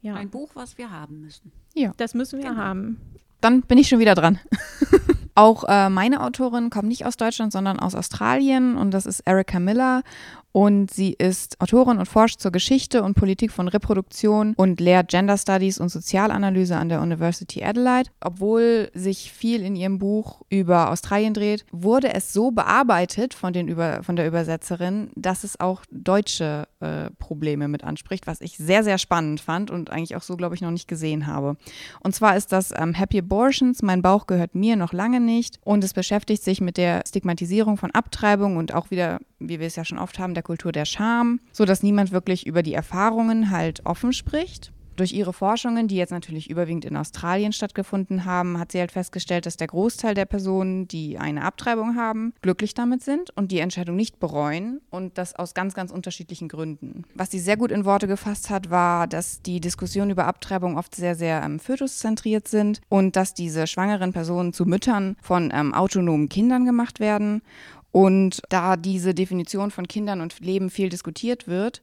Ja, 0.03 0.15
Ein 0.15 0.31
Buch, 0.31 0.51
was 0.55 0.79
wir 0.79 0.91
haben 0.91 1.21
müssen. 1.21 1.51
das 1.97 2.15
müssen 2.15 2.39
wir 2.39 2.51
Genau. 2.51 2.61
haben. 2.61 3.01
Dann 3.41 3.63
bin 3.63 3.79
ich 3.79 3.89
schon 3.89 3.99
wieder 3.99 4.15
dran. 4.15 4.39
Auch 5.35 5.65
äh, 5.67 5.89
meine 5.91 6.23
Autorin 6.23 6.71
kommt 6.71 6.87
nicht 6.89 7.05
aus 7.07 7.17
Deutschland, 7.17 7.53
sondern 7.53 7.81
aus 7.81 7.95
Australien 7.97 8.77
und 8.77 8.93
das 8.93 9.05
ist 9.05 9.21
Erica 9.21 9.59
Miller. 9.59 10.03
Und 10.57 10.93
sie 10.93 11.15
ist 11.15 11.61
Autorin 11.61 11.99
und 11.99 12.07
forscht 12.07 12.39
zur 12.39 12.53
Geschichte 12.53 13.03
und 13.03 13.15
Politik 13.15 13.51
von 13.51 13.67
Reproduktion 13.67 14.55
und 14.57 14.79
lehrt 14.79 15.09
Gender 15.09 15.37
Studies 15.37 15.81
und 15.81 15.89
Sozialanalyse 15.89 16.77
an 16.77 16.89
der 16.89 17.03
University 17.03 17.65
Adelaide. 17.65 18.11
Obwohl 18.21 18.89
sich 18.95 19.33
viel 19.33 19.65
in 19.65 19.75
ihrem 19.75 19.99
Buch 19.99 20.43
über 20.51 20.93
Australien 20.93 21.35
dreht, 21.35 21.67
wurde 21.73 22.15
es 22.15 22.33
so 22.33 22.53
bearbeitet 22.53 23.35
von, 23.35 23.53
den 23.53 23.67
über, 23.67 24.05
von 24.05 24.15
der 24.15 24.29
Übersetzerin, 24.29 25.11
dass 25.17 25.43
es 25.43 25.59
auch 25.59 25.83
deutsche 25.91 26.69
äh, 26.79 27.11
Probleme 27.19 27.67
mit 27.67 27.83
anspricht, 27.83 28.29
was 28.29 28.41
ich 28.41 28.57
sehr, 28.57 28.85
sehr 28.85 28.99
spannend 28.99 29.41
fand 29.41 29.73
und 29.73 29.91
eigentlich 29.91 30.15
auch 30.15 30.23
so, 30.23 30.37
glaube 30.37 30.55
ich, 30.55 30.61
noch 30.61 30.71
nicht 30.71 30.87
gesehen 30.87 31.27
habe. 31.27 31.57
Und 31.99 32.15
zwar 32.15 32.37
ist 32.37 32.53
das 32.53 32.73
ähm, 32.77 32.95
Happy 32.95 33.19
Abortions, 33.19 33.83
mein 33.83 34.03
Bauch 34.03 34.29
gehört 34.29 34.55
mir 34.55 34.77
noch 34.77 34.93
lange 34.93 35.19
nicht. 35.19 35.59
Und 35.65 35.83
es 35.83 35.95
beschäftigt 35.95 36.45
sich 36.45 36.61
mit 36.61 36.77
der 36.77 37.03
Stigmatisierung 37.09 37.77
von 37.77 37.91
Abtreibung 37.91 38.57
und 38.57 38.73
auch 38.73 38.93
wieder, 38.93 39.19
wie 39.49 39.61
wir 39.61 39.67
es 39.67 39.77
ja 39.77 39.85
schon 39.85 39.99
oft 39.99 40.19
haben, 40.19 40.35
der 40.35 40.43
Kultur 40.43 40.73
der 40.73 40.85
Scham, 40.85 41.41
sodass 41.53 41.83
niemand 41.83 42.13
wirklich 42.13 42.47
über 42.47 42.63
die 42.63 42.75
Erfahrungen 42.75 43.51
halt 43.51 43.85
offen 43.87 44.13
spricht. 44.13 44.73
Durch 44.97 45.13
ihre 45.13 45.33
Forschungen, 45.33 45.89
die 45.89 45.97
jetzt 45.97 46.11
natürlich 46.11 46.49
überwiegend 46.49 46.85
in 46.85 46.97
Australien 46.97 47.53
stattgefunden 47.53 48.25
haben, 48.25 48.59
hat 48.59 48.71
sie 48.71 48.79
halt 48.79 48.93
festgestellt, 48.93 49.47
dass 49.47 49.57
der 49.57 49.67
Großteil 49.67 50.15
der 50.15 50.25
Personen, 50.25 50.87
die 50.87 51.19
eine 51.19 51.43
Abtreibung 51.43 51.97
haben, 51.97 52.33
glücklich 52.43 52.75
damit 52.75 53.03
sind 53.03 53.31
und 53.37 53.51
die 53.51 53.59
Entscheidung 53.59 53.97
nicht 53.97 54.21
bereuen 54.21 54.81
und 54.91 55.19
das 55.19 55.35
aus 55.35 55.55
ganz, 55.55 55.75
ganz 55.75 55.91
unterschiedlichen 55.91 56.49
Gründen. 56.49 57.03
Was 57.15 57.31
sie 57.33 57.41
sehr 57.41 57.57
gut 57.57 57.73
in 57.73 57.85
Worte 57.85 58.07
gefasst 58.07 58.51
hat, 58.51 58.71
war, 58.71 59.09
dass 59.09 59.43
die 59.43 59.61
Diskussionen 59.61 60.13
über 60.13 60.27
Abtreibung 60.27 60.79
oft 60.79 60.95
sehr, 60.95 61.17
sehr 61.17 61.43
ähm, 61.43 61.59
fötuszentriert 61.59 62.47
sind 62.47 62.81
und 62.89 63.17
dass 63.17 63.35
diese 63.35 63.67
schwangeren 63.67 64.13
Personen 64.13 64.53
zu 64.53 64.65
Müttern 64.65 65.17
von 65.23 65.51
ähm, 65.53 65.75
autonomen 65.75 66.29
Kindern 66.29 66.65
gemacht 66.65 67.01
werden. 67.01 67.43
Und 67.95 68.43
da 68.49 68.77
diese 68.77 69.15
Definition 69.15 69.71
von 69.71 69.87
Kindern 69.87 70.21
und 70.21 70.41
Leben 70.41 70.69
viel 70.69 70.89
diskutiert 70.89 71.47
wird, 71.47 71.81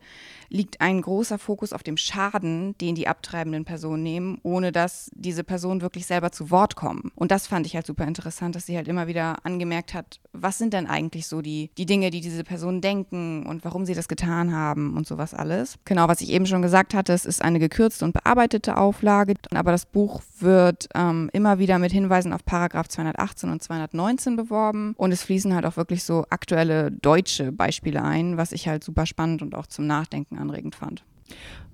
liegt 0.49 0.81
ein 0.81 1.01
großer 1.01 1.37
Fokus 1.39 1.71
auf 1.71 1.83
dem 1.83 1.95
Schaden, 1.95 2.77
den 2.79 2.95
die 2.95 3.07
abtreibenden 3.07 3.63
Personen 3.63 4.03
nehmen, 4.03 4.37
ohne 4.43 4.73
dass 4.73 5.09
diese 5.13 5.45
Personen 5.45 5.81
wirklich 5.81 6.05
selber 6.05 6.33
zu 6.33 6.51
Wort 6.51 6.75
kommen. 6.75 7.13
Und 7.15 7.31
das 7.31 7.47
fand 7.47 7.65
ich 7.65 7.75
halt 7.75 7.85
super 7.85 8.05
interessant, 8.05 8.57
dass 8.57 8.65
sie 8.65 8.75
halt 8.75 8.89
immer 8.89 9.07
wieder 9.07 9.37
angemerkt 9.45 9.93
hat, 9.93 10.19
was 10.33 10.57
sind 10.57 10.73
denn 10.73 10.87
eigentlich 10.87 11.27
so 11.27 11.41
die, 11.41 11.69
die 11.77 11.85
Dinge, 11.85 12.09
die 12.09 12.19
diese 12.19 12.43
Personen 12.43 12.81
denken 12.81 13.45
und 13.45 13.63
warum 13.63 13.85
sie 13.85 13.93
das 13.93 14.09
getan 14.09 14.53
haben 14.53 14.97
und 14.97 15.07
sowas 15.07 15.33
alles. 15.33 15.77
Genau, 15.85 16.09
was 16.09 16.19
ich 16.19 16.31
eben 16.31 16.45
schon 16.45 16.61
gesagt 16.61 16.93
hatte, 16.93 17.13
es 17.13 17.25
ist 17.25 17.41
eine 17.41 17.59
gekürzte 17.59 18.03
und 18.03 18.11
bearbeitete 18.11 18.75
Auflage, 18.75 19.35
aber 19.53 19.71
das 19.71 19.85
Buch 19.85 20.21
wird 20.39 20.89
ähm, 20.93 21.29
immer 21.31 21.59
wieder 21.59 21.79
mit 21.79 21.93
Hinweisen 21.93 22.33
auf 22.33 22.43
Paragraph 22.43 22.89
218 22.89 23.49
und 23.49 23.63
219 23.63 24.35
beworben 24.35 24.93
und 24.97 25.13
es 25.13 25.23
fließen 25.23 25.55
halt 25.55 25.65
auch 25.65 25.77
wirklich 25.77 26.00
so 26.03 26.25
aktuelle 26.29 26.91
deutsche 26.91 27.51
Beispiele 27.51 28.03
ein, 28.03 28.37
was 28.37 28.51
ich 28.51 28.67
halt 28.67 28.83
super 28.83 29.05
spannend 29.05 29.41
und 29.41 29.55
auch 29.55 29.67
zum 29.67 29.87
Nachdenken 29.87 30.37
anregend 30.37 30.75
fand. 30.75 31.03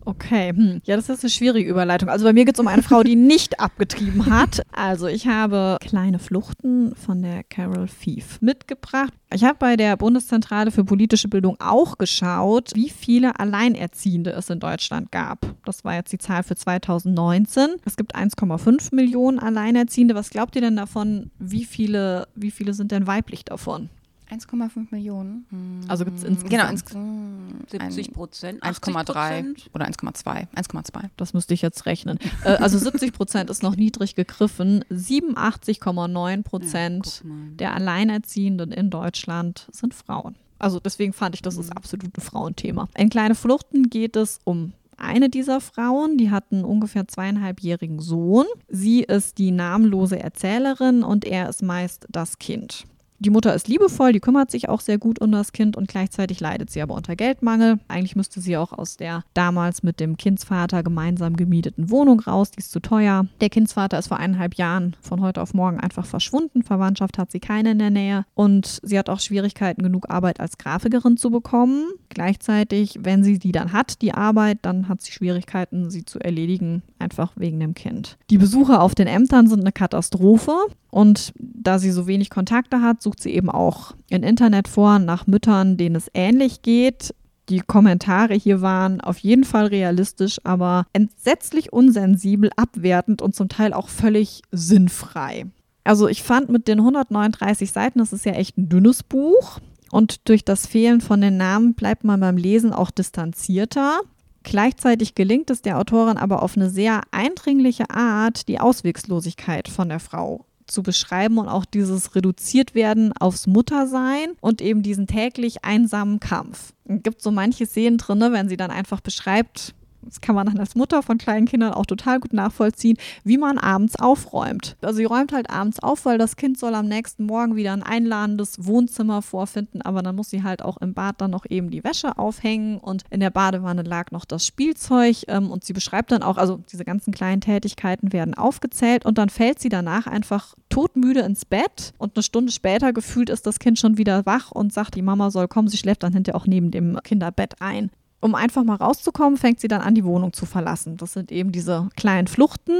Okay, 0.08 0.54
hm. 0.56 0.80
ja, 0.86 0.96
das 0.96 1.10
ist 1.10 1.22
eine 1.22 1.30
schwierige 1.30 1.70
Überleitung. 1.70 2.08
Also 2.08 2.24
bei 2.24 2.32
mir 2.32 2.46
geht 2.46 2.56
es 2.56 2.62
um 2.62 2.68
eine 2.70 2.82
Frau, 2.82 3.04
die 3.04 3.16
nicht 3.18 3.60
abgetrieben 3.60 4.28
hat. 4.28 4.62
Also 4.72 5.08
ich 5.08 5.28
habe 5.28 5.78
Kleine 5.82 6.18
Fluchten 6.18 6.96
von 6.96 7.22
der 7.22 7.44
Carol 7.44 7.90
Thief 7.90 8.42
mitgebracht. 8.42 9.12
Ich 9.34 9.44
habe 9.44 9.58
bei 9.60 9.76
der 9.76 9.98
Bundeszentrale 9.98 10.72
für 10.72 10.86
politische 10.86 11.28
Bildung 11.28 11.58
auch 11.60 11.98
geschaut, 11.98 12.72
wie 12.74 12.90
viele 12.90 13.38
Alleinerziehende 13.38 14.32
es 14.32 14.50
in 14.50 14.62
Deutschland 14.62 15.12
gab. 15.12 15.46
Das 15.66 15.84
war 15.84 15.96
jetzt 15.96 16.14
die 16.14 16.20
Zahl 16.20 16.44
für 16.44 16.56
2019. 16.56 17.72
Es 17.84 17.98
gibt 17.98 18.16
1,5 18.16 18.96
Millionen 18.96 19.40
Alleinerziehende. 19.40 20.16
Was 20.16 20.30
glaubt 20.30 20.56
ihr 20.56 20.62
denn 20.62 20.78
davon? 20.78 21.32
Wie 21.38 21.66
viele, 21.66 22.30
wie 22.34 22.52
viele 22.52 22.74
sind 22.74 22.94
denn 22.94 23.08
weiblich 23.08 23.44
davon? 23.44 23.90
1,5 24.30 24.88
Millionen. 24.92 25.86
Also 25.88 26.06
gibt 26.06 26.18
es 26.18 26.24
insgesamt 26.24 26.50
genau, 26.50 26.70
ins, 26.70 27.72
70 27.72 28.14
Prozent, 28.14 28.64
1,3 28.64 29.68
oder 29.74 29.86
1,2. 29.86 30.48
1,2. 30.56 31.10
Das 31.18 31.34
müsste 31.34 31.54
ich 31.54 31.62
jetzt 31.62 31.86
rechnen. 31.86 32.20
äh, 32.44 32.50
also 32.50 32.78
70 32.78 33.14
Prozent 33.14 33.50
ist 33.50 33.64
noch 33.64 33.76
niedrig 33.76 34.16
gegriffen. 34.16 34.84
87,9 34.92 36.44
Prozent 36.44 37.24
ja, 37.24 37.32
der 37.56 37.74
Alleinerziehenden 37.76 38.72
in 38.72 38.90
Deutschland 38.90 39.68
sind 39.72 39.94
Frauen. 39.94 40.36
Also 40.60 40.80
deswegen 40.80 41.14
fand 41.14 41.36
ich, 41.36 41.42
das 41.42 41.58
ist 41.58 41.70
mhm. 41.70 41.78
absolut 41.78 42.18
ein 42.18 42.22
Frauenthema. 42.22 42.90
In 42.98 43.10
Kleine 43.10 43.36
Fluchten 43.36 43.90
geht 43.90 44.16
es 44.16 44.40
um 44.44 44.74
eine 44.98 45.30
dieser 45.30 45.62
Frauen, 45.62 46.18
die 46.18 46.32
hat 46.32 46.46
einen 46.52 46.66
ungefähr 46.66 47.08
zweieinhalbjährigen 47.08 48.00
Sohn. 48.00 48.46
Sie 48.68 49.04
ist 49.04 49.38
die 49.38 49.52
namenlose 49.52 50.20
Erzählerin 50.20 51.04
und 51.04 51.24
er 51.24 51.50
ist 51.50 51.62
meist 51.62 52.08
das 52.10 52.40
Kind. 52.40 52.86
Die 53.20 53.32
Mutter 53.32 53.56
ist 53.56 53.68
liebevoll, 53.68 54.14
die 54.14 54.20
kümmert 54.20 54.52
sich 54.52 54.70
auch 54.70 54.80
sehr 54.80 55.00
gut 55.00 55.20
um 55.20 55.32
das 55.32 55.52
Kind 55.52 55.76
und 55.76 55.88
gleichzeitig 55.88 56.40
leidet 56.40 56.70
sie 56.70 56.84
aber 56.84 56.94
unter 56.94 57.16
Geldmangel. 57.16 57.80
Eigentlich 57.88 58.16
müsste 58.16 58.42
sie 58.42 58.58
auch 58.58 58.74
aus 58.74 58.96
der 58.96 59.24
damals 59.34 59.82
mit 59.82 60.00
dem 60.00 60.18
Kindsvater 60.18 60.84
gemeinsam 60.84 61.36
gemieteten 61.36 61.90
Wohnung 61.90 62.20
raus, 62.20 62.52
die 62.52 62.60
ist 62.60 62.72
zu 62.72 62.80
teuer. 62.80 63.26
Der 63.42 63.50
Kindsvater 63.50 63.98
ist 63.98 64.10
vor 64.10 64.18
eineinhalb 64.18 64.54
Jahren 64.56 64.96
von 65.02 65.22
heute 65.22 65.42
auf 65.42 65.56
morgen 65.56 65.80
einfach 65.80 66.06
verschwunden. 66.06 66.62
Verwandtschaft 66.62 67.18
hat 67.18 67.32
sie 67.32 67.40
keine 67.40 67.72
in 67.72 67.80
der 67.80 67.90
Nähe 67.90 68.26
und 68.36 68.80
sie 68.84 69.00
hat 69.00 69.10
auch 69.10 69.20
Schwierigkeiten, 69.20 69.82
genug 69.82 70.12
Arbeit 70.12 70.40
als 70.40 70.60
Grafikerin 70.60 71.18
zu 71.18 71.32
bekommen. 71.32 71.86
Gleichzeitig, 72.10 73.00
wenn 73.02 73.24
sie 73.24 73.40
die 73.40 73.52
dann 73.52 73.74
hat, 73.74 74.04
die 74.04 74.14
Arbeit, 74.14 74.60
dann 74.62 74.88
hat 74.90 75.02
sie 75.02 75.12
Schwierigkeiten, 75.12 75.90
sie 75.90 76.06
zu 76.06 76.20
erledigen, 76.20 76.84
einfach 77.00 77.32
wegen 77.36 77.60
dem 77.60 77.74
Kind. 77.74 78.20
Die 78.30 78.38
Besuche 78.38 78.80
auf 78.80 78.94
den 78.94 79.08
Ämtern 79.08 79.48
sind 79.48 79.62
eine 79.62 79.72
Katastrophe. 79.72 80.54
Und 80.90 81.34
da 81.38 81.80
sie 81.80 81.92
so 81.92 82.08
wenig 82.08 82.30
Kontakte 82.30 82.82
hat, 82.82 83.02
sucht 83.02 83.22
sie 83.22 83.34
eben 83.34 83.50
auch 83.50 83.94
in 84.10 84.24
Internetforen 84.24 85.06
nach 85.06 85.28
Müttern, 85.28 85.78
denen 85.78 85.96
es 85.96 86.10
ähnlich 86.14 86.62
geht. 86.62 87.14
Die 87.50 87.60
Kommentare 87.60 88.34
hier 88.34 88.62
waren 88.62 89.00
auf 89.00 89.20
jeden 89.20 89.44
Fall 89.44 89.68
realistisch, 89.68 90.38
aber 90.44 90.86
entsetzlich 90.94 91.72
unsensibel, 91.72 92.50
abwertend 92.56 93.22
und 93.22 93.36
zum 93.36 93.48
Teil 93.48 93.74
auch 93.74 93.90
völlig 93.90 94.42
sinnfrei. 94.52 95.46
Also 95.84 96.10
ich 96.10 96.24
fand 96.24 96.50
mit 96.50 96.68
den 96.68 96.80
139 96.80 97.72
Seiten, 97.72 98.00
das 98.00 98.12
ist 98.12 98.26
ja 98.26 98.34
echt 98.34 98.58
ein 98.58 98.68
dünnes 98.68 99.04
Buch. 99.04 99.60
Und 99.90 100.28
durch 100.28 100.44
das 100.44 100.68
Fehlen 100.68 101.00
von 101.00 101.22
den 101.22 101.38
Namen 101.38 101.74
bleibt 101.74 102.04
man 102.04 102.20
beim 102.20 102.36
Lesen 102.36 102.74
auch 102.74 102.92
distanzierter. 102.92 104.02
Gleichzeitig 104.44 105.16
gelingt 105.16 105.50
es 105.50 105.62
der 105.62 105.78
Autorin 105.78 106.18
aber 106.18 106.44
auf 106.44 106.58
eine 106.58 106.70
sehr 106.70 107.02
eindringliche 107.12 107.90
Art, 107.90 108.50
die 108.50 108.60
Auswegslosigkeit 108.60 109.70
von 109.70 109.88
der 109.88 110.02
Frau 110.02 110.47
zu 110.68 110.84
beschreiben 110.84 111.38
und 111.38 111.48
auch 111.48 111.66
dieses 111.66 112.16
reduziert 112.16 112.76
werden 112.76 113.14
aufs 113.20 113.48
Muttersein 113.48 114.34
und 114.42 114.62
eben 114.62 114.84
diesen 114.84 115.08
täglich 115.08 115.64
einsamen 115.64 116.20
Kampf. 116.20 116.74
Es 116.86 117.04
gibt 117.04 117.22
so 117.22 117.32
manche 117.32 117.66
Szenen 117.66 117.98
drin, 117.98 118.20
wenn 118.20 118.50
sie 118.50 118.58
dann 118.58 118.72
einfach 118.72 119.02
beschreibt, 119.02 119.74
das 120.02 120.22
kann 120.22 120.36
man 120.36 120.48
dann 120.48 120.60
als 120.60 120.76
Mutter 120.76 121.04
von 121.04 121.18
kleinen 121.18 121.46
Kindern 121.46 121.74
auch 121.74 121.86
total 121.86 122.20
gut 122.20 122.34
nachvollziehen, 122.34 122.98
wie 123.24 123.38
man 123.38 123.58
abends 123.58 123.96
aufräumt. 123.98 124.78
Also 124.82 124.98
sie 124.98 125.06
räumt 125.06 125.34
halt 125.34 125.50
abends 125.50 125.80
auf, 125.80 126.06
weil 126.06 126.18
das 126.18 126.36
Kind 126.36 126.58
soll 126.58 126.76
am 126.76 126.88
nächsten 126.88 127.26
Morgen 127.26 127.56
wieder 127.56 127.74
ein 127.74 127.84
einladendes 127.84 128.66
Wohnzimmer 128.66 129.22
vorfinden, 129.22 129.82
aber 129.82 130.02
dann 130.02 130.16
muss 130.16 130.30
sie 130.30 130.44
halt 130.44 130.62
auch 130.62 130.78
im 130.78 130.94
Bad 130.94 131.22
dann 131.22 131.32
noch 131.32 131.46
eben 131.50 131.70
die 131.70 131.84
Wäsche 131.84 132.18
aufhängen 132.18 132.78
und 132.78 133.04
in 133.10 133.20
der 133.20 133.30
Badewanne 133.30 133.84
lag 133.84 134.12
noch 134.12 134.26
das 134.26 134.46
Spielzeug 134.46 135.24
ähm, 135.28 135.52
und 135.52 135.64
sie 135.64 135.74
beschreibt 135.74 136.12
dann 136.12 136.24
auch, 136.24 136.38
also 136.38 136.60
diese 136.72 136.86
ganzen 136.86 137.14
kleinen 137.14 137.42
Tätigkeiten 137.42 138.14
werden 138.14 138.34
aufgezählt 138.34 139.06
und 139.06 139.18
dann 139.18 139.30
fällt 139.30 139.60
sie 139.60 139.70
danach 139.70 140.08
einfach 140.08 140.56
todmüde 140.70 141.22
ins 141.22 141.46
Bett 141.46 141.94
und 141.98 142.16
eine 142.16 142.24
Stunde 142.24 142.52
später 142.52 142.94
gefühlt 142.94 143.30
ist 143.30 143.46
das 143.46 143.60
Kind 143.60 143.80
schon 143.80 143.98
wieder 143.98 144.26
wach 144.26 144.52
und 144.52 144.74
sagt, 144.74 144.96
die 144.96 145.02
Mama 145.02 145.32
soll 145.32 145.48
kommen, 145.48 145.68
sie 145.68 145.78
schläft 145.78 146.04
dann 146.04 146.14
hinterher 146.14 146.40
auch 146.40 146.48
neben 146.48 146.72
dem 146.72 147.00
Kinderbett 147.04 147.62
ein 147.62 147.90
um 148.20 148.36
einfach 148.36 148.64
mal 148.64 148.76
rauszukommen, 148.76 149.38
fängt 149.38 149.60
sie 149.60 149.68
dann 149.68 149.82
an, 149.82 149.96
die 149.96 150.06
Wohnung 150.06 150.34
zu 150.34 150.46
verlassen. 150.46 150.98
Das 150.98 151.14
sind 151.14 151.32
eben 151.32 151.52
diese 151.52 151.90
kleinen 151.96 152.28
Fluchten, 152.28 152.74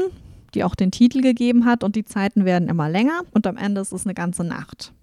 die 0.54 0.64
auch 0.64 0.76
den 0.76 0.92
Titel 0.92 1.22
gegeben 1.22 1.66
hat 1.66 1.84
und 1.84 1.96
die 1.96 2.06
Zeiten 2.06 2.46
werden 2.46 2.70
immer 2.70 2.90
länger 2.90 3.22
und 3.32 3.46
am 3.48 3.58
Ende 3.58 3.82
ist 3.82 3.92
es 3.92 4.06
eine 4.06 4.14
ganze 4.14 4.44
Nacht. 4.44 4.94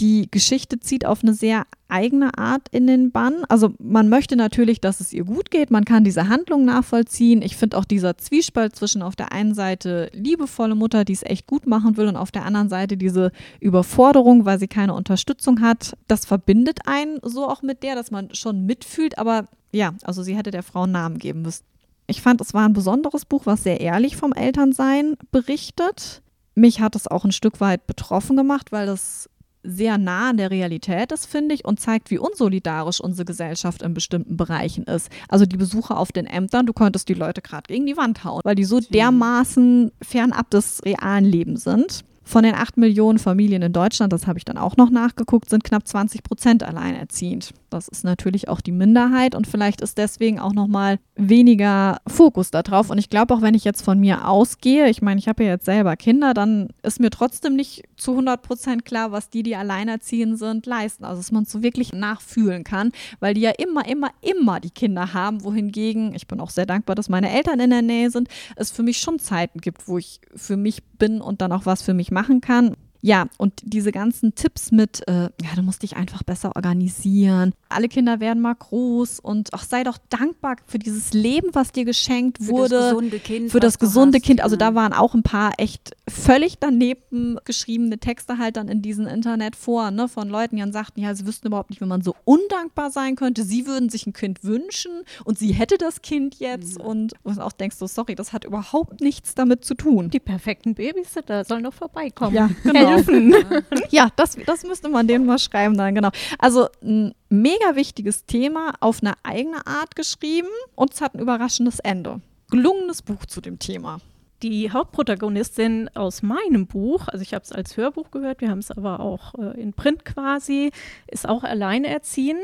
Die 0.00 0.28
Geschichte 0.30 0.80
zieht 0.80 1.06
auf 1.06 1.22
eine 1.22 1.34
sehr 1.34 1.64
eigene 1.88 2.36
Art 2.36 2.66
in 2.70 2.86
den 2.86 3.12
Bann. 3.12 3.44
Also 3.48 3.74
man 3.78 4.08
möchte 4.08 4.34
natürlich, 4.34 4.80
dass 4.80 5.00
es 5.00 5.12
ihr 5.12 5.24
gut 5.24 5.50
geht. 5.50 5.70
Man 5.70 5.84
kann 5.84 6.02
diese 6.02 6.28
Handlung 6.28 6.64
nachvollziehen. 6.64 7.42
Ich 7.42 7.56
finde 7.56 7.76
auch 7.76 7.84
dieser 7.84 8.16
Zwiespalt 8.16 8.74
zwischen 8.74 9.02
auf 9.02 9.14
der 9.14 9.32
einen 9.32 9.54
Seite 9.54 10.10
liebevolle 10.14 10.74
Mutter, 10.74 11.04
die 11.04 11.12
es 11.12 11.22
echt 11.22 11.46
gut 11.46 11.66
machen 11.66 11.96
will, 11.96 12.08
und 12.08 12.16
auf 12.16 12.32
der 12.32 12.44
anderen 12.46 12.70
Seite 12.70 12.96
diese 12.96 13.30
Überforderung, 13.60 14.44
weil 14.44 14.58
sie 14.58 14.66
keine 14.66 14.94
Unterstützung 14.94 15.60
hat. 15.60 15.96
Das 16.08 16.24
verbindet 16.24 16.80
einen 16.86 17.18
so 17.22 17.46
auch 17.46 17.62
mit 17.62 17.82
der, 17.82 17.94
dass 17.94 18.10
man 18.10 18.34
schon 18.34 18.64
mitfühlt, 18.64 19.18
aber 19.18 19.44
ja, 19.72 19.94
also 20.02 20.22
sie 20.22 20.36
hätte 20.36 20.50
der 20.50 20.62
Frau 20.62 20.82
einen 20.82 20.92
Namen 20.92 21.18
geben 21.18 21.42
müssen. 21.42 21.64
Ich 22.06 22.20
fand, 22.20 22.40
es 22.40 22.52
war 22.52 22.68
ein 22.68 22.72
besonderes 22.72 23.24
Buch, 23.24 23.46
was 23.46 23.62
sehr 23.62 23.80
ehrlich 23.80 24.16
vom 24.16 24.32
Elternsein 24.32 25.16
berichtet. 25.30 26.22
Mich 26.54 26.80
hat 26.80 26.94
es 26.96 27.06
auch 27.06 27.24
ein 27.24 27.32
Stück 27.32 27.60
weit 27.60 27.86
betroffen 27.86 28.36
gemacht, 28.36 28.72
weil 28.72 28.86
das 28.86 29.30
sehr 29.64 29.96
nah 29.96 30.30
an 30.30 30.36
der 30.36 30.50
Realität 30.50 31.12
ist, 31.12 31.26
finde 31.26 31.54
ich, 31.54 31.64
und 31.64 31.78
zeigt, 31.78 32.10
wie 32.10 32.18
unsolidarisch 32.18 33.00
unsere 33.00 33.24
Gesellschaft 33.24 33.82
in 33.82 33.94
bestimmten 33.94 34.36
Bereichen 34.36 34.84
ist. 34.84 35.08
Also 35.28 35.46
die 35.46 35.56
Besuche 35.56 35.96
auf 35.96 36.12
den 36.12 36.26
Ämtern, 36.26 36.66
du 36.66 36.72
könntest 36.72 37.08
die 37.08 37.14
Leute 37.14 37.42
gerade 37.42 37.68
gegen 37.68 37.86
die 37.86 37.96
Wand 37.96 38.24
hauen, 38.24 38.40
weil 38.44 38.56
die 38.56 38.64
so 38.64 38.80
dermaßen 38.80 39.92
fernab 40.02 40.50
des 40.50 40.84
realen 40.84 41.24
Lebens 41.24 41.64
sind. 41.64 42.04
Von 42.24 42.44
den 42.44 42.54
8 42.54 42.76
Millionen 42.76 43.18
Familien 43.18 43.62
in 43.62 43.72
Deutschland, 43.72 44.12
das 44.12 44.26
habe 44.26 44.38
ich 44.38 44.44
dann 44.44 44.58
auch 44.58 44.76
noch 44.76 44.90
nachgeguckt, 44.90 45.50
sind 45.50 45.64
knapp 45.64 45.86
20 45.86 46.22
Prozent 46.22 46.62
alleinerziehend. 46.62 47.52
Das 47.72 47.88
ist 47.88 48.04
natürlich 48.04 48.48
auch 48.48 48.60
die 48.60 48.72
Minderheit 48.72 49.34
und 49.34 49.46
vielleicht 49.46 49.80
ist 49.80 49.98
deswegen 49.98 50.38
auch 50.38 50.52
nochmal 50.52 50.98
weniger 51.16 51.98
Fokus 52.06 52.50
darauf. 52.50 52.90
Und 52.90 52.98
ich 52.98 53.10
glaube 53.10 53.34
auch, 53.34 53.42
wenn 53.42 53.54
ich 53.54 53.64
jetzt 53.64 53.82
von 53.82 53.98
mir 53.98 54.28
ausgehe, 54.28 54.88
ich 54.88 55.02
meine, 55.02 55.18
ich 55.18 55.28
habe 55.28 55.44
ja 55.44 55.50
jetzt 55.50 55.64
selber 55.64 55.96
Kinder, 55.96 56.34
dann 56.34 56.68
ist 56.82 57.00
mir 57.00 57.10
trotzdem 57.10 57.56
nicht 57.56 57.84
zu 57.96 58.12
100 58.12 58.42
Prozent 58.42 58.84
klar, 58.84 59.12
was 59.12 59.30
die, 59.30 59.42
die 59.42 59.56
alleinerziehend 59.56 60.38
sind, 60.38 60.66
leisten. 60.66 61.04
Also, 61.04 61.20
dass 61.20 61.32
man 61.32 61.44
es 61.44 61.52
so 61.52 61.62
wirklich 61.62 61.92
nachfühlen 61.92 62.64
kann, 62.64 62.92
weil 63.20 63.34
die 63.34 63.40
ja 63.40 63.50
immer, 63.50 63.88
immer, 63.88 64.10
immer 64.20 64.60
die 64.60 64.70
Kinder 64.70 65.14
haben, 65.14 65.44
wohingegen, 65.44 66.14
ich 66.14 66.26
bin 66.26 66.40
auch 66.40 66.50
sehr 66.50 66.66
dankbar, 66.66 66.94
dass 66.94 67.08
meine 67.08 67.30
Eltern 67.30 67.60
in 67.60 67.70
der 67.70 67.82
Nähe 67.82 68.10
sind, 68.10 68.28
es 68.56 68.70
für 68.70 68.82
mich 68.82 68.98
schon 68.98 69.18
Zeiten 69.18 69.60
gibt, 69.60 69.88
wo 69.88 69.98
ich 69.98 70.20
für 70.34 70.56
mich 70.56 70.82
bin 70.98 71.20
und 71.20 71.40
dann 71.40 71.52
auch 71.52 71.66
was 71.66 71.82
für 71.82 71.94
mich 71.94 72.10
machen 72.10 72.40
kann. 72.40 72.76
Ja, 73.04 73.26
und 73.36 73.54
diese 73.64 73.90
ganzen 73.90 74.36
Tipps 74.36 74.70
mit, 74.70 75.06
äh, 75.08 75.22
ja, 75.22 75.54
du 75.56 75.62
musst 75.62 75.82
dich 75.82 75.96
einfach 75.96 76.22
besser 76.22 76.54
organisieren. 76.54 77.52
Alle 77.68 77.88
Kinder 77.88 78.20
werden 78.20 78.40
mal 78.40 78.54
groß 78.54 79.18
und 79.18 79.52
auch 79.52 79.64
sei 79.64 79.82
doch 79.82 79.98
dankbar 80.08 80.56
für 80.66 80.78
dieses 80.78 81.12
Leben, 81.12 81.48
was 81.52 81.72
dir 81.72 81.84
geschenkt 81.84 82.38
für 82.38 82.52
wurde. 82.52 82.68
Für 82.68 82.78
das 82.78 82.90
gesunde 82.90 83.18
Kind. 83.18 83.50
Für 83.50 83.60
das 83.60 83.78
gesunde 83.80 84.18
hast, 84.18 84.24
Kind. 84.24 84.40
Also 84.40 84.54
ja. 84.54 84.58
da 84.60 84.74
waren 84.76 84.92
auch 84.92 85.14
ein 85.14 85.24
paar 85.24 85.54
echt 85.58 85.96
völlig 86.08 86.58
daneben 86.60 87.38
geschriebene 87.44 87.98
Texte 87.98 88.38
halt 88.38 88.56
dann 88.56 88.68
in 88.68 88.82
diesen 88.82 89.08
Internetforen 89.08 89.96
ne, 89.96 90.06
von 90.06 90.28
Leuten, 90.28 90.54
die 90.54 90.62
dann 90.62 90.72
sagten, 90.72 91.00
ja, 91.00 91.12
sie 91.16 91.26
wüssten 91.26 91.48
überhaupt 91.48 91.70
nicht, 91.70 91.80
wie 91.80 91.86
man 91.86 92.02
so 92.02 92.14
undankbar 92.24 92.92
sein 92.92 93.16
könnte. 93.16 93.42
Sie 93.42 93.66
würden 93.66 93.88
sich 93.88 94.06
ein 94.06 94.12
Kind 94.12 94.44
wünschen 94.44 94.92
und 95.24 95.40
sie 95.40 95.52
hätte 95.52 95.76
das 95.76 96.02
Kind 96.02 96.36
jetzt. 96.38 96.78
Mhm. 96.78 96.84
Und 96.84 97.14
du 97.24 97.42
auch 97.42 97.52
denkst 97.52 97.78
so, 97.78 97.88
sorry, 97.88 98.14
das 98.14 98.32
hat 98.32 98.44
überhaupt 98.44 99.00
nichts 99.00 99.34
damit 99.34 99.64
zu 99.64 99.74
tun. 99.74 100.10
Die 100.10 100.20
perfekten 100.20 100.76
Babysitter 100.76 101.44
sollen 101.44 101.64
doch 101.64 101.74
vorbeikommen. 101.74 102.36
Ja, 102.36 102.48
genau 102.62 102.91
helfen. 102.96 103.34
ja, 103.90 104.08
das, 104.16 104.36
das 104.46 104.64
müsste 104.64 104.88
man 104.88 105.06
denen 105.06 105.26
mal 105.26 105.38
schreiben 105.38 105.76
dann, 105.76 105.94
genau. 105.94 106.10
Also 106.38 106.68
ein 106.82 107.14
mega 107.28 107.74
wichtiges 107.74 108.24
Thema 108.26 108.74
auf 108.80 109.02
eine 109.02 109.14
eigene 109.22 109.66
Art 109.66 109.96
geschrieben 109.96 110.48
und 110.74 110.94
es 110.94 111.00
hat 111.00 111.14
ein 111.14 111.20
überraschendes 111.20 111.78
Ende. 111.80 112.20
Gelungenes 112.50 113.02
Buch 113.02 113.24
zu 113.26 113.40
dem 113.40 113.58
Thema. 113.58 113.98
Die 114.42 114.72
Hauptprotagonistin 114.72 115.88
aus 115.94 116.22
meinem 116.22 116.66
Buch, 116.66 117.06
also 117.06 117.22
ich 117.22 117.32
habe 117.32 117.44
es 117.44 117.52
als 117.52 117.76
Hörbuch 117.76 118.10
gehört, 118.10 118.40
wir 118.40 118.50
haben 118.50 118.58
es 118.58 118.72
aber 118.72 118.98
auch 118.98 119.34
äh, 119.36 119.60
in 119.60 119.72
Print 119.72 120.04
quasi, 120.04 120.72
ist 121.06 121.28
auch 121.28 121.44
alleinerziehend. 121.44 122.40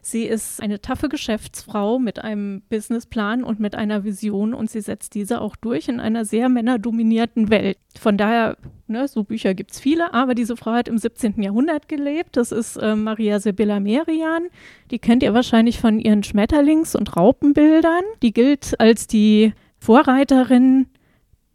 Sie 0.00 0.24
ist 0.24 0.62
eine 0.62 0.80
taffe 0.80 1.10
Geschäftsfrau 1.10 1.98
mit 1.98 2.20
einem 2.20 2.62
Businessplan 2.70 3.44
und 3.44 3.60
mit 3.60 3.74
einer 3.74 4.02
Vision 4.02 4.54
und 4.54 4.70
sie 4.70 4.80
setzt 4.80 5.14
diese 5.14 5.42
auch 5.42 5.54
durch 5.56 5.88
in 5.88 6.00
einer 6.00 6.24
sehr 6.24 6.48
männerdominierten 6.48 7.50
Welt. 7.50 7.76
Von 8.00 8.16
daher, 8.16 8.56
ne, 8.86 9.06
so 9.06 9.22
Bücher 9.22 9.52
gibt 9.52 9.72
es 9.72 9.80
viele, 9.80 10.14
aber 10.14 10.34
diese 10.34 10.56
Frau 10.56 10.72
hat 10.72 10.88
im 10.88 10.96
17. 10.96 11.42
Jahrhundert 11.42 11.86
gelebt. 11.86 12.38
Das 12.38 12.50
ist 12.50 12.78
äh, 12.78 12.96
Maria 12.96 13.40
Sibylla 13.40 13.78
Merian. 13.78 14.44
Die 14.90 14.98
kennt 14.98 15.22
ihr 15.22 15.34
wahrscheinlich 15.34 15.78
von 15.78 15.98
ihren 15.98 16.22
Schmetterlings- 16.22 16.96
und 16.96 17.14
Raupenbildern. 17.14 18.04
Die 18.22 18.32
gilt 18.32 18.80
als 18.80 19.06
die 19.06 19.52
Vorreiterin 19.78 20.86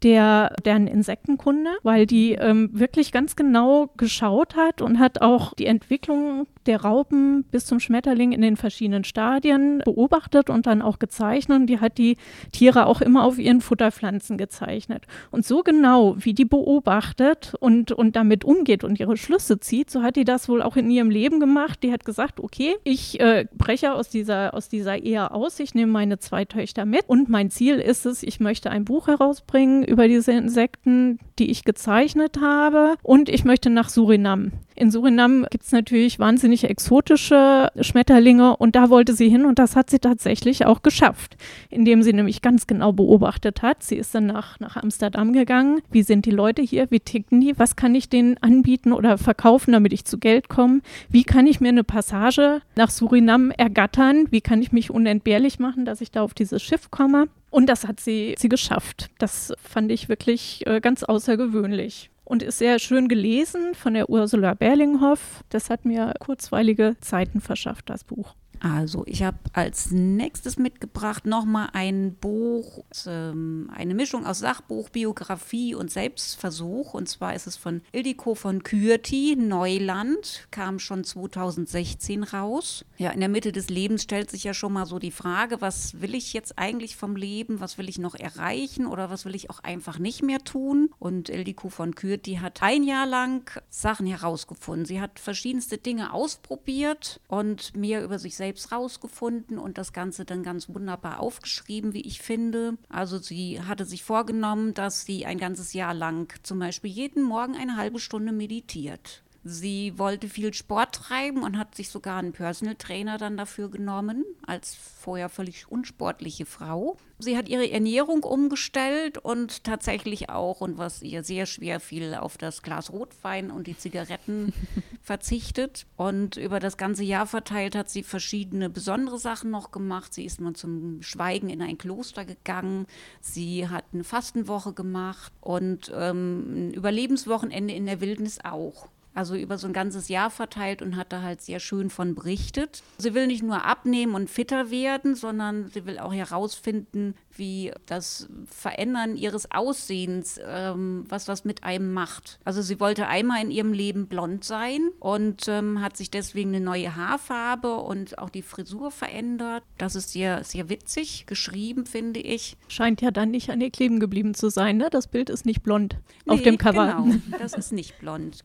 der 0.02 0.54
deren 0.64 0.86
Insektenkunde, 0.86 1.70
weil 1.82 2.06
die 2.06 2.32
ähm, 2.32 2.70
wirklich 2.72 3.12
ganz 3.12 3.36
genau 3.36 3.90
geschaut 3.96 4.56
hat 4.56 4.80
und 4.82 4.98
hat 4.98 5.20
auch 5.20 5.54
die 5.54 5.66
Entwicklung 5.66 6.46
der 6.68 6.82
Raupen 6.82 7.44
bis 7.50 7.66
zum 7.66 7.80
Schmetterling 7.80 8.32
in 8.32 8.42
den 8.42 8.56
verschiedenen 8.56 9.04
Stadien 9.04 9.80
beobachtet 9.84 10.50
und 10.50 10.66
dann 10.66 10.82
auch 10.82 10.98
gezeichnet. 10.98 11.60
Und 11.60 11.66
die 11.66 11.80
hat 11.80 11.98
die 11.98 12.16
Tiere 12.52 12.86
auch 12.86 13.00
immer 13.00 13.24
auf 13.24 13.38
ihren 13.38 13.60
Futterpflanzen 13.60 14.38
gezeichnet. 14.38 15.06
Und 15.30 15.44
so 15.44 15.62
genau, 15.62 16.14
wie 16.18 16.34
die 16.34 16.44
beobachtet 16.44 17.54
und, 17.58 17.90
und 17.90 18.14
damit 18.14 18.44
umgeht 18.44 18.84
und 18.84 19.00
ihre 19.00 19.16
Schlüsse 19.16 19.58
zieht, 19.58 19.90
so 19.90 20.02
hat 20.02 20.16
die 20.16 20.24
das 20.24 20.48
wohl 20.48 20.62
auch 20.62 20.76
in 20.76 20.90
ihrem 20.90 21.10
Leben 21.10 21.40
gemacht. 21.40 21.82
Die 21.82 21.92
hat 21.92 22.04
gesagt, 22.04 22.38
okay, 22.38 22.76
ich 22.84 23.18
äh, 23.18 23.46
breche 23.56 23.94
aus 23.94 24.10
dieser, 24.10 24.54
aus 24.54 24.68
dieser 24.68 24.98
Ehe 24.98 25.30
aus, 25.30 25.58
ich 25.58 25.74
nehme 25.74 25.90
meine 25.90 26.18
zwei 26.18 26.44
Töchter 26.44 26.84
mit 26.84 27.04
und 27.08 27.28
mein 27.28 27.50
Ziel 27.50 27.76
ist 27.76 28.06
es, 28.06 28.22
ich 28.22 28.40
möchte 28.40 28.70
ein 28.70 28.84
Buch 28.84 29.08
herausbringen 29.08 29.84
über 29.84 30.06
diese 30.06 30.32
Insekten, 30.32 31.18
die 31.38 31.50
ich 31.50 31.64
gezeichnet 31.64 32.38
habe 32.40 32.96
und 33.02 33.28
ich 33.28 33.44
möchte 33.44 33.70
nach 33.70 33.88
Surinam. 33.88 34.52
In 34.74 34.90
Surinam 34.92 35.44
gibt 35.50 35.64
es 35.64 35.72
natürlich 35.72 36.18
wahnsinnig 36.18 36.57
exotische 36.64 37.70
Schmetterlinge 37.80 38.56
und 38.56 38.76
da 38.76 38.90
wollte 38.90 39.14
sie 39.14 39.28
hin 39.28 39.44
und 39.44 39.58
das 39.58 39.76
hat 39.76 39.90
sie 39.90 39.98
tatsächlich 39.98 40.66
auch 40.66 40.82
geschafft, 40.82 41.36
indem 41.70 42.02
sie 42.02 42.12
nämlich 42.12 42.42
ganz 42.42 42.66
genau 42.66 42.92
beobachtet 42.92 43.62
hat. 43.62 43.82
Sie 43.82 43.96
ist 43.96 44.14
dann 44.14 44.26
nach, 44.26 44.60
nach 44.60 44.76
Amsterdam 44.76 45.32
gegangen. 45.32 45.80
Wie 45.90 46.02
sind 46.02 46.26
die 46.26 46.30
Leute 46.30 46.62
hier? 46.62 46.90
Wie 46.90 47.00
ticken 47.00 47.40
die? 47.40 47.58
Was 47.58 47.76
kann 47.76 47.94
ich 47.94 48.08
denen 48.08 48.36
anbieten 48.38 48.92
oder 48.92 49.18
verkaufen, 49.18 49.72
damit 49.72 49.92
ich 49.92 50.04
zu 50.04 50.18
Geld 50.18 50.48
komme? 50.48 50.80
Wie 51.08 51.24
kann 51.24 51.46
ich 51.46 51.60
mir 51.60 51.68
eine 51.68 51.84
Passage 51.84 52.60
nach 52.76 52.90
Surinam 52.90 53.50
ergattern? 53.50 54.26
Wie 54.30 54.40
kann 54.40 54.62
ich 54.62 54.72
mich 54.72 54.90
unentbehrlich 54.90 55.58
machen, 55.58 55.84
dass 55.84 56.00
ich 56.00 56.10
da 56.10 56.22
auf 56.22 56.34
dieses 56.34 56.62
Schiff 56.62 56.90
komme? 56.90 57.28
Und 57.50 57.66
das 57.66 57.86
hat 57.86 58.00
sie, 58.00 58.34
sie 58.38 58.48
geschafft. 58.48 59.08
Das 59.18 59.52
fand 59.62 59.90
ich 59.90 60.08
wirklich 60.08 60.66
äh, 60.66 60.80
ganz 60.80 61.02
außergewöhnlich 61.02 62.10
und 62.28 62.42
ist 62.42 62.58
sehr 62.58 62.78
schön 62.78 63.08
gelesen 63.08 63.74
von 63.74 63.94
der 63.94 64.10
Ursula 64.10 64.52
Berlinghoff. 64.52 65.42
Das 65.48 65.70
hat 65.70 65.86
mir 65.86 66.12
kurzweilige 66.20 66.96
Zeiten 67.00 67.40
verschafft, 67.40 67.88
das 67.88 68.04
Buch. 68.04 68.34
Also, 68.60 69.04
ich 69.06 69.22
habe 69.22 69.38
als 69.52 69.90
nächstes 69.90 70.58
mitgebracht 70.58 71.26
nochmal 71.26 71.68
ein 71.72 72.14
Buch, 72.14 72.84
ähm, 73.06 73.70
eine 73.72 73.94
Mischung 73.94 74.26
aus 74.26 74.40
Sachbuch, 74.40 74.88
Biografie 74.88 75.74
und 75.74 75.90
Selbstversuch. 75.90 76.94
Und 76.94 77.08
zwar 77.08 77.34
ist 77.34 77.46
es 77.46 77.56
von 77.56 77.82
Ildiko 77.92 78.34
von 78.34 78.62
Kürti, 78.62 79.36
Neuland, 79.38 80.48
kam 80.50 80.78
schon 80.78 81.04
2016 81.04 82.24
raus. 82.24 82.84
Ja, 82.96 83.10
in 83.10 83.20
der 83.20 83.28
Mitte 83.28 83.52
des 83.52 83.68
Lebens 83.68 84.02
stellt 84.02 84.30
sich 84.30 84.44
ja 84.44 84.54
schon 84.54 84.72
mal 84.72 84.86
so 84.86 84.98
die 84.98 85.12
Frage, 85.12 85.60
was 85.60 86.00
will 86.00 86.14
ich 86.14 86.32
jetzt 86.32 86.58
eigentlich 86.58 86.96
vom 86.96 87.14
Leben? 87.14 87.60
Was 87.60 87.78
will 87.78 87.88
ich 87.88 87.98
noch 87.98 88.14
erreichen 88.14 88.86
oder 88.86 89.10
was 89.10 89.24
will 89.24 89.34
ich 89.34 89.50
auch 89.50 89.60
einfach 89.60 89.98
nicht 89.98 90.22
mehr 90.22 90.40
tun? 90.40 90.90
Und 90.98 91.28
Ildiko 91.28 91.68
von 91.68 91.94
Kürti 91.94 92.36
hat 92.36 92.62
ein 92.62 92.82
Jahr 92.82 93.06
lang 93.06 93.50
Sachen 93.70 94.06
herausgefunden. 94.06 94.84
Sie 94.84 95.00
hat 95.00 95.20
verschiedenste 95.20 95.78
Dinge 95.78 96.12
ausprobiert 96.12 97.20
und 97.28 97.76
mehr 97.76 98.02
über 98.02 98.18
sich 98.18 98.36
selbst 98.36 98.47
selbst 98.48 98.72
rausgefunden 98.72 99.58
und 99.58 99.76
das 99.76 99.92
Ganze 99.92 100.24
dann 100.24 100.42
ganz 100.42 100.70
wunderbar 100.70 101.20
aufgeschrieben, 101.20 101.92
wie 101.92 102.00
ich 102.00 102.22
finde. 102.22 102.78
Also 102.88 103.18
sie 103.18 103.60
hatte 103.60 103.84
sich 103.84 104.02
vorgenommen, 104.02 104.72
dass 104.72 105.04
sie 105.04 105.26
ein 105.26 105.36
ganzes 105.38 105.74
Jahr 105.74 105.92
lang 105.92 106.32
zum 106.42 106.58
Beispiel 106.58 106.90
jeden 106.90 107.22
Morgen 107.22 107.56
eine 107.56 107.76
halbe 107.76 107.98
Stunde 107.98 108.32
meditiert. 108.32 109.22
Sie 109.44 109.96
wollte 109.98 110.28
viel 110.28 110.52
Sport 110.52 110.94
treiben 110.94 111.42
und 111.42 111.58
hat 111.58 111.74
sich 111.74 111.88
sogar 111.90 112.18
einen 112.18 112.32
Personal 112.32 112.74
Trainer 112.74 113.18
dann 113.18 113.36
dafür 113.36 113.70
genommen, 113.70 114.24
als 114.46 114.74
vorher 114.74 115.28
völlig 115.28 115.70
unsportliche 115.70 116.44
Frau. 116.44 116.96
Sie 117.20 117.36
hat 117.36 117.48
ihre 117.48 117.70
Ernährung 117.70 118.22
umgestellt 118.24 119.18
und 119.18 119.64
tatsächlich 119.64 120.28
auch, 120.28 120.60
und 120.60 120.76
was 120.78 121.02
ihr 121.02 121.24
sehr 121.24 121.46
schwer 121.46 121.80
fiel, 121.80 122.14
auf 122.14 122.36
das 122.36 122.62
Glas 122.62 122.92
Rotwein 122.92 123.50
und 123.50 123.66
die 123.66 123.76
Zigaretten 123.76 124.52
verzichtet. 125.02 125.86
Und 125.96 126.36
über 126.36 126.60
das 126.60 126.76
ganze 126.76 127.04
Jahr 127.04 127.26
verteilt 127.26 127.74
hat 127.74 127.90
sie 127.90 128.02
verschiedene 128.02 128.70
besondere 128.70 129.18
Sachen 129.18 129.50
noch 129.50 129.70
gemacht. 129.70 130.14
Sie 130.14 130.24
ist 130.24 130.40
mal 130.40 130.54
zum 130.54 131.02
Schweigen 131.02 131.48
in 131.48 131.62
ein 131.62 131.78
Kloster 131.78 132.24
gegangen. 132.24 132.86
Sie 133.20 133.68
hat 133.68 133.84
eine 133.92 134.04
Fastenwoche 134.04 134.72
gemacht 134.72 135.32
und 135.40 135.92
ähm, 135.94 136.68
ein 136.68 136.74
Überlebenswochenende 136.74 137.74
in 137.74 137.86
der 137.86 138.00
Wildnis 138.00 138.38
auch 138.44 138.88
also 139.18 139.34
über 139.34 139.58
so 139.58 139.66
ein 139.66 139.72
ganzes 139.72 140.08
Jahr 140.08 140.30
verteilt 140.30 140.80
und 140.80 140.94
hat 140.94 141.12
da 141.12 141.22
halt 141.22 141.42
sehr 141.42 141.58
schön 141.58 141.90
von 141.90 142.14
berichtet. 142.14 142.84
Sie 142.98 143.14
will 143.14 143.26
nicht 143.26 143.42
nur 143.42 143.64
abnehmen 143.64 144.14
und 144.14 144.30
fitter 144.30 144.70
werden, 144.70 145.16
sondern 145.16 145.68
sie 145.70 145.86
will 145.86 145.98
auch 145.98 146.12
herausfinden, 146.12 147.16
wie 147.32 147.72
das 147.86 148.28
Verändern 148.46 149.16
ihres 149.16 149.50
Aussehens, 149.50 150.38
ähm, 150.46 151.04
was 151.08 151.26
was 151.26 151.44
mit 151.44 151.64
einem 151.64 151.92
macht. 151.92 152.38
Also 152.44 152.62
sie 152.62 152.78
wollte 152.78 153.08
einmal 153.08 153.42
in 153.42 153.50
ihrem 153.50 153.72
Leben 153.72 154.06
blond 154.06 154.44
sein 154.44 154.88
und 155.00 155.48
ähm, 155.48 155.80
hat 155.80 155.96
sich 155.96 156.12
deswegen 156.12 156.50
eine 156.54 156.64
neue 156.64 156.94
Haarfarbe 156.94 157.74
und 157.74 158.18
auch 158.18 158.30
die 158.30 158.42
Frisur 158.42 158.92
verändert. 158.92 159.64
Das 159.78 159.96
ist 159.96 160.12
sehr, 160.12 160.44
sehr 160.44 160.68
witzig 160.68 161.26
geschrieben, 161.26 161.86
finde 161.86 162.20
ich. 162.20 162.56
Scheint 162.68 163.00
ja 163.00 163.10
dann 163.10 163.32
nicht 163.32 163.50
an 163.50 163.60
ihr 163.60 163.70
kleben 163.72 163.98
geblieben 163.98 164.34
zu 164.34 164.48
sein, 164.48 164.76
ne? 164.76 164.90
Das 164.92 165.08
Bild 165.08 165.28
ist 165.28 165.44
nicht 165.44 165.64
blond 165.64 165.96
nee, 166.24 166.34
auf 166.34 166.42
dem 166.42 166.56
Cover. 166.56 167.02
Genau, 167.02 167.16
das 167.40 167.54
ist 167.54 167.72
nicht 167.72 167.98
blond 167.98 168.44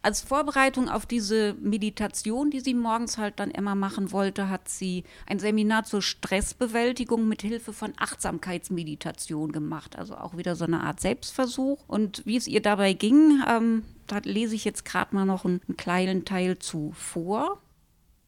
als 0.00 0.20
Vorbereitung 0.20 0.88
auf 0.88 1.06
diese 1.06 1.54
Meditation, 1.60 2.50
die 2.50 2.60
sie 2.60 2.74
morgens 2.74 3.18
halt 3.18 3.40
dann 3.40 3.50
immer 3.50 3.74
machen 3.74 4.12
wollte, 4.12 4.48
hat 4.48 4.68
sie 4.68 5.04
ein 5.26 5.38
Seminar 5.40 5.84
zur 5.84 6.02
Stressbewältigung 6.02 7.26
mit 7.26 7.42
Hilfe 7.42 7.72
von 7.72 7.92
Achtsamkeitsmeditation 7.96 9.50
gemacht. 9.50 9.98
Also 9.98 10.16
auch 10.16 10.36
wieder 10.36 10.54
so 10.54 10.64
eine 10.64 10.80
Art 10.80 11.00
Selbstversuch. 11.00 11.82
Und 11.88 12.22
wie 12.26 12.36
es 12.36 12.46
ihr 12.46 12.62
dabei 12.62 12.92
ging, 12.92 13.42
ähm, 13.48 13.84
da 14.06 14.18
lese 14.22 14.54
ich 14.54 14.64
jetzt 14.64 14.84
gerade 14.84 15.14
mal 15.14 15.24
noch 15.24 15.44
einen, 15.44 15.60
einen 15.66 15.76
kleinen 15.76 16.24
Teil 16.24 16.58
zu 16.58 16.92
vor. 16.92 17.60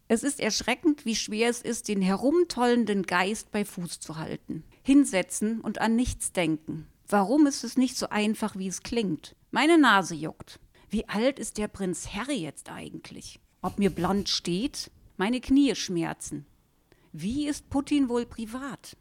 Es 0.08 0.24
ist 0.24 0.40
erschreckend, 0.40 1.06
wie 1.06 1.14
schwer 1.14 1.48
es 1.48 1.62
ist, 1.62 1.86
den 1.86 2.02
herumtollenden 2.02 3.04
Geist 3.04 3.52
bei 3.52 3.64
Fuß 3.64 4.00
zu 4.00 4.18
halten. 4.18 4.64
Hinsetzen 4.82 5.60
und 5.60 5.80
an 5.80 5.94
nichts 5.94 6.32
denken. 6.32 6.88
Warum 7.08 7.46
ist 7.46 7.62
es 7.62 7.76
nicht 7.76 7.96
so 7.96 8.08
einfach, 8.08 8.56
wie 8.56 8.66
es 8.66 8.82
klingt? 8.82 9.36
Meine 9.52 9.78
Nase 9.78 10.16
juckt. 10.16 10.58
Wie 10.90 11.08
alt 11.08 11.38
ist 11.38 11.56
der 11.56 11.68
Prinz 11.68 12.14
Harry 12.14 12.38
jetzt 12.38 12.68
eigentlich? 12.68 13.38
Ob 13.62 13.78
mir 13.78 13.90
blond 13.90 14.28
steht? 14.28 14.90
Meine 15.16 15.40
Knie 15.40 15.76
schmerzen. 15.76 16.46
Wie 17.12 17.46
ist 17.46 17.70
Putin 17.70 18.08
wohl 18.08 18.26
privat? 18.26 18.96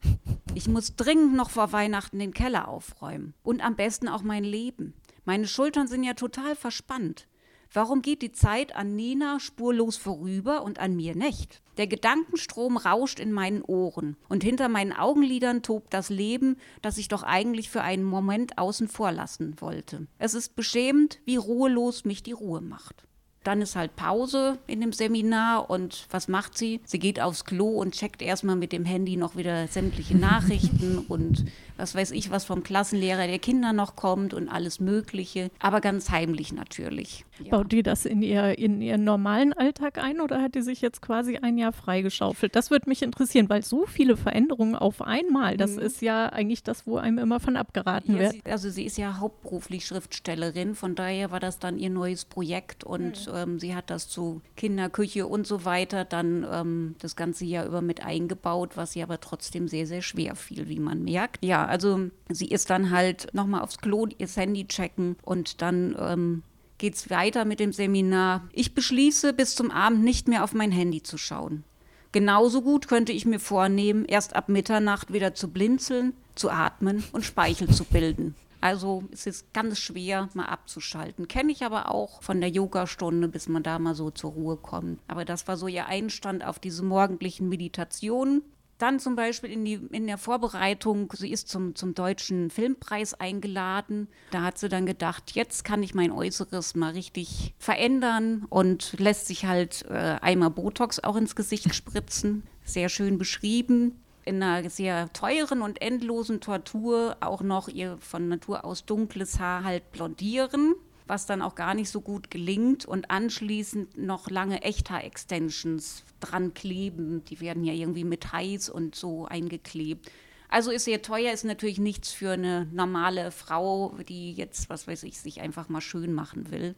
Ich 0.54 0.68
muss 0.68 0.96
dringend 0.96 1.34
noch 1.34 1.50
vor 1.50 1.72
Weihnachten 1.72 2.20
den 2.20 2.32
Keller 2.32 2.68
aufräumen. 2.68 3.34
Und 3.42 3.62
am 3.66 3.76
besten 3.76 4.08
auch 4.08 4.22
mein 4.22 4.44
Leben. 4.44 4.94
Meine 5.26 5.48
Schultern 5.48 5.88
sind 5.88 6.04
ja 6.04 6.14
total 6.14 6.56
verspannt. 6.56 7.28
Warum 7.72 8.02
geht 8.02 8.24
die 8.24 8.32
Zeit 8.32 8.76
an 8.76 8.96
Nina 8.96 9.40
spurlos 9.40 9.96
vorüber 9.96 10.64
und 10.64 10.80
an 10.80 10.96
mir 10.96 11.16
nicht? 11.16 11.62
Der 11.78 11.86
Gedankenstrom 11.86 12.78
rauscht 12.78 13.20
in 13.20 13.32
meinen 13.32 13.62
Ohren 13.62 14.18
und 14.28 14.44
hinter 14.44 14.70
meinen 14.70 14.92
Augenlidern 14.92 15.62
tobt 15.62 15.94
das 15.94 16.10
Leben, 16.10 16.58
das 16.82 16.98
ich 16.98 17.10
doch 17.10 17.22
eigentlich 17.22 17.70
für 17.70 17.82
einen 17.82 18.06
Moment 18.06 18.58
außen 18.58 18.88
vor 18.88 19.12
lassen 19.12 19.62
wollte. 19.62 20.08
Es 20.18 20.34
ist 20.34 20.56
beschämend, 20.56 21.20
wie 21.26 21.36
ruhelos 21.36 22.06
mich 22.06 22.24
die 22.24 22.32
Ruhe 22.32 22.62
macht. 22.62 23.04
Dann 23.44 23.62
ist 23.62 23.76
halt 23.76 23.96
Pause 23.96 24.58
in 24.68 24.82
dem 24.82 24.92
Seminar 24.92 25.70
und 25.70 26.08
was 26.10 26.28
macht 26.28 26.58
sie? 26.58 26.82
Sie 26.86 27.00
geht 27.00 27.22
aufs 27.22 27.46
Klo 27.46 27.70
und 27.80 27.94
checkt 27.94 28.22
erstmal 28.22 28.58
mit 28.58 28.74
dem 28.74 28.84
Handy 28.84 29.16
noch 29.16 29.38
wieder 29.38 29.68
sämtliche 29.68 30.18
Nachrichten 30.18 31.00
und 31.08 31.46
was 31.78 31.96
weiß 31.96 32.12
ich, 32.12 32.32
was 32.32 32.46
vom 32.46 32.64
Klassenlehrer 32.64 33.28
der 33.28 33.40
Kinder 33.40 33.74
noch 33.74 33.96
kommt 33.96 34.34
und 34.34 34.50
alles 34.50 34.80
Mögliche, 34.80 35.52
aber 35.60 35.80
ganz 35.82 36.10
heimlich 36.10 36.52
natürlich. 36.52 37.26
Ja. 37.44 37.52
Baut 37.52 37.72
die 37.72 37.84
das 37.84 38.06
in, 38.06 38.22
ihr, 38.22 38.58
in 38.58 38.82
ihren 38.82 39.04
normalen 39.04 39.54
Alltag 39.54 39.98
ein 39.98 40.22
oder 40.22 40.42
hat 40.42 40.56
die 40.56 40.62
sich 40.62 40.82
jetzt 40.82 41.02
quasi 41.02 41.38
ein 41.38 41.58
Jahr 41.58 41.72
freigeschaufelt? 41.72 42.56
Das 42.56 42.72
würde 42.72 42.90
mich 42.90 43.02
interessieren, 43.02 43.50
weil 43.50 43.64
so 43.64 43.86
viele 43.86 44.18
Veränderungen 44.18 44.76
auf 44.76 45.02
einmal, 45.02 45.58
das 45.58 45.76
mhm. 45.76 45.80
ist 45.80 46.02
ja 46.02 46.28
eigentlich 46.28 46.64
das, 46.64 46.88
wo 46.88 46.98
einem 46.98 47.18
immer 47.18 47.40
von 47.40 47.56
abgeraten 47.56 48.16
ja, 48.16 48.20
wird. 48.20 48.32
Sie, 48.34 48.42
also 48.46 48.70
sie 48.70 48.86
ist 48.86 48.98
ja 48.98 49.20
hauptberuflich 49.20 49.86
Schriftstellerin, 49.86 50.76
von 50.76 50.96
daher 50.96 51.32
war 51.32 51.40
das 51.40 51.60
dann 51.60 51.78
ihr 51.78 51.90
neues 51.90 52.26
Projekt 52.26 52.84
und 52.84 53.28
mhm. 53.28 53.34
ähm, 53.36 53.60
sie 53.60 53.76
hat 53.76 53.90
das 53.90 54.10
zu 54.10 54.42
Kinderküche 54.56 55.28
und 55.28 55.48
so 55.48 55.66
weiter 55.66 56.06
dann 56.06 56.46
ähm, 56.52 56.96
das 57.00 57.16
ganze 57.16 57.46
Jahr 57.46 57.66
über 57.66 57.82
mit 57.82 58.06
eingebaut, 58.06 58.76
was 58.76 58.94
sie 58.94 59.04
aber 59.04 59.20
trotzdem 59.20 59.68
sehr, 59.68 59.86
sehr 59.86 60.02
schwer 60.02 60.36
fiel, 60.36 60.68
wie 60.68 60.80
man 60.80 61.04
merkt. 61.04 61.44
Ja, 61.44 61.66
also 61.66 62.10
sie 62.30 62.48
ist 62.48 62.70
dann 62.70 62.92
halt 62.92 63.34
nochmal 63.34 63.62
aufs 63.62 63.78
Klo 63.78 64.08
ihr 64.18 64.28
Handy 64.28 64.68
checken 64.68 65.18
und 65.24 65.62
dann 65.62 65.96
ähm, 66.00 66.44
geht 66.80 66.96
es 66.96 67.12
weiter 67.12 67.46
mit 67.46 67.60
dem 67.60 67.72
Seminar. 67.72 68.50
Ich 68.52 68.74
beschließe, 68.74 69.34
bis 69.34 69.54
zum 69.54 69.70
Abend 69.70 70.04
nicht 70.04 70.28
mehr 70.28 70.44
auf 70.44 70.54
mein 70.54 70.72
Handy 70.72 71.04
zu 71.04 71.20
schauen. 71.20 71.64
Genauso 72.12 72.64
gut 72.64 72.88
könnte 72.88 73.12
ich 73.12 73.28
mir 73.28 73.40
vornehmen, 73.40 74.06
erst 74.06 74.36
ab 74.36 74.50
Mitternacht 74.50 75.14
wieder 75.14 75.36
zu 75.36 75.50
blinzeln, 75.50 76.14
zu 76.34 76.50
atmen 76.50 77.04
und 77.12 77.24
Speichel 77.24 77.70
zu 77.70 77.84
bilden. 77.84 78.34
Also 78.62 79.04
es 79.12 79.26
ist 79.28 79.54
ganz 79.54 79.80
schwer, 79.80 80.30
mal 80.34 80.46
abzuschalten. 80.46 81.28
Kenne 81.28 81.52
ich 81.52 81.64
aber 81.64 81.94
auch 81.94 82.22
von 82.24 82.42
der 82.42 82.50
Yogastunde, 82.50 83.28
bis 83.28 83.48
man 83.48 83.64
da 83.64 83.80
mal 83.80 83.96
so 83.96 84.10
zur 84.10 84.32
Ruhe 84.32 84.58
kommt. 84.58 85.00
Aber 85.08 85.24
das 85.24 85.48
war 85.48 85.56
so 85.56 85.68
ihr 85.68 85.86
Einstand 85.86 86.44
auf 86.44 86.60
diese 86.60 86.84
morgendlichen 86.84 87.48
Meditationen. 87.48 88.42
Dann 88.80 88.98
zum 88.98 89.18
Beispiel 89.18 89.52
in, 89.52 89.66
die, 89.66 89.74
in 89.92 90.08
der 90.08 90.18
Vorbereitung, 90.18 91.12
sie 91.14 91.32
ist 91.32 91.50
zum, 91.50 91.76
zum 91.76 91.94
Deutschen 91.94 92.50
Filmpreis 92.50 93.14
eingeladen. 93.14 94.08
Da 94.32 94.42
hat 94.42 94.58
sie 94.58 94.70
dann 94.70 94.86
gedacht, 94.86 95.32
jetzt 95.32 95.66
kann 95.66 95.84
ich 95.84 95.94
mein 95.94 96.12
Äußeres 96.12 96.76
mal 96.76 96.94
richtig 96.94 97.54
verändern 97.60 98.46
und 98.50 98.98
lässt 98.98 99.28
sich 99.28 99.46
halt 99.46 99.86
äh, 99.90 100.16
einmal 100.22 100.50
Botox 100.50 101.04
auch 101.04 101.18
ins 101.18 101.36
Gesicht 101.36 101.76
spritzen. 101.76 102.44
Sehr 102.64 102.88
schön 102.88 103.18
beschrieben. 103.18 104.00
In 104.24 104.42
einer 104.42 104.70
sehr 104.70 105.12
teuren 105.12 105.62
und 105.62 105.82
endlosen 105.82 106.40
Tortur 106.40 107.18
auch 107.20 107.42
noch 107.42 107.68
ihr 107.68 107.98
von 108.00 108.30
Natur 108.30 108.64
aus 108.64 108.86
dunkles 108.86 109.40
Haar 109.40 109.66
halt 109.66 109.92
blondieren 109.92 110.76
was 111.10 111.26
dann 111.26 111.42
auch 111.42 111.56
gar 111.56 111.74
nicht 111.74 111.90
so 111.90 112.02
gut 112.02 112.30
gelingt 112.30 112.86
und 112.86 113.10
anschließend 113.12 113.98
noch 113.98 114.30
lange 114.30 114.62
Echthaar-Extensions 114.62 116.04
dran 116.20 116.54
kleben. 116.54 117.26
Die 117.26 117.40
werden 117.40 117.64
ja 117.64 117.74
irgendwie 117.74 118.04
mit 118.04 118.32
heiß 118.32 118.70
und 118.70 118.96
so 118.96 119.26
eingeklebt. 119.26 120.12
Also 120.50 120.72
ist 120.72 120.86
sehr 120.86 121.02
teuer, 121.02 121.32
ist 121.32 121.46
natürlich 121.46 121.80
nichts 121.80 122.12
für 122.12 122.32
eine 122.32 122.68
normale 122.72 123.32
Frau, 123.32 123.96
die 124.08 124.34
jetzt, 124.34 124.70
was 124.70 124.88
weiß 124.88 125.04
ich, 125.04 125.20
sich 125.20 125.42
einfach 125.42 125.70
mal 125.70 125.82
schön 125.82 126.14
machen 126.14 126.52
will. 126.52 126.76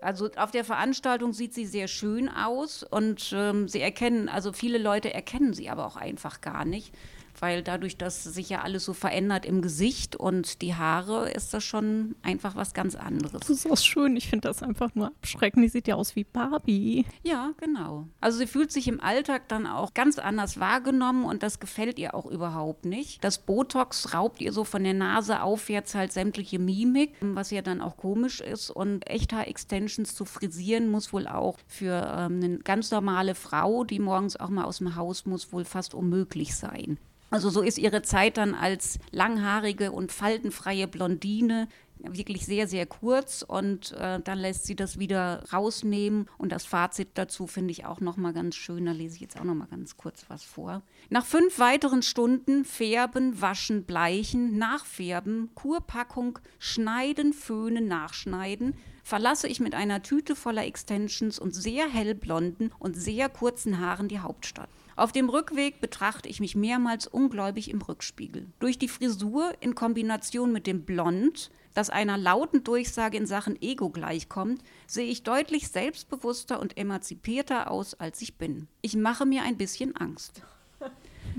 Also 0.00 0.30
auf 0.36 0.52
der 0.52 0.64
Veranstaltung 0.64 1.32
sieht 1.32 1.54
sie 1.54 1.66
sehr 1.66 1.88
schön 1.88 2.28
aus 2.28 2.84
und 2.84 3.32
ähm, 3.34 3.66
sie 3.66 3.80
erkennen, 3.80 4.28
also 4.28 4.52
viele 4.52 4.78
Leute 4.78 5.12
erkennen 5.12 5.52
sie 5.54 5.68
aber 5.68 5.86
auch 5.86 5.96
einfach 5.96 6.40
gar 6.40 6.64
nicht 6.64 6.94
weil 7.40 7.62
dadurch, 7.62 7.96
dass 7.96 8.24
sich 8.24 8.48
ja 8.48 8.62
alles 8.62 8.84
so 8.84 8.92
verändert 8.92 9.46
im 9.46 9.62
Gesicht 9.62 10.16
und 10.16 10.62
die 10.62 10.74
Haare, 10.74 11.30
ist 11.30 11.54
das 11.54 11.64
schon 11.64 12.14
einfach 12.22 12.56
was 12.56 12.74
ganz 12.74 12.94
anderes. 12.94 13.40
Das 13.40 13.50
ist 13.50 13.70
auch 13.70 13.76
schön. 13.76 14.16
Ich 14.16 14.28
finde 14.28 14.48
das 14.48 14.62
einfach 14.62 14.94
nur 14.94 15.08
abschreckend. 15.08 15.64
Die 15.64 15.68
sieht 15.68 15.88
ja 15.88 15.94
aus 15.94 16.16
wie 16.16 16.24
Barbie. 16.24 17.04
Ja, 17.22 17.50
genau. 17.58 18.06
Also 18.20 18.38
sie 18.38 18.46
fühlt 18.46 18.72
sich 18.72 18.88
im 18.88 19.00
Alltag 19.00 19.48
dann 19.48 19.66
auch 19.66 19.94
ganz 19.94 20.18
anders 20.18 20.60
wahrgenommen 20.60 21.24
und 21.24 21.42
das 21.42 21.60
gefällt 21.60 21.98
ihr 21.98 22.14
auch 22.14 22.26
überhaupt 22.26 22.84
nicht. 22.84 23.22
Das 23.24 23.38
Botox 23.38 24.14
raubt 24.14 24.40
ihr 24.40 24.52
so 24.52 24.64
von 24.64 24.84
der 24.84 24.94
Nase 24.94 25.42
aufwärts 25.42 25.94
halt 25.94 26.12
sämtliche 26.12 26.58
Mimik, 26.58 27.14
was 27.20 27.50
ja 27.50 27.62
dann 27.62 27.80
auch 27.80 27.96
komisch 27.96 28.40
ist. 28.40 28.70
Und 28.70 29.08
Echthaar-Extensions 29.08 30.14
zu 30.14 30.24
frisieren 30.24 30.90
muss 30.90 31.12
wohl 31.12 31.26
auch 31.26 31.58
für 31.66 32.14
ähm, 32.16 32.40
eine 32.42 32.58
ganz 32.58 32.90
normale 32.90 33.34
Frau, 33.34 33.84
die 33.84 33.98
morgens 33.98 34.36
auch 34.36 34.48
mal 34.48 34.64
aus 34.64 34.78
dem 34.78 34.96
Haus 34.96 35.26
muss, 35.26 35.52
wohl 35.52 35.64
fast 35.64 35.94
unmöglich 35.94 36.54
sein. 36.54 36.98
Also 37.30 37.50
so 37.50 37.62
ist 37.62 37.78
ihre 37.78 38.02
Zeit 38.02 38.36
dann 38.36 38.54
als 38.54 38.98
langhaarige 39.10 39.92
und 39.92 40.12
faltenfreie 40.12 40.88
Blondine 40.88 41.68
wirklich 42.00 42.46
sehr, 42.46 42.68
sehr 42.68 42.86
kurz 42.86 43.42
und 43.42 43.92
äh, 43.92 44.20
dann 44.20 44.38
lässt 44.38 44.66
sie 44.66 44.76
das 44.76 44.98
wieder 44.98 45.44
rausnehmen 45.52 46.28
und 46.38 46.52
das 46.52 46.64
Fazit 46.64 47.08
dazu 47.14 47.46
finde 47.46 47.72
ich 47.72 47.84
auch 47.84 48.00
nochmal 48.00 48.32
ganz 48.32 48.56
schön, 48.56 48.86
da 48.86 48.92
lese 48.92 49.16
ich 49.16 49.20
jetzt 49.20 49.38
auch 49.38 49.44
nochmal 49.44 49.68
ganz 49.68 49.96
kurz 49.96 50.24
was 50.28 50.44
vor. 50.44 50.82
Nach 51.10 51.24
fünf 51.24 51.58
weiteren 51.58 52.02
Stunden 52.02 52.64
Färben, 52.64 53.40
Waschen, 53.40 53.84
Bleichen, 53.84 54.58
Nachfärben, 54.58 55.50
Kurpackung, 55.54 56.38
Schneiden, 56.58 57.32
Föhnen, 57.32 57.88
Nachschneiden 57.88 58.74
verlasse 59.02 59.48
ich 59.48 59.58
mit 59.58 59.74
einer 59.74 60.02
Tüte 60.02 60.36
voller 60.36 60.66
Extensions 60.66 61.38
und 61.38 61.54
sehr 61.54 61.88
hellblonden 61.88 62.72
und 62.78 62.94
sehr 62.94 63.28
kurzen 63.28 63.80
Haaren 63.80 64.08
die 64.08 64.20
Hauptstadt. 64.20 64.68
Auf 64.98 65.12
dem 65.12 65.28
Rückweg 65.28 65.80
betrachte 65.80 66.28
ich 66.28 66.40
mich 66.40 66.56
mehrmals 66.56 67.06
ungläubig 67.06 67.70
im 67.70 67.80
Rückspiegel. 67.80 68.48
Durch 68.58 68.78
die 68.80 68.88
Frisur 68.88 69.52
in 69.60 69.76
Kombination 69.76 70.50
mit 70.50 70.66
dem 70.66 70.82
Blond, 70.82 71.52
das 71.72 71.88
einer 71.88 72.18
lauten 72.18 72.64
Durchsage 72.64 73.16
in 73.16 73.24
Sachen 73.24 73.62
Ego 73.62 73.90
gleichkommt, 73.90 74.60
sehe 74.88 75.08
ich 75.08 75.22
deutlich 75.22 75.68
selbstbewusster 75.68 76.58
und 76.58 76.76
emanzipierter 76.76 77.70
aus, 77.70 77.94
als 77.94 78.20
ich 78.22 78.38
bin. 78.38 78.66
Ich 78.82 78.96
mache 78.96 79.24
mir 79.24 79.44
ein 79.44 79.56
bisschen 79.56 79.94
Angst. 79.94 80.42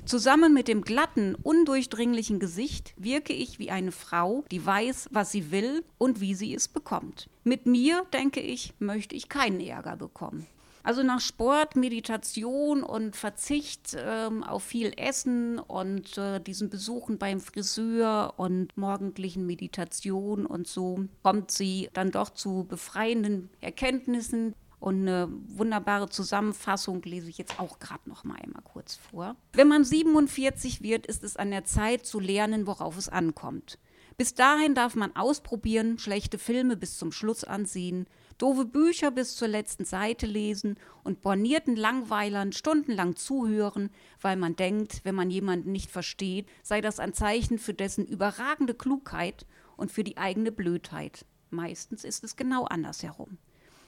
Zusammen 0.06 0.54
mit 0.54 0.70
dem 0.70 0.82
glatten, 0.82 1.36
undurchdringlichen 1.36 2.40
Gesicht 2.40 2.94
wirke 2.96 3.34
ich 3.34 3.60
wie 3.60 3.72
eine 3.72 3.92
Frau, 3.92 4.46
die 4.52 4.66
weiß, 4.66 5.10
was 5.12 5.34
sie 5.34 5.52
will 5.52 5.84
und 5.98 6.22
wie 6.22 6.34
sie 6.34 6.56
es 6.56 6.70
bekommt. 6.70 7.30
Mit 7.44 7.66
mir, 7.66 8.06
denke 8.14 8.40
ich, 8.40 8.74
möchte 8.80 9.18
ich 9.18 9.28
keinen 9.28 9.60
Ärger 9.60 9.98
bekommen. 9.98 10.48
Also 10.84 11.04
nach 11.04 11.20
Sport, 11.20 11.76
Meditation 11.76 12.84
und 12.84 13.16
Verzicht 13.16 13.98
ähm, 13.98 14.44
auf 14.44 14.64
viel 14.64 14.94
Essen 14.98 15.60
und 15.60 16.18
äh, 16.18 16.40
diesen 16.40 16.70
Besuchen 16.70 17.18
beim 17.18 17.40
Friseur 17.42 18.34
und 18.38 18.76
morgendlichen 18.78 19.46
Meditation 19.46 20.46
und 20.46 20.68
so 20.68 21.06
kommt 21.24 21.52
sie 21.52 21.90
dann 21.94 22.12
doch 22.12 22.30
zu 22.30 22.66
befreienden 22.68 23.50
Erkenntnissen. 23.62 24.56
Und 24.80 25.02
eine 25.02 25.28
wunderbare 25.48 26.08
Zusammenfassung 26.08 27.02
lese 27.04 27.30
ich 27.30 27.38
jetzt 27.38 27.60
auch 27.60 27.80
gerade 27.80 28.10
noch 28.10 28.24
mal 28.24 28.38
einmal 28.42 28.62
kurz 28.64 28.96
vor. 28.96 29.36
Wenn 29.52 29.68
man 29.68 29.84
47 29.84 30.82
wird, 30.82 31.06
ist 31.06 31.26
es 31.26 31.36
an 31.36 31.52
der 31.52 31.66
Zeit 31.66 32.06
zu 32.06 32.22
lernen, 32.22 32.66
worauf 32.66 32.98
es 32.98 33.10
ankommt. 33.10 33.78
Bis 34.18 34.34
dahin 34.34 34.76
darf 34.76 34.96
man 34.96 35.16
ausprobieren, 35.16 35.98
schlechte 35.98 36.38
Filme 36.38 36.78
bis 36.78 36.98
zum 36.98 37.12
Schluss 37.12 37.44
ansehen, 37.44 38.06
doofe 38.40 38.66
Bücher 38.66 39.12
bis 39.12 39.36
zur 39.36 39.48
letzten 39.48 39.86
Seite 39.86 40.26
lesen 40.26 40.78
und 41.04 41.22
bornierten 41.22 41.76
Langweilern 41.76 42.52
stundenlang 42.52 43.16
zuhören, 43.16 43.92
weil 44.22 44.38
man 44.38 44.56
denkt, 44.56 45.02
wenn 45.04 45.14
man 45.14 45.30
jemanden 45.30 45.72
nicht 45.72 45.92
versteht, 45.92 46.48
sei 46.64 46.82
das 46.82 47.00
ein 47.00 47.14
Zeichen 47.14 47.60
für 47.60 47.76
dessen 47.76 48.08
überragende 48.08 48.74
Klugheit 48.74 49.46
und 49.78 49.92
für 49.92 50.04
die 50.04 50.18
eigene 50.18 50.52
Blödheit. 50.52 51.26
Meistens 51.52 52.04
ist 52.04 52.24
es 52.24 52.36
genau 52.36 52.66
andersherum. 52.66 53.38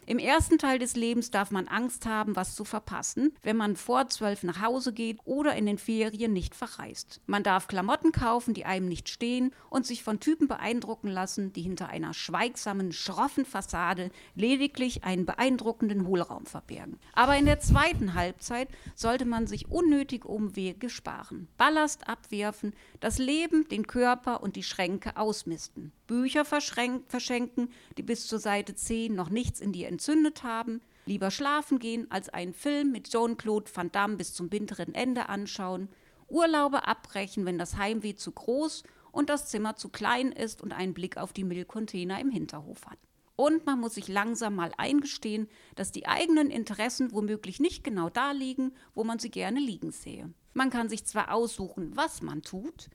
Im 0.08 0.18
ersten 0.18 0.58
Teil 0.58 0.80
des 0.80 0.96
Lebens 0.96 1.30
darf 1.30 1.52
man 1.52 1.68
Angst 1.68 2.08
haben, 2.08 2.36
was 2.36 2.56
zu 2.56 2.66
verpassen, 2.66 3.34
wenn 3.44 3.56
man 3.56 3.76
vor 3.76 4.08
zwölf 4.08 4.42
nach 4.42 4.60
Hause 4.60 4.94
geht 4.94 5.20
oder 5.26 5.56
in 5.56 5.68
den 5.68 5.78
Ferien 5.78 6.34
nicht 6.34 6.56
verreist. 6.56 7.22
Man 7.28 7.44
darf 7.44 7.68
Klamotten 7.68 8.12
kaufen, 8.12 8.56
die 8.56 8.66
einem 8.66 8.88
nicht 8.88 9.10
stehen 9.10 9.54
und 9.70 9.86
sich 9.86 10.04
von 10.04 10.20
Typen 10.20 10.48
beeindrucken 10.48 11.08
lassen, 11.08 11.54
die 11.54 11.62
hinter 11.62 11.90
einer 11.90 12.16
schweigsamen, 12.16 12.92
schroffen 12.92 13.46
Fassade 13.46 14.10
lediglich 14.34 15.04
einen 15.04 15.28
beeindruckenden 15.28 16.08
Hohlraum 16.08 16.48
verbergen. 16.48 16.98
Aber 17.14 17.38
in 17.38 17.46
der 17.46 17.60
zweiten 17.60 18.16
Halbzeit 18.16 18.70
sollte 18.96 19.26
man 19.26 19.46
sich 19.46 19.70
unnötig 19.70 20.26
Umwege 20.26 20.90
sparen, 20.90 21.48
Ballast 21.58 22.08
abwerfen, 22.08 22.74
das 23.00 23.20
Leben, 23.20 23.70
den 23.70 23.86
Körper 23.86 24.42
und 24.42 24.56
die 24.56 24.64
Schränke 24.64 25.16
ausmisten. 25.16 25.92
Bücher 26.08 26.44
verschenken, 26.44 27.70
die 27.98 28.04
bis 28.04 28.28
zur 28.28 28.40
Seite 28.40 28.76
10 28.76 29.16
noch 29.16 29.30
nichts 29.30 29.62
in 29.62 29.72
dir 29.72 29.88
entzündet 29.92 30.44
haben, 30.44 30.82
lieber 31.06 31.30
schlafen 31.30 31.78
gehen, 31.78 32.10
als 32.10 32.30
einen 32.30 32.54
Film 32.54 32.92
mit 32.92 33.10
Jean-Claude 33.10 33.70
Van 33.74 33.92
Damme 33.92 34.16
bis 34.16 34.34
zum 34.34 34.50
bitteren 34.50 34.96
Ende 34.96 35.30
anschauen, 35.30 35.90
Urlaube 36.28 36.88
abbrechen, 36.88 37.46
wenn 37.46 37.58
das 37.58 37.78
Heimweh 37.78 38.16
zu 38.16 38.32
groß 38.32 38.84
und 39.12 39.30
das 39.30 39.50
Zimmer 39.50 39.76
zu 39.76 39.90
klein 39.90 40.32
ist 40.32 40.62
und 40.62 40.72
einen 40.72 40.94
Blick 40.94 41.18
auf 41.18 41.34
die 41.34 41.44
Müllcontainer 41.44 42.20
im 42.20 42.32
Hinterhof 42.32 42.86
hat. 42.88 42.98
Und 43.36 43.66
man 43.66 43.80
muss 43.80 43.96
sich 43.96 44.08
langsam 44.08 44.56
mal 44.56 44.72
eingestehen, 44.78 45.48
dass 45.76 45.92
die 45.92 46.08
eigenen 46.08 46.50
Interessen 46.50 47.12
womöglich 47.12 47.60
nicht 47.60 47.84
genau 47.84 48.10
da 48.10 48.32
liegen, 48.32 48.74
wo 48.94 49.04
man 49.04 49.20
sie 49.20 49.32
gerne 49.32 49.60
liegen 49.60 49.92
sehe. 49.92 50.34
Man 50.54 50.70
kann 50.70 50.90
sich 50.90 51.06
zwar 51.06 51.34
aussuchen, 51.34 51.96
was 51.96 52.22
man 52.22 52.44
tut, 52.44 52.90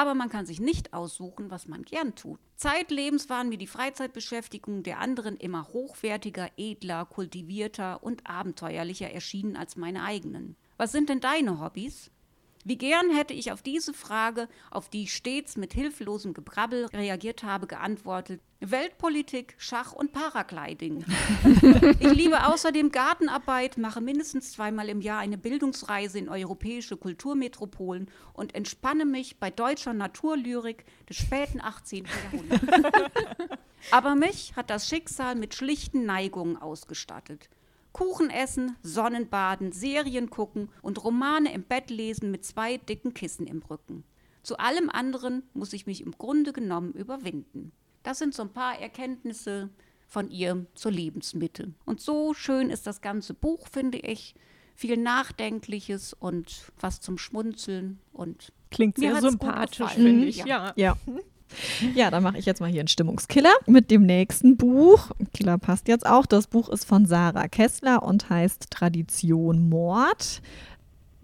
aber 0.00 0.14
man 0.14 0.30
kann 0.30 0.46
sich 0.46 0.60
nicht 0.60 0.94
aussuchen, 0.94 1.50
was 1.50 1.68
man 1.68 1.82
gern 1.82 2.14
tut. 2.14 2.40
Zeitlebens 2.56 3.28
waren 3.28 3.50
mir 3.50 3.58
die 3.58 3.66
Freizeitbeschäftigungen 3.66 4.82
der 4.82 4.98
anderen 4.98 5.36
immer 5.36 5.68
hochwertiger, 5.74 6.48
edler, 6.56 7.04
kultivierter 7.04 8.02
und 8.02 8.26
abenteuerlicher 8.26 9.10
erschienen 9.10 9.58
als 9.58 9.76
meine 9.76 10.02
eigenen. 10.02 10.56
Was 10.78 10.92
sind 10.92 11.10
denn 11.10 11.20
deine 11.20 11.60
Hobbys? 11.60 12.10
Wie 12.64 12.76
gern 12.76 13.10
hätte 13.10 13.32
ich 13.32 13.52
auf 13.52 13.62
diese 13.62 13.94
Frage, 13.94 14.46
auf 14.70 14.90
die 14.90 15.04
ich 15.04 15.14
stets 15.14 15.56
mit 15.56 15.72
hilflosem 15.72 16.34
Gebrabbel 16.34 16.86
reagiert 16.92 17.42
habe, 17.42 17.66
geantwortet: 17.66 18.42
Weltpolitik, 18.60 19.54
Schach 19.56 19.92
und 19.92 20.12
Paragliding. 20.12 21.04
ich 22.00 22.12
liebe 22.12 22.46
außerdem 22.46 22.92
Gartenarbeit, 22.92 23.78
mache 23.78 24.02
mindestens 24.02 24.52
zweimal 24.52 24.90
im 24.90 25.00
Jahr 25.00 25.20
eine 25.20 25.38
Bildungsreise 25.38 26.18
in 26.18 26.28
europäische 26.28 26.98
Kulturmetropolen 26.98 28.10
und 28.34 28.54
entspanne 28.54 29.06
mich 29.06 29.38
bei 29.38 29.50
deutscher 29.50 29.94
Naturlyrik 29.94 30.84
des 31.08 31.16
späten 31.16 31.62
18. 31.62 32.04
Jahrhunderts. 32.04 32.62
Aber 33.90 34.14
mich 34.14 34.54
hat 34.56 34.68
das 34.68 34.86
Schicksal 34.86 35.34
mit 35.34 35.54
schlichten 35.54 36.04
Neigungen 36.04 36.58
ausgestattet. 36.58 37.48
Kuchen 37.92 38.30
essen, 38.30 38.76
Sonnenbaden, 38.82 39.72
Serien 39.72 40.30
gucken 40.30 40.68
und 40.82 41.02
Romane 41.04 41.52
im 41.52 41.64
Bett 41.64 41.90
lesen 41.90 42.30
mit 42.30 42.44
zwei 42.44 42.76
dicken 42.76 43.14
Kissen 43.14 43.46
im 43.46 43.62
Rücken. 43.62 44.04
Zu 44.42 44.58
allem 44.58 44.88
anderen 44.88 45.42
muss 45.52 45.72
ich 45.72 45.86
mich 45.86 46.02
im 46.02 46.12
Grunde 46.12 46.52
genommen 46.52 46.92
überwinden. 46.92 47.72
Das 48.02 48.18
sind 48.18 48.34
so 48.34 48.42
ein 48.42 48.52
paar 48.52 48.78
Erkenntnisse 48.78 49.70
von 50.06 50.30
ihr 50.30 50.66
zur 50.74 50.90
Lebensmitte. 50.90 51.72
Und 51.84 52.00
so 52.00 52.34
schön 52.34 52.70
ist 52.70 52.86
das 52.86 53.00
ganze 53.00 53.34
Buch, 53.34 53.68
finde 53.68 53.98
ich. 53.98 54.34
Viel 54.74 54.96
Nachdenkliches 54.96 56.14
und 56.14 56.72
was 56.78 57.00
zum 57.00 57.18
Schmunzeln 57.18 58.00
und 58.12 58.52
klingt 58.70 58.96
sehr 58.98 59.20
sympathisch, 59.20 59.92
finde 59.92 60.26
ich. 60.26 60.38
Ja. 60.38 60.72
ja. 60.76 60.96
Ja, 61.94 62.10
dann 62.10 62.22
mache 62.22 62.38
ich 62.38 62.46
jetzt 62.46 62.60
mal 62.60 62.70
hier 62.70 62.80
einen 62.80 62.88
Stimmungskiller 62.88 63.52
mit 63.66 63.90
dem 63.90 64.04
nächsten 64.06 64.56
Buch. 64.56 65.10
Killer 65.34 65.58
passt 65.58 65.88
jetzt 65.88 66.06
auch. 66.06 66.26
Das 66.26 66.46
Buch 66.46 66.68
ist 66.68 66.84
von 66.84 67.06
Sarah 67.06 67.48
Kessler 67.48 68.02
und 68.02 68.30
heißt 68.30 68.70
Tradition 68.70 69.68
Mord. 69.68 70.42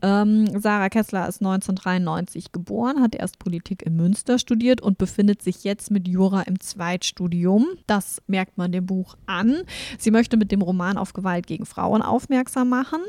Ähm, 0.07 0.61
Sarah 0.61 0.89
Kessler 0.89 1.27
ist 1.27 1.43
1993 1.43 2.53
geboren, 2.53 3.03
hat 3.03 3.17
erst 3.17 3.41
Politik 3.41 3.83
in 3.83 3.97
Münster 3.97 4.39
studiert 4.39 4.81
und 4.81 4.99
befindet 4.99 5.43
sich 5.43 5.65
jetzt 5.65 5.91
mit 5.91 6.07
Jura 6.07 6.43
im 6.43 6.61
Zweitstudium. 6.61 7.67
Das 7.89 8.23
merkt 8.29 8.57
man 8.57 8.71
dem 8.71 8.87
Buch 8.87 9.17
an. 9.27 9.63
Sie 9.99 10.13
möchte 10.13 10.37
mit 10.37 10.53
dem 10.53 10.63
Roman 10.63 10.97
auf 10.97 11.13
Gewalt 11.13 11.49
gegen 11.49 11.67
Frauen 11.67 12.03
aufmerksam 12.03 12.69
machen. 12.69 13.01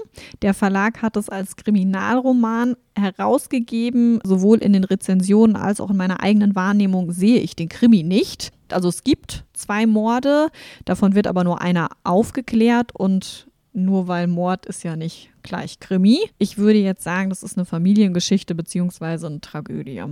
Der 0.41 0.55
Verlag 0.55 1.03
hat 1.03 1.17
es 1.17 1.29
als 1.29 1.55
Kriminalroman 1.55 2.75
herausgegeben. 2.95 4.19
Sowohl 4.23 4.57
in 4.57 4.73
den 4.73 4.83
Rezensionen 4.83 5.55
als 5.55 5.79
auch 5.79 5.91
in 5.91 5.97
meiner 5.97 6.23
eigenen 6.23 6.55
Wahrnehmung 6.55 7.11
sehe 7.11 7.39
ich 7.41 7.55
den 7.55 7.69
Krimi 7.69 8.01
nicht. 8.01 8.51
Also 8.71 8.89
es 8.89 9.03
gibt 9.03 9.45
zwei 9.53 9.85
Morde, 9.85 10.47
davon 10.85 11.13
wird 11.13 11.27
aber 11.27 11.43
nur 11.43 11.61
einer 11.61 11.89
aufgeklärt 12.03 12.95
und 12.95 13.47
nur 13.71 14.07
weil 14.07 14.25
Mord 14.25 14.65
ist 14.65 14.83
ja 14.83 14.95
nicht 14.95 15.29
gleich 15.47 15.79
Krimi. 15.79 16.19
Ich 16.37 16.57
würde 16.57 16.79
jetzt 16.79 17.03
sagen, 17.03 17.29
das 17.29 17.43
ist 17.43 17.57
eine 17.57 17.65
Familiengeschichte 17.65 18.53
bzw. 18.53 19.25
eine 19.25 19.41
Tragödie. 19.41 20.03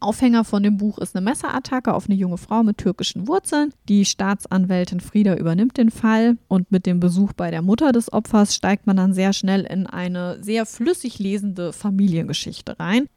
Aufhänger 0.00 0.44
von 0.44 0.62
dem 0.62 0.76
Buch 0.76 0.98
ist 0.98 1.16
eine 1.16 1.24
Messerattacke 1.24 1.94
auf 1.94 2.06
eine 2.06 2.14
junge 2.14 2.36
Frau 2.36 2.62
mit 2.62 2.78
türkischen 2.78 3.26
Wurzeln. 3.26 3.72
Die 3.88 4.04
Staatsanwältin 4.04 5.00
Frieda 5.00 5.34
übernimmt 5.34 5.78
den 5.78 5.90
Fall 5.90 6.36
und 6.46 6.70
mit 6.70 6.84
dem 6.86 7.00
Besuch 7.00 7.32
bei 7.32 7.50
der 7.50 7.62
Mutter 7.62 7.92
des 7.92 8.12
Opfers 8.12 8.54
steigt 8.54 8.86
man 8.86 8.96
dann 8.96 9.14
sehr 9.14 9.32
schnell 9.32 9.62
in 9.62 9.86
eine 9.86 10.42
sehr 10.42 10.66
flüssig 10.66 11.18
lesende 11.18 11.72
Familiengeschichte 11.72 12.78
rein 12.78 13.08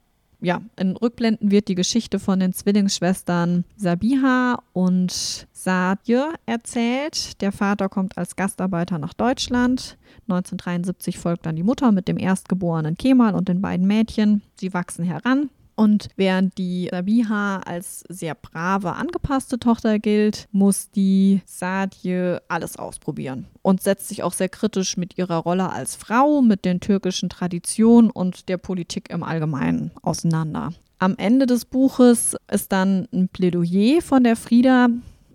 ja, 0.41 0.61
in 0.75 0.97
Rückblenden 0.97 1.51
wird 1.51 1.67
die 1.67 1.75
Geschichte 1.75 2.19
von 2.19 2.39
den 2.39 2.51
Zwillingsschwestern 2.51 3.63
Sabiha 3.77 4.63
und 4.73 5.47
Sadje 5.53 6.33
erzählt. 6.47 7.39
Der 7.41 7.51
Vater 7.51 7.89
kommt 7.89 8.17
als 8.17 8.35
Gastarbeiter 8.35 8.97
nach 8.97 9.13
Deutschland. 9.13 9.97
1973 10.23 11.19
folgt 11.19 11.45
dann 11.45 11.55
die 11.55 11.63
Mutter 11.63 11.91
mit 11.91 12.07
dem 12.07 12.17
erstgeborenen 12.17 12.97
Kemal 12.97 13.35
und 13.35 13.49
den 13.49 13.61
beiden 13.61 13.85
Mädchen. 13.85 14.41
Sie 14.59 14.73
wachsen 14.73 15.05
heran. 15.05 15.49
Und 15.75 16.09
während 16.15 16.57
die 16.57 16.89
Sabiha 16.91 17.57
als 17.65 18.03
sehr 18.09 18.35
brave, 18.35 18.93
angepasste 18.93 19.57
Tochter 19.57 19.99
gilt, 19.99 20.47
muss 20.51 20.91
die 20.91 21.41
Sadje 21.45 22.41
alles 22.47 22.77
ausprobieren 22.77 23.47
und 23.61 23.81
setzt 23.81 24.09
sich 24.09 24.23
auch 24.23 24.33
sehr 24.33 24.49
kritisch 24.49 24.97
mit 24.97 25.17
ihrer 25.17 25.37
Rolle 25.37 25.71
als 25.71 25.95
Frau, 25.95 26.41
mit 26.41 26.65
den 26.65 26.79
türkischen 26.79 27.29
Traditionen 27.29 28.11
und 28.11 28.49
der 28.49 28.57
Politik 28.57 29.09
im 29.09 29.23
Allgemeinen 29.23 29.91
auseinander. 30.01 30.73
Am 30.99 31.15
Ende 31.17 31.47
des 31.47 31.65
Buches 31.65 32.35
ist 32.51 32.71
dann 32.71 33.07
ein 33.11 33.27
Plädoyer 33.27 34.01
von 34.01 34.23
der 34.23 34.35
Frieda, 34.35 34.87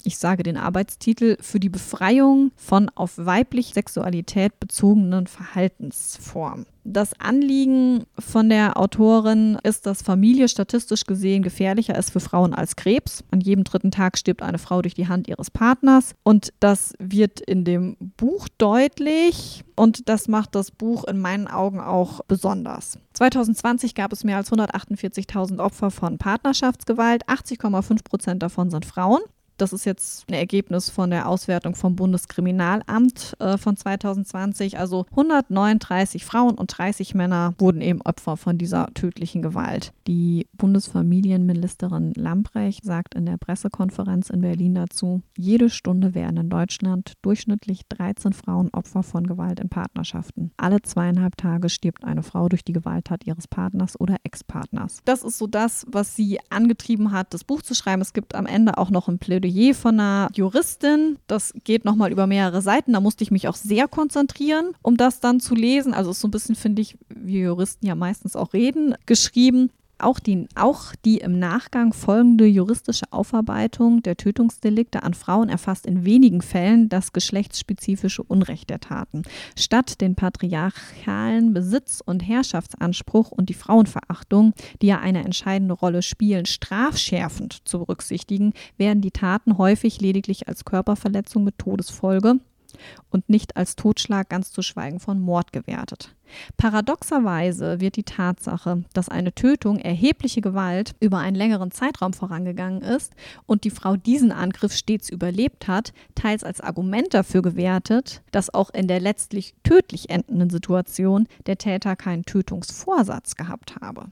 ich 0.05 0.19
sage 0.19 0.45
den 0.45 0.57
Arbeitstitel, 0.57 1.37
für 1.41 1.59
die 1.59 1.69
Befreiung 1.69 2.53
von 2.55 2.89
auf 2.91 3.15
weibliche 3.17 3.75
Sexualität 3.75 4.61
bezogenen 4.61 5.27
Verhaltensformen. 5.27 6.67
Das 6.89 7.19
Anliegen 7.19 8.05
von 8.17 8.49
der 8.49 8.79
Autorin 8.79 9.59
ist, 9.65 9.87
dass 9.87 10.03
Familie 10.03 10.49
statistisch 10.49 11.03
gesehen 11.05 11.43
gefährlicher 11.43 11.99
ist 11.99 12.13
für 12.13 12.21
Frauen 12.21 12.55
als 12.55 12.77
Krebs. 12.77 13.25
An 13.33 13.41
jedem 13.41 13.65
dritten 13.65 13.91
Tag 13.91 14.17
stirbt 14.17 14.41
eine 14.41 14.59
Frau 14.59 14.83
durch 14.83 14.95
die 14.95 15.09
Hand 15.09 15.27
ihres 15.27 15.51
Partners. 15.51 16.15
Und 16.23 16.53
das 16.61 16.95
wird 17.01 17.41
in 17.41 17.65
dem 17.65 17.97
Buch 18.17 18.47
deutlich. 18.57 19.65
Und 19.75 20.09
das 20.09 20.29
macht 20.29 20.55
das 20.55 20.71
Buch 20.71 21.03
in 21.09 21.21
meinen 21.21 21.49
Augen 21.49 21.81
auch 21.81 22.21
besonders. 22.29 23.01
2020 23.15 23.97
gab 23.97 24.13
es 24.13 24.23
mehr 24.23 24.37
als 24.37 24.53
148.000 24.53 25.59
Opfer 25.59 25.91
von 25.91 26.19
Partnerschaftsgewalt. 26.19 27.27
80,5 27.29 28.05
Prozent 28.05 28.43
davon 28.45 28.71
sind 28.71 28.87
Frauen. 28.87 29.23
Das 29.57 29.73
ist 29.73 29.87
jetzt 29.87 30.29
ein 30.29 30.35
Ergebnis 30.35 30.91
von 30.91 31.11
der 31.11 31.29
Auswertung 31.29 31.75
vom 31.75 31.97
Bundeskriminalamt 31.97 33.37
äh, 33.39 33.57
von 33.57 33.77
2020. 33.77 34.79
Also 34.79 35.07
139 35.11 36.25
Frauen 36.25 36.57
und 36.57 36.77
30 36.77 37.15
Männer 37.15 37.55
wurden 37.59 37.81
eben 37.81 38.03
Opfer 38.03 38.37
von 38.37 38.59
dieser 38.59 38.89
tödlichen 38.95 39.41
Gewalt. 39.41 39.93
Die 40.07 40.47
Bundesfamilienministerin 40.53 42.13
Lambrecht 42.15 42.85
sagt 42.85 43.15
in 43.15 43.27
der 43.27 43.39
Pressekonferenz 43.39 44.29
in 44.31 44.43
Berlin 44.43 44.75
dazu, 44.75 45.23
jede 45.37 45.71
Stunde 45.71 46.15
werden 46.15 46.37
in 46.37 46.51
Deutschland 46.51 47.15
durchschnittlich 47.23 47.83
13 47.89 48.35
Frauen 48.35 48.69
Opfer 48.73 49.03
von 49.03 49.27
Gewalt 49.27 49.61
in 49.61 49.71
Partnerschaften. 49.71 50.53
Alle 50.59 50.83
zweieinhalb 50.83 51.37
Tage 51.37 51.71
stirbt 51.71 52.05
eine 52.05 52.23
Frau 52.23 52.49
durch 52.49 52.65
die 52.65 52.73
Gewalttat 52.73 53.27
ihres 53.27 53.49
Partners 53.49 53.99
oder 53.99 54.17
Ex-Partners. 54.23 55.01
Das 55.05 55.23
ist 55.23 55.39
so 55.39 55.47
das, 55.47 55.87
was 55.89 56.15
sie 56.15 56.39
angetrieben 56.51 57.13
hat, 57.13 57.33
das 57.33 57.45
Buch 57.45 57.63
zu 57.63 57.75
schreiben. 57.75 58.03
Es 58.03 58.13
gibt 58.13 58.35
am 58.35 58.47
Ende 58.47 58.77
auch 58.77 58.91
noch 58.91 59.09
ein 59.09 59.19
Plädoyer 59.19 59.46
Plädoyer 59.47 59.75
von 59.75 60.01
einer 60.01 60.29
Juristin. 60.35 61.19
Das 61.27 61.55
geht 61.65 61.85
nochmal 61.85 62.13
über 62.13 62.27
mehrere 62.27 62.63
Seiten. 62.63 62.93
Da 62.93 63.01
musste 63.01 63.25
ich 63.25 63.31
mich 63.31 63.49
auch 63.49 63.55
sehr 63.55 63.89
konzentrieren, 63.89 64.73
um 64.83 64.97
das 64.97 65.21
dann 65.21 65.41
zu 65.41 65.55
lesen. 65.55 65.95
Also 65.95 66.11
ist 66.11 66.21
so 66.21 66.29
ein 66.29 66.33
bisschen, 66.33 66.55
finde 66.55 66.83
ich, 66.83 66.99
wie 67.09 67.41
Juristen 67.41 67.87
ja 67.87 67.95
meistens 67.95 68.37
auch 68.37 68.53
reden, 68.53 68.95
geschrieben. 69.07 69.71
Auch 69.99 70.21
die, 70.21 70.47
auch 70.55 70.95
die 71.07 71.19
im 71.19 71.39
Nachgang 71.39 71.95
folgende 71.95 72.45
juristische 72.45 73.07
Aufarbeitung 73.13 74.03
der 74.03 74.19
Tötungsdelikte 74.19 75.03
an 75.03 75.15
Frauen 75.15 75.49
erfasst 75.49 75.87
in 75.87 76.05
wenigen 76.05 76.43
Fällen 76.43 76.91
das 76.91 77.15
geschlechtsspezifische 77.15 78.23
Unrecht 78.23 78.69
der 78.69 78.81
Taten. 78.81 79.23
Statt 79.59 80.03
den 80.03 80.15
patriarchalen 80.15 81.55
Besitz- 81.55 82.03
und 82.05 82.21
Herrschaftsanspruch 82.21 83.31
und 83.31 83.49
die 83.49 83.55
Frauenverachtung, 83.55 84.53
die 84.83 84.89
ja 84.89 85.01
eine 85.01 85.25
entscheidende 85.25 85.73
Rolle 85.73 86.03
spielen, 86.03 86.45
strafschärfend 86.45 87.67
zu 87.67 87.79
berücksichtigen, 87.79 88.53
werden 88.77 89.01
die 89.01 89.13
Taten 89.13 89.57
häufig 89.57 90.03
lediglich 90.03 90.47
als 90.47 90.67
Körperverletzung 90.67 91.43
mit 91.43 91.57
Todesfolge 91.57 92.41
und 93.11 93.29
nicht 93.29 93.57
als 93.57 93.77
Totschlag 93.77 94.29
ganz 94.29 94.51
zu 94.51 94.63
schweigen 94.63 95.01
von 95.01 95.21
Mord 95.21 95.53
gewertet. 95.53 96.15
Paradoxerweise 96.57 97.81
wird 97.81 97.97
die 97.97 98.03
Tatsache, 98.03 98.85
dass 98.93 99.09
eine 99.09 99.35
Tötung 99.35 99.79
erhebliche 99.79 100.41
Gewalt 100.41 100.95
über 101.01 101.19
einen 101.19 101.37
längeren 101.37 101.71
Zeitraum 101.71 102.13
vorangegangen 102.13 102.83
ist 102.83 103.15
und 103.47 103.65
die 103.65 103.71
Frau 103.71 103.97
diesen 103.97 104.33
Angriff 104.33 104.73
stets 104.73 105.09
überlebt 105.09 105.69
hat, 105.69 105.93
teils 106.15 106.45
als 106.45 106.61
Argument 106.61 107.15
dafür 107.15 107.43
gewertet, 107.43 108.23
dass 108.33 108.53
auch 108.53 108.71
in 108.71 108.89
der 108.89 109.01
letztlich 109.01 109.55
tödlich 109.63 110.11
endenden 110.11 110.51
Situation 110.51 111.29
der 111.47 111.59
Täter 111.59 111.97
keinen 111.97 112.25
Tötungsvorsatz 112.25 113.37
gehabt 113.37 113.77
habe. 113.81 114.07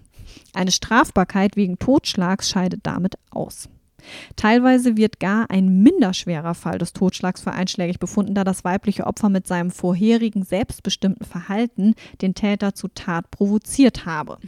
Eine 0.53 0.71
Strafbarkeit 0.71 1.57
wegen 1.57 1.79
Totschlags 1.79 2.49
scheidet 2.49 2.81
damit 2.85 3.17
aus. 3.31 3.69
Teilweise 4.37 4.97
wird 4.97 5.21
gar 5.21 5.51
ein 5.51 5.83
minderschwerer 5.83 6.55
Fall 6.55 6.79
des 6.79 6.93
Totschlags 6.93 7.43
für 7.43 7.53
einschlägig 7.53 7.99
befunden, 7.99 8.35
da 8.35 8.45
das 8.45 8.65
weibliche 8.65 9.07
Opfer 9.07 9.29
mit 9.29 9.47
seinem 9.47 9.71
vorherigen 9.71 10.45
selbstbestimmten 10.45 11.27
Verhalten 11.27 11.95
den 12.23 12.35
Täter 12.35 12.75
zur 12.75 12.93
Tat 12.95 13.31
provoziert 13.31 14.07
habe. 14.07 14.39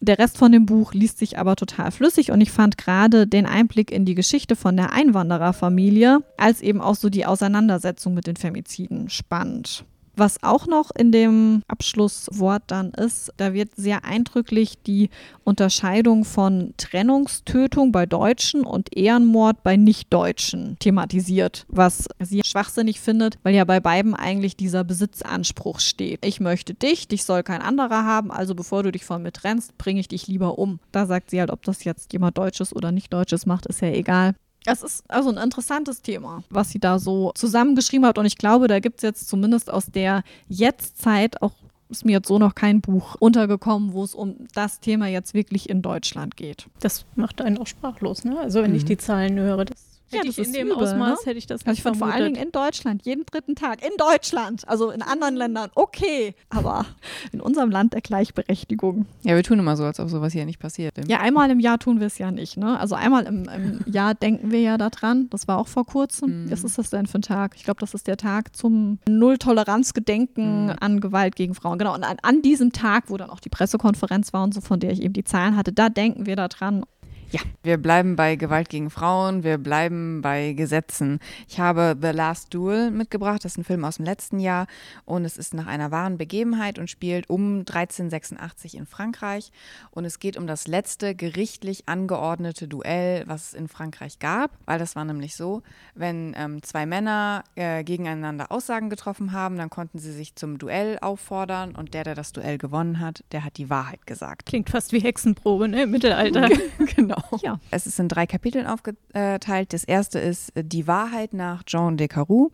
Der 0.00 0.18
Rest 0.18 0.38
von 0.38 0.52
dem 0.52 0.66
Buch 0.66 0.92
liest 0.92 1.18
sich 1.18 1.38
aber 1.38 1.56
total 1.56 1.90
flüssig 1.90 2.30
und 2.30 2.40
ich 2.40 2.52
fand 2.52 2.78
gerade 2.78 3.26
den 3.26 3.46
Einblick 3.46 3.90
in 3.90 4.04
die 4.04 4.14
Geschichte 4.14 4.54
von 4.54 4.76
der 4.76 4.92
Einwandererfamilie 4.92 6.20
als 6.36 6.60
eben 6.60 6.80
auch 6.80 6.94
so 6.94 7.08
die 7.08 7.26
Auseinandersetzung 7.26 8.14
mit 8.14 8.26
den 8.26 8.36
Femiziden 8.36 9.08
spannend. 9.08 9.84
Was 10.16 10.42
auch 10.42 10.66
noch 10.66 10.90
in 10.96 11.12
dem 11.12 11.62
Abschlusswort 11.68 12.62
dann 12.68 12.90
ist, 12.92 13.32
da 13.36 13.52
wird 13.52 13.76
sehr 13.76 14.04
eindrücklich 14.06 14.78
die 14.86 15.10
Unterscheidung 15.44 16.24
von 16.24 16.72
Trennungstötung 16.78 17.92
bei 17.92 18.06
Deutschen 18.06 18.64
und 18.64 18.96
Ehrenmord 18.96 19.62
bei 19.62 19.76
Nichtdeutschen 19.76 20.78
thematisiert, 20.78 21.66
was 21.68 22.08
sie 22.18 22.40
schwachsinnig 22.44 22.98
findet, 22.98 23.38
weil 23.42 23.54
ja 23.54 23.64
bei 23.64 23.78
beiden 23.78 24.14
eigentlich 24.14 24.56
dieser 24.56 24.84
Besitzanspruch 24.84 25.80
steht. 25.80 26.24
Ich 26.24 26.40
möchte 26.40 26.72
dich, 26.72 27.08
dich 27.08 27.24
soll 27.24 27.42
kein 27.42 27.60
anderer 27.60 28.04
haben, 28.04 28.30
also 28.30 28.54
bevor 28.54 28.82
du 28.82 28.92
dich 28.92 29.04
von 29.04 29.22
mir 29.22 29.32
trennst, 29.32 29.76
bringe 29.76 30.00
ich 30.00 30.08
dich 30.08 30.26
lieber 30.28 30.58
um. 30.58 30.80
Da 30.92 31.04
sagt 31.04 31.30
sie 31.30 31.40
halt, 31.40 31.50
ob 31.50 31.62
das 31.62 31.84
jetzt 31.84 32.14
jemand 32.14 32.38
Deutsches 32.38 32.74
oder 32.74 32.90
Nicht-Deutsches 32.90 33.44
macht, 33.44 33.66
ist 33.66 33.82
ja 33.82 33.88
egal. 33.88 34.34
Es 34.66 34.82
ist 34.82 35.04
also 35.08 35.30
ein 35.30 35.36
interessantes 35.36 36.02
Thema, 36.02 36.42
was 36.50 36.70
sie 36.70 36.78
da 36.78 36.98
so 36.98 37.32
zusammengeschrieben 37.34 38.06
hat. 38.06 38.18
Und 38.18 38.26
ich 38.26 38.36
glaube, 38.36 38.68
da 38.68 38.80
gibt 38.80 38.98
es 38.98 39.02
jetzt 39.02 39.28
zumindest 39.28 39.70
aus 39.70 39.86
der 39.86 40.22
Jetztzeit 40.48 41.40
auch 41.40 41.52
ist 41.88 42.04
mir 42.04 42.12
jetzt 42.14 42.26
so 42.26 42.40
noch 42.40 42.56
kein 42.56 42.80
Buch 42.80 43.14
untergekommen, 43.20 43.92
wo 43.92 44.02
es 44.02 44.12
um 44.12 44.48
das 44.54 44.80
Thema 44.80 45.06
jetzt 45.06 45.34
wirklich 45.34 45.70
in 45.70 45.82
Deutschland 45.82 46.36
geht. 46.36 46.66
Das 46.80 47.04
macht 47.14 47.40
einen 47.40 47.58
auch 47.58 47.66
sprachlos, 47.68 48.24
ne? 48.24 48.40
Also 48.40 48.60
wenn 48.62 48.72
mhm. 48.72 48.78
ich 48.78 48.84
die 48.84 48.96
Zahlen 48.96 49.38
höre, 49.38 49.66
das 49.66 49.95
ja, 50.10 50.18
hätte 50.18 50.28
das 50.28 50.38
ich 50.38 50.46
in 50.46 50.52
dem 50.52 50.66
übel, 50.68 50.84
Ausmaß 50.84 51.20
ne? 51.20 51.26
hätte 51.26 51.38
ich 51.38 51.46
das 51.46 51.60
nicht 51.60 51.68
also 51.68 51.78
ich 51.78 51.82
fand 51.82 51.96
vor 51.96 52.08
allen 52.08 52.32
Dingen 52.34 52.46
in 52.46 52.52
Deutschland, 52.52 53.04
jeden 53.04 53.26
dritten 53.26 53.54
Tag 53.56 53.84
in 53.84 53.92
Deutschland, 53.98 54.66
also 54.68 54.90
in 54.90 55.02
anderen 55.02 55.34
Ländern, 55.34 55.70
okay, 55.74 56.34
aber 56.48 56.86
in 57.32 57.40
unserem 57.40 57.70
Land 57.70 57.92
der 57.92 58.02
Gleichberechtigung. 58.02 59.06
Ja, 59.22 59.34
wir 59.34 59.42
tun 59.42 59.58
immer 59.58 59.76
so, 59.76 59.84
als 59.84 59.98
ob 59.98 60.08
sowas 60.08 60.32
hier 60.32 60.46
nicht 60.46 60.60
passiert. 60.60 60.94
Ja, 61.08 61.20
einmal 61.20 61.50
im 61.50 61.60
Jahr 61.60 61.78
tun 61.78 61.98
wir 61.98 62.06
es 62.06 62.18
ja 62.18 62.30
nicht, 62.30 62.56
ne? 62.56 62.78
Also 62.78 62.94
einmal 62.94 63.26
im, 63.26 63.48
im 63.48 63.80
Jahr 63.86 64.14
denken 64.14 64.50
wir 64.50 64.60
ja 64.60 64.78
daran, 64.78 65.28
das 65.30 65.48
war 65.48 65.58
auch 65.58 65.68
vor 65.68 65.84
kurzem. 65.84 66.44
Mhm. 66.44 66.50
Was 66.50 66.62
ist 66.62 66.78
das 66.78 66.90
denn 66.90 67.06
für 67.06 67.18
ein 67.18 67.22
Tag? 67.22 67.54
Ich 67.56 67.64
glaube, 67.64 67.80
das 67.80 67.94
ist 67.94 68.06
der 68.06 68.16
Tag 68.16 68.54
zum 68.54 68.98
Null-Toleranz-Gedenken 69.08 70.66
mhm. 70.66 70.74
an 70.78 71.00
Gewalt 71.00 71.36
gegen 71.36 71.54
Frauen. 71.54 71.78
Genau, 71.78 71.94
und 71.94 72.04
an, 72.04 72.16
an 72.22 72.42
diesem 72.42 72.72
Tag, 72.72 73.04
wo 73.08 73.16
dann 73.16 73.30
auch 73.30 73.40
die 73.40 73.48
Pressekonferenz 73.48 74.32
war 74.32 74.44
und 74.44 74.54
so, 74.54 74.60
von 74.60 74.78
der 74.78 74.92
ich 74.92 75.02
eben 75.02 75.14
die 75.14 75.24
Zahlen 75.24 75.56
hatte, 75.56 75.72
da 75.72 75.88
denken 75.88 76.26
wir 76.26 76.36
daran 76.36 76.84
ja, 77.30 77.40
wir 77.62 77.76
bleiben 77.76 78.14
bei 78.14 78.36
Gewalt 78.36 78.68
gegen 78.68 78.90
Frauen, 78.90 79.42
wir 79.42 79.58
bleiben 79.58 80.22
bei 80.22 80.52
Gesetzen. 80.52 81.18
Ich 81.48 81.58
habe 81.58 81.96
The 82.00 82.08
Last 82.08 82.54
Duel 82.54 82.90
mitgebracht, 82.90 83.44
das 83.44 83.52
ist 83.52 83.58
ein 83.58 83.64
Film 83.64 83.84
aus 83.84 83.96
dem 83.96 84.04
letzten 84.04 84.38
Jahr 84.38 84.66
und 85.04 85.24
es 85.24 85.36
ist 85.36 85.52
nach 85.52 85.66
einer 85.66 85.90
wahren 85.90 86.18
Begebenheit 86.18 86.78
und 86.78 86.88
spielt 86.88 87.28
um 87.28 87.60
1386 87.60 88.76
in 88.76 88.86
Frankreich 88.86 89.50
und 89.90 90.04
es 90.04 90.20
geht 90.20 90.36
um 90.36 90.46
das 90.46 90.68
letzte 90.68 91.14
gerichtlich 91.14 91.88
angeordnete 91.88 92.68
Duell, 92.68 93.24
was 93.26 93.48
es 93.48 93.54
in 93.54 93.66
Frankreich 93.68 94.18
gab, 94.18 94.52
weil 94.64 94.78
das 94.78 94.94
war 94.94 95.04
nämlich 95.04 95.34
so, 95.34 95.62
wenn 95.94 96.34
ähm, 96.36 96.62
zwei 96.62 96.86
Männer 96.86 97.42
äh, 97.56 97.82
gegeneinander 97.82 98.52
Aussagen 98.52 98.88
getroffen 98.88 99.32
haben, 99.32 99.56
dann 99.56 99.70
konnten 99.70 99.98
sie 99.98 100.12
sich 100.12 100.36
zum 100.36 100.58
Duell 100.58 100.98
auffordern 101.00 101.74
und 101.74 101.94
der, 101.94 102.04
der 102.04 102.14
das 102.14 102.32
Duell 102.32 102.58
gewonnen 102.58 103.00
hat, 103.00 103.24
der 103.32 103.44
hat 103.44 103.56
die 103.56 103.68
Wahrheit 103.68 104.06
gesagt. 104.06 104.46
Klingt 104.46 104.70
fast 104.70 104.92
wie 104.92 105.00
Hexenprobe 105.00 105.68
ne? 105.68 105.82
im 105.82 105.90
Mittelalter. 105.90 106.48
genau. 106.94 107.15
Genau. 107.16 107.40
Ja. 107.42 107.60
Es 107.70 107.86
ist 107.86 107.98
in 107.98 108.08
drei 108.08 108.26
Kapiteln 108.26 108.66
aufgeteilt. 108.66 109.72
Das 109.72 109.84
erste 109.84 110.18
ist 110.18 110.56
äh, 110.56 110.64
Die 110.64 110.86
Wahrheit 110.86 111.32
nach 111.32 111.64
Jean 111.64 111.96
de 111.96 112.08
Caroux. 112.08 112.50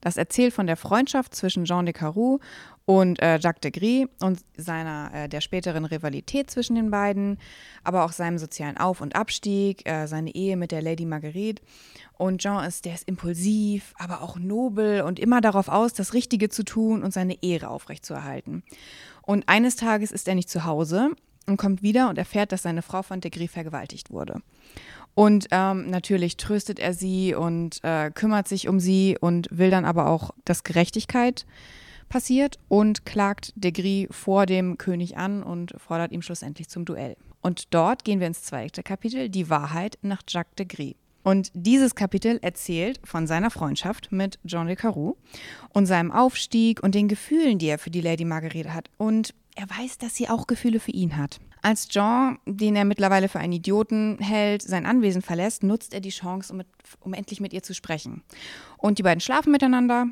Das 0.00 0.16
erzählt 0.16 0.54
von 0.54 0.66
der 0.66 0.76
Freundschaft 0.76 1.34
zwischen 1.34 1.64
Jean 1.64 1.86
de 1.86 1.92
Caroux 1.92 2.40
und 2.84 3.20
äh, 3.20 3.38
Jacques 3.38 3.60
de 3.60 3.70
Gris 3.72 4.06
und 4.20 4.40
seiner 4.56 5.10
äh, 5.12 5.28
der 5.28 5.40
späteren 5.40 5.84
Rivalität 5.84 6.50
zwischen 6.50 6.76
den 6.76 6.90
beiden, 6.90 7.38
aber 7.82 8.04
auch 8.04 8.12
seinem 8.12 8.38
sozialen 8.38 8.76
Auf- 8.76 9.00
und 9.00 9.16
Abstieg, 9.16 9.88
äh, 9.88 10.06
seine 10.06 10.34
Ehe 10.34 10.56
mit 10.56 10.70
der 10.70 10.82
Lady 10.82 11.04
Marguerite. 11.04 11.62
Und 12.16 12.40
Jean 12.40 12.64
ist, 12.64 12.84
der 12.84 12.94
ist 12.94 13.08
impulsiv, 13.08 13.92
aber 13.98 14.22
auch 14.22 14.38
nobel 14.38 15.02
und 15.02 15.18
immer 15.18 15.40
darauf 15.40 15.68
aus, 15.68 15.92
das 15.92 16.14
Richtige 16.14 16.48
zu 16.48 16.64
tun 16.64 17.02
und 17.02 17.12
seine 17.12 17.42
Ehre 17.42 17.68
aufrechtzuerhalten. 17.68 18.62
Und 19.22 19.48
eines 19.48 19.74
Tages 19.74 20.12
ist 20.12 20.28
er 20.28 20.36
nicht 20.36 20.48
zu 20.48 20.64
Hause 20.64 21.10
und 21.46 21.56
kommt 21.56 21.82
wieder 21.82 22.08
und 22.08 22.18
erfährt, 22.18 22.52
dass 22.52 22.62
seine 22.62 22.82
Frau 22.82 23.02
von 23.02 23.20
Degree 23.20 23.48
vergewaltigt 23.48 24.10
wurde. 24.10 24.40
Und 25.14 25.48
ähm, 25.50 25.88
natürlich 25.88 26.36
tröstet 26.36 26.78
er 26.78 26.92
sie 26.92 27.34
und 27.34 27.82
äh, 27.82 28.10
kümmert 28.10 28.48
sich 28.48 28.68
um 28.68 28.80
sie 28.80 29.16
und 29.18 29.48
will 29.50 29.70
dann 29.70 29.86
aber 29.86 30.08
auch, 30.08 30.32
dass 30.44 30.62
Gerechtigkeit 30.62 31.46
passiert 32.08 32.58
und 32.68 33.06
klagt 33.06 33.52
Degree 33.56 34.06
vor 34.10 34.46
dem 34.46 34.78
König 34.78 35.16
an 35.16 35.42
und 35.42 35.74
fordert 35.78 36.12
ihm 36.12 36.22
schlussendlich 36.22 36.68
zum 36.68 36.84
Duell. 36.84 37.16
Und 37.40 37.72
dort 37.74 38.04
gehen 38.04 38.20
wir 38.20 38.26
ins 38.26 38.42
zweite 38.42 38.82
Kapitel, 38.82 39.28
die 39.28 39.48
Wahrheit 39.48 39.98
nach 40.02 40.22
Jacques 40.28 40.54
Degree. 40.56 40.94
Und 41.22 41.50
dieses 41.54 41.96
Kapitel 41.96 42.38
erzählt 42.42 43.00
von 43.02 43.26
seiner 43.26 43.50
Freundschaft 43.50 44.12
mit 44.12 44.38
Jean 44.46 44.68
de 44.68 44.76
Caroux 44.76 45.16
und 45.72 45.86
seinem 45.86 46.12
Aufstieg 46.12 46.82
und 46.82 46.94
den 46.94 47.08
Gefühlen, 47.08 47.58
die 47.58 47.66
er 47.66 47.78
für 47.78 47.90
die 47.90 48.00
Lady 48.00 48.24
Margarete 48.24 48.72
hat. 48.72 48.90
Und 48.96 49.34
er 49.56 49.68
weiß, 49.68 49.98
dass 49.98 50.14
sie 50.14 50.28
auch 50.28 50.46
Gefühle 50.46 50.78
für 50.78 50.92
ihn 50.92 51.16
hat. 51.16 51.40
Als 51.62 51.88
Jean, 51.88 52.38
den 52.46 52.76
er 52.76 52.84
mittlerweile 52.84 53.28
für 53.28 53.40
einen 53.40 53.54
Idioten 53.54 54.18
hält, 54.20 54.62
sein 54.62 54.86
Anwesen 54.86 55.22
verlässt, 55.22 55.62
nutzt 55.62 55.92
er 55.94 56.00
die 56.00 56.10
Chance, 56.10 56.52
um, 56.52 56.58
mit, 56.58 56.68
um 57.00 57.14
endlich 57.14 57.40
mit 57.40 57.52
ihr 57.52 57.62
zu 57.62 57.74
sprechen. 57.74 58.22
Und 58.76 58.98
die 58.98 59.02
beiden 59.02 59.20
schlafen 59.20 59.50
miteinander 59.50 60.06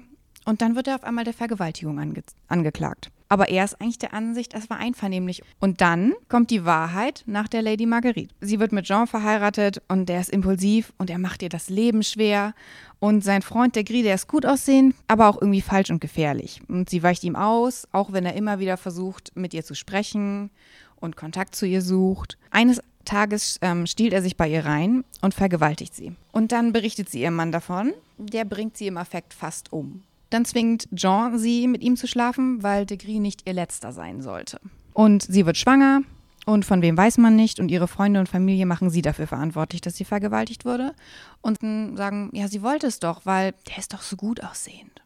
und 0.46 0.62
dann 0.62 0.74
wird 0.74 0.88
er 0.88 0.96
auf 0.96 1.04
einmal 1.04 1.24
der 1.24 1.34
Vergewaltigung 1.34 2.00
ange 2.00 2.22
angeklagt. 2.48 3.10
Aber 3.28 3.48
er 3.48 3.64
ist 3.64 3.80
eigentlich 3.80 3.98
der 3.98 4.14
Ansicht, 4.14 4.54
es 4.54 4.68
war 4.70 4.78
einvernehmlich. 4.78 5.42
Und 5.58 5.80
dann 5.80 6.12
kommt 6.28 6.50
die 6.50 6.64
Wahrheit 6.64 7.24
nach 7.26 7.48
der 7.48 7.62
Lady 7.62 7.86
Marguerite. 7.86 8.34
Sie 8.40 8.60
wird 8.60 8.72
mit 8.72 8.84
Jean 8.84 9.06
verheiratet 9.06 9.82
und 9.88 10.08
der 10.08 10.20
ist 10.20 10.30
impulsiv 10.30 10.92
und 10.98 11.10
er 11.10 11.18
macht 11.18 11.42
ihr 11.42 11.48
das 11.48 11.68
Leben 11.68 12.02
schwer. 12.02 12.54
Und 13.00 13.24
sein 13.24 13.42
Freund, 13.42 13.76
der 13.76 13.84
Gris, 13.84 14.04
der 14.04 14.14
ist 14.14 14.28
gut 14.28 14.46
aussehend, 14.46 14.94
aber 15.08 15.28
auch 15.28 15.40
irgendwie 15.40 15.60
falsch 15.60 15.90
und 15.90 16.00
gefährlich. 16.00 16.60
Und 16.68 16.90
sie 16.90 17.02
weicht 17.02 17.24
ihm 17.24 17.36
aus, 17.36 17.88
auch 17.92 18.12
wenn 18.12 18.26
er 18.26 18.34
immer 18.34 18.58
wieder 18.58 18.76
versucht, 18.76 19.32
mit 19.34 19.52
ihr 19.54 19.64
zu 19.64 19.74
sprechen 19.74 20.50
und 20.96 21.16
Kontakt 21.16 21.54
zu 21.54 21.66
ihr 21.66 21.82
sucht. 21.82 22.38
Eines 22.50 22.80
Tages 23.04 23.58
ähm, 23.62 23.86
stiehlt 23.86 24.12
er 24.12 24.22
sich 24.22 24.36
bei 24.36 24.48
ihr 24.48 24.64
rein 24.64 25.04
und 25.20 25.34
vergewaltigt 25.34 25.94
sie. 25.94 26.12
Und 26.32 26.52
dann 26.52 26.72
berichtet 26.72 27.08
sie 27.08 27.22
ihrem 27.22 27.36
Mann 27.36 27.52
davon. 27.52 27.92
Der 28.18 28.44
bringt 28.44 28.76
sie 28.76 28.86
im 28.86 28.96
Affekt 28.96 29.34
fast 29.34 29.72
um. 29.72 30.02
Dann 30.30 30.44
zwingt 30.44 30.88
Jean 30.94 31.38
sie, 31.38 31.68
mit 31.68 31.82
ihm 31.82 31.96
zu 31.96 32.06
schlafen, 32.06 32.62
weil 32.62 32.86
Degree 32.86 33.20
nicht 33.20 33.46
ihr 33.46 33.52
letzter 33.52 33.92
sein 33.92 34.22
sollte. 34.22 34.58
Und 34.92 35.22
sie 35.22 35.46
wird 35.46 35.56
schwanger 35.56 36.02
und 36.46 36.64
von 36.64 36.82
wem 36.82 36.96
weiß 36.96 37.18
man 37.18 37.36
nicht. 37.36 37.60
Und 37.60 37.70
ihre 37.70 37.88
Freunde 37.88 38.20
und 38.20 38.28
Familie 38.28 38.66
machen 38.66 38.90
sie 38.90 39.02
dafür 39.02 39.26
verantwortlich, 39.26 39.80
dass 39.80 39.96
sie 39.96 40.04
vergewaltigt 40.04 40.64
wurde. 40.64 40.94
Und 41.40 41.58
sagen, 41.96 42.30
ja, 42.32 42.48
sie 42.48 42.62
wollte 42.62 42.86
es 42.86 43.00
doch, 43.00 43.24
weil 43.24 43.54
der 43.68 43.78
ist 43.78 43.92
doch 43.92 44.02
so 44.02 44.16
gut 44.16 44.42
aussehend. 44.42 45.02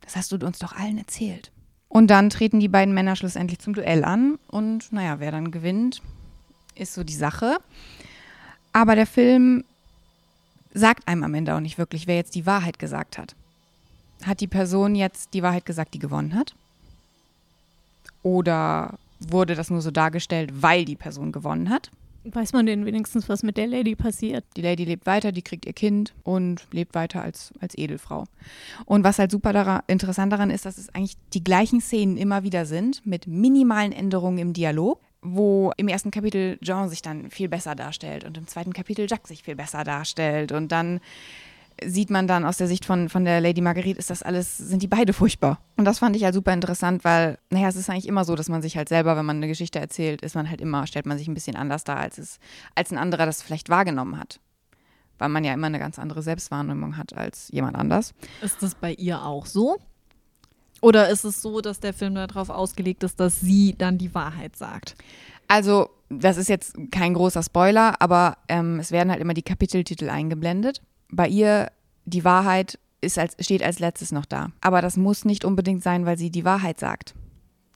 Das 0.00 0.16
hast 0.16 0.32
du 0.32 0.36
uns 0.46 0.58
doch 0.58 0.72
allen 0.72 0.98
erzählt. 0.98 1.50
Und 1.88 2.08
dann 2.08 2.30
treten 2.30 2.60
die 2.60 2.68
beiden 2.68 2.94
Männer 2.94 3.16
schlussendlich 3.16 3.58
zum 3.58 3.74
Duell 3.74 4.04
an. 4.04 4.38
Und 4.46 4.92
naja, 4.92 5.20
wer 5.20 5.32
dann 5.32 5.50
gewinnt, 5.50 6.02
ist 6.74 6.94
so 6.94 7.02
die 7.02 7.14
Sache. 7.14 7.58
Aber 8.72 8.94
der 8.94 9.06
Film 9.06 9.64
sagt 10.74 11.08
einem 11.08 11.24
am 11.24 11.34
Ende 11.34 11.54
auch 11.54 11.60
nicht 11.60 11.78
wirklich, 11.78 12.06
wer 12.06 12.16
jetzt 12.16 12.34
die 12.34 12.46
Wahrheit 12.46 12.78
gesagt 12.78 13.18
hat. 13.18 13.34
Hat 14.24 14.40
die 14.40 14.46
Person 14.46 14.94
jetzt 14.94 15.34
die 15.34 15.42
Wahrheit 15.42 15.66
gesagt, 15.66 15.94
die 15.94 15.98
gewonnen 15.98 16.34
hat? 16.34 16.54
Oder 18.22 18.98
wurde 19.20 19.54
das 19.54 19.70
nur 19.70 19.80
so 19.80 19.90
dargestellt, 19.90 20.50
weil 20.62 20.84
die 20.84 20.96
Person 20.96 21.32
gewonnen 21.32 21.70
hat? 21.70 21.90
Weiß 22.24 22.52
man 22.52 22.66
denn 22.66 22.84
wenigstens, 22.84 23.28
was 23.28 23.42
mit 23.42 23.56
der 23.56 23.68
Lady 23.68 23.94
passiert? 23.94 24.44
Die 24.56 24.60
Lady 24.60 24.84
lebt 24.84 25.06
weiter, 25.06 25.32
die 25.32 25.42
kriegt 25.42 25.66
ihr 25.66 25.72
Kind 25.72 26.12
und 26.24 26.66
lebt 26.72 26.94
weiter 26.94 27.22
als, 27.22 27.54
als 27.60 27.78
Edelfrau. 27.78 28.24
Und 28.84 29.04
was 29.04 29.18
halt 29.18 29.30
super 29.30 29.52
daran, 29.52 29.82
interessant 29.86 30.32
daran 30.32 30.50
ist, 30.50 30.66
dass 30.66 30.78
es 30.78 30.94
eigentlich 30.94 31.16
die 31.32 31.44
gleichen 31.44 31.80
Szenen 31.80 32.16
immer 32.16 32.42
wieder 32.42 32.66
sind, 32.66 33.06
mit 33.06 33.26
minimalen 33.26 33.92
Änderungen 33.92 34.38
im 34.38 34.52
Dialog 34.52 35.00
wo 35.20 35.72
im 35.76 35.88
ersten 35.88 36.10
Kapitel 36.10 36.58
Jean 36.62 36.88
sich 36.88 37.02
dann 37.02 37.30
viel 37.30 37.48
besser 37.48 37.74
darstellt 37.74 38.24
und 38.24 38.38
im 38.38 38.46
zweiten 38.46 38.72
Kapitel 38.72 39.06
Jack 39.08 39.26
sich 39.26 39.42
viel 39.42 39.56
besser 39.56 39.82
darstellt 39.84 40.52
und 40.52 40.70
dann 40.70 41.00
sieht 41.84 42.10
man 42.10 42.26
dann 42.26 42.44
aus 42.44 42.56
der 42.56 42.66
Sicht 42.66 42.84
von, 42.84 43.08
von 43.08 43.24
der 43.24 43.40
Lady 43.40 43.60
Marguerite, 43.60 43.98
ist 43.98 44.10
das 44.10 44.22
alles, 44.22 44.56
sind 44.58 44.82
die 44.82 44.88
beide 44.88 45.12
furchtbar. 45.12 45.60
Und 45.76 45.84
das 45.84 45.98
fand 45.98 46.16
ich 46.16 46.24
halt 46.24 46.34
super 46.34 46.52
interessant, 46.52 47.04
weil, 47.04 47.38
naja, 47.50 47.68
es 47.68 47.76
ist 47.76 47.88
eigentlich 47.90 48.08
immer 48.08 48.24
so, 48.24 48.34
dass 48.34 48.48
man 48.48 48.62
sich 48.62 48.76
halt 48.76 48.88
selber, 48.88 49.16
wenn 49.16 49.26
man 49.26 49.36
eine 49.36 49.48
Geschichte 49.48 49.78
erzählt, 49.78 50.22
ist 50.22 50.34
man 50.34 50.48
halt 50.48 50.60
immer, 50.60 50.86
stellt 50.86 51.06
man 51.06 51.18
sich 51.18 51.28
ein 51.28 51.34
bisschen 51.34 51.56
anders 51.56 51.84
dar, 51.84 51.98
als 51.98 52.18
es, 52.18 52.38
als 52.74 52.90
ein 52.90 52.98
anderer 52.98 53.26
das 53.26 53.42
vielleicht 53.42 53.68
wahrgenommen 53.68 54.18
hat. 54.18 54.40
Weil 55.18 55.28
man 55.28 55.44
ja 55.44 55.52
immer 55.52 55.66
eine 55.66 55.78
ganz 55.78 55.98
andere 55.98 56.22
Selbstwahrnehmung 56.22 56.96
hat 56.96 57.16
als 57.16 57.48
jemand 57.50 57.76
anders. 57.76 58.14
Ist 58.42 58.62
das 58.62 58.74
bei 58.74 58.92
ihr 58.94 59.24
auch 59.24 59.46
so? 59.46 59.78
Oder 60.80 61.08
ist 61.08 61.24
es 61.24 61.42
so, 61.42 61.60
dass 61.60 61.80
der 61.80 61.92
Film 61.92 62.14
darauf 62.14 62.50
ausgelegt 62.50 63.02
ist, 63.02 63.18
dass 63.18 63.40
sie 63.40 63.74
dann 63.76 63.98
die 63.98 64.14
Wahrheit 64.14 64.54
sagt? 64.54 64.94
Also, 65.48 65.90
das 66.08 66.36
ist 66.36 66.48
jetzt 66.48 66.76
kein 66.90 67.14
großer 67.14 67.42
Spoiler, 67.42 68.00
aber 68.00 68.38
ähm, 68.48 68.78
es 68.78 68.92
werden 68.92 69.10
halt 69.10 69.20
immer 69.20 69.34
die 69.34 69.42
Kapiteltitel 69.42 70.08
eingeblendet 70.08 70.82
bei 71.10 71.28
ihr 71.28 71.70
die 72.04 72.24
Wahrheit 72.24 72.78
ist 73.00 73.18
als, 73.18 73.36
steht 73.40 73.62
als 73.62 73.78
letztes 73.78 74.12
noch 74.12 74.24
da. 74.24 74.50
Aber 74.60 74.82
das 74.82 74.96
muss 74.96 75.24
nicht 75.24 75.44
unbedingt 75.44 75.82
sein, 75.82 76.06
weil 76.06 76.18
sie 76.18 76.30
die 76.30 76.44
Wahrheit 76.44 76.78
sagt. 76.78 77.14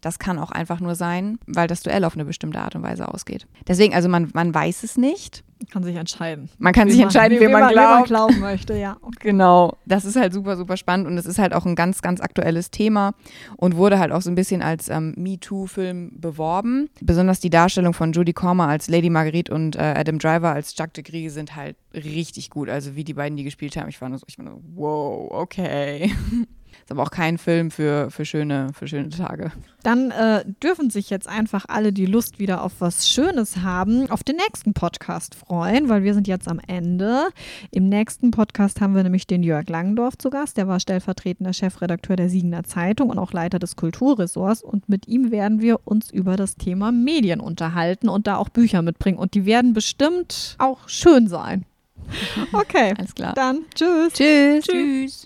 Das 0.01 0.19
kann 0.19 0.39
auch 0.39 0.51
einfach 0.51 0.81
nur 0.81 0.97
sein, 0.97 1.39
weil 1.47 1.69
das 1.69 1.83
Duell 1.83 2.05
auf 2.05 2.15
eine 2.15 2.25
bestimmte 2.25 2.61
Art 2.61 2.75
und 2.75 2.83
Weise 2.83 3.07
ausgeht. 3.07 3.47
Deswegen, 3.69 3.95
also 3.95 4.09
man, 4.09 4.31
man 4.35 4.53
weiß 4.53 4.83
es 4.83 4.97
nicht. 4.97 5.45
Kann 5.71 5.85
sich 5.85 5.97
entscheiden. 5.97 6.49
Man 6.59 6.73
kann 6.73 6.91
sich 6.91 7.01
entscheiden, 7.01 7.39
wem 7.41 7.53
man, 7.53 7.63
wem 7.63 7.73
glaubt. 7.73 7.95
man 7.95 8.05
glauben 8.05 8.41
möchte, 8.41 8.77
ja. 8.77 8.97
Okay. 9.03 9.29
Genau, 9.29 9.77
das 9.85 10.05
ist 10.05 10.17
halt 10.17 10.33
super, 10.33 10.57
super 10.57 10.77
spannend 10.77 11.07
und 11.07 11.19
es 11.19 11.27
ist 11.27 11.39
halt 11.39 11.53
auch 11.53 11.67
ein 11.67 11.75
ganz, 11.75 12.03
ganz 12.03 12.21
aktuelles 12.21 12.71
Thema 12.71 13.13
und 13.57 13.77
wurde 13.77 13.99
halt 13.99 14.13
auch 14.13 14.23
so 14.23 14.31
ein 14.31 14.35
bisschen 14.35 14.63
als 14.63 14.89
ähm, 14.89 15.15
MeToo-Film 15.17 16.13
beworben. 16.19 16.89
Besonders 17.01 17.41
die 17.41 17.51
Darstellung 17.51 17.95
von 17.95 18.13
Jodie 18.13 18.33
Comer 18.33 18.69
als 18.69 18.89
Lady 18.89 19.11
Marguerite 19.11 19.53
und 19.53 19.77
äh, 19.77 19.95
Adam 19.97 20.19
Driver 20.19 20.53
als 20.53 20.77
Jacques 20.77 20.95
de 20.95 21.05
Gris 21.05 21.35
sind 21.35 21.57
halt 21.57 21.77
richtig 21.95 22.51
gut. 22.51 22.69
Also 22.69 22.97
wie 22.97 23.05
die 23.05 23.15
beiden 23.15 23.37
die 23.37 23.45
gespielt 23.45 23.77
haben, 23.77 23.89
ich 23.89 24.01
war 24.01 24.09
nur 24.09 24.19
so, 24.19 24.25
ich 24.29 24.39
war 24.39 24.45
nur 24.45 24.55
so 24.55 24.63
wow, 24.75 25.31
okay. 25.31 26.13
Ist 26.83 26.91
aber 26.91 27.03
auch 27.03 27.11
kein 27.11 27.39
Film 27.39 27.71
für, 27.71 28.11
für, 28.11 28.25
schöne, 28.25 28.71
für 28.75 28.89
schöne 28.89 29.09
Tage. 29.09 29.53
Dann 29.83 30.11
äh, 30.11 30.45
dürfen 30.63 30.91
sich 30.91 31.11
jetzt 31.11 31.29
einfach 31.29 31.65
alle, 31.69 31.93
die 31.93 32.07
Lust 32.07 32.39
wieder 32.39 32.63
auf 32.63 32.73
was 32.81 33.09
Schönes 33.09 33.59
haben, 33.59 34.11
auf 34.11 34.23
den 34.23 34.37
nächsten 34.37 34.75
Podcast 34.75 35.35
freuen, 35.35 35.89
weil 35.89 36.03
wir 36.03 36.15
sind 36.15 36.29
jetzt 36.29 36.49
am 36.49 36.61
Ende. 36.67 37.29
Im 37.71 37.89
nächsten 37.89 38.31
Podcast 38.31 38.81
haben 38.81 38.95
wir 38.95 39.03
nämlich 39.03 39.27
den 39.27 39.43
Jörg 39.43 39.69
Langendorf 39.69 40.17
zu 40.19 40.31
Gast. 40.31 40.57
Der 40.57 40.69
war 40.69 40.81
stellvertretender 40.81 41.53
Chefredakteur 41.53 42.17
der 42.17 42.29
Siegener 42.29 42.65
Zeitung 42.65 43.11
und 43.11 43.19
auch 43.19 43.33
Leiter 43.33 43.59
des 43.59 43.77
Kulturressorts. 43.77 44.63
Und 44.63 44.89
mit 44.89 45.09
ihm 45.09 45.31
werden 45.31 45.61
wir 45.61 45.81
uns 45.85 46.11
über 46.11 46.37
das 46.37 46.57
Thema 46.57 46.93
Medien 46.93 47.41
unterhalten 47.41 48.09
und 48.09 48.27
da 48.27 48.37
auch 48.37 48.49
Bücher 48.49 48.83
mitbringen. 48.83 49.19
Und 49.19 49.35
die 49.35 49.47
werden 49.47 49.73
bestimmt 49.73 50.57
auch 50.59 50.89
schön 50.89 51.29
sein. 51.29 51.65
Okay, 52.53 52.95
Alles 52.99 53.15
klar. 53.15 53.33
dann 53.35 53.61
tschüss. 53.75 54.13
Tschüss. 54.13 54.65
Tschüss. 54.67 55.23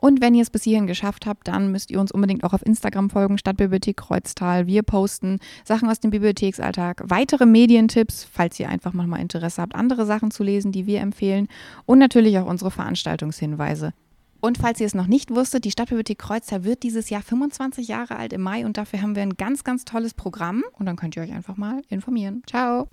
Und 0.00 0.22
wenn 0.22 0.34
ihr 0.34 0.40
es 0.40 0.48
bis 0.48 0.64
hierhin 0.64 0.86
geschafft 0.86 1.26
habt, 1.26 1.48
dann 1.48 1.70
müsst 1.72 1.90
ihr 1.90 2.00
uns 2.00 2.10
unbedingt 2.10 2.42
auch 2.42 2.54
auf 2.54 2.64
Instagram 2.64 3.10
folgen, 3.10 3.36
Stadtbibliothek 3.36 3.98
Kreuztal. 3.98 4.66
Wir 4.66 4.82
posten 4.82 5.40
Sachen 5.62 5.90
aus 5.90 6.00
dem 6.00 6.10
Bibliotheksalltag, 6.10 7.02
weitere 7.04 7.44
Medientipps, 7.44 8.24
falls 8.24 8.58
ihr 8.58 8.70
einfach 8.70 8.94
mal 8.94 9.20
Interesse 9.20 9.60
habt, 9.60 9.74
andere 9.74 10.06
Sachen 10.06 10.30
zu 10.30 10.42
lesen, 10.42 10.72
die 10.72 10.86
wir 10.86 11.00
empfehlen 11.00 11.48
und 11.84 11.98
natürlich 11.98 12.38
auch 12.38 12.46
unsere 12.46 12.70
Veranstaltungshinweise. 12.70 13.92
Und 14.40 14.56
falls 14.56 14.80
ihr 14.80 14.86
es 14.86 14.94
noch 14.94 15.06
nicht 15.06 15.30
wusstet, 15.30 15.66
die 15.66 15.70
Stadtbibliothek 15.70 16.18
Kreuztal 16.18 16.64
wird 16.64 16.82
dieses 16.82 17.10
Jahr 17.10 17.20
25 17.20 17.88
Jahre 17.88 18.16
alt 18.16 18.32
im 18.32 18.40
Mai 18.40 18.64
und 18.64 18.78
dafür 18.78 19.02
haben 19.02 19.14
wir 19.14 19.22
ein 19.22 19.36
ganz, 19.36 19.64
ganz 19.64 19.84
tolles 19.84 20.14
Programm 20.14 20.64
und 20.78 20.86
dann 20.86 20.96
könnt 20.96 21.14
ihr 21.16 21.22
euch 21.22 21.32
einfach 21.32 21.58
mal 21.58 21.82
informieren. 21.90 22.42
Ciao! 22.46 22.88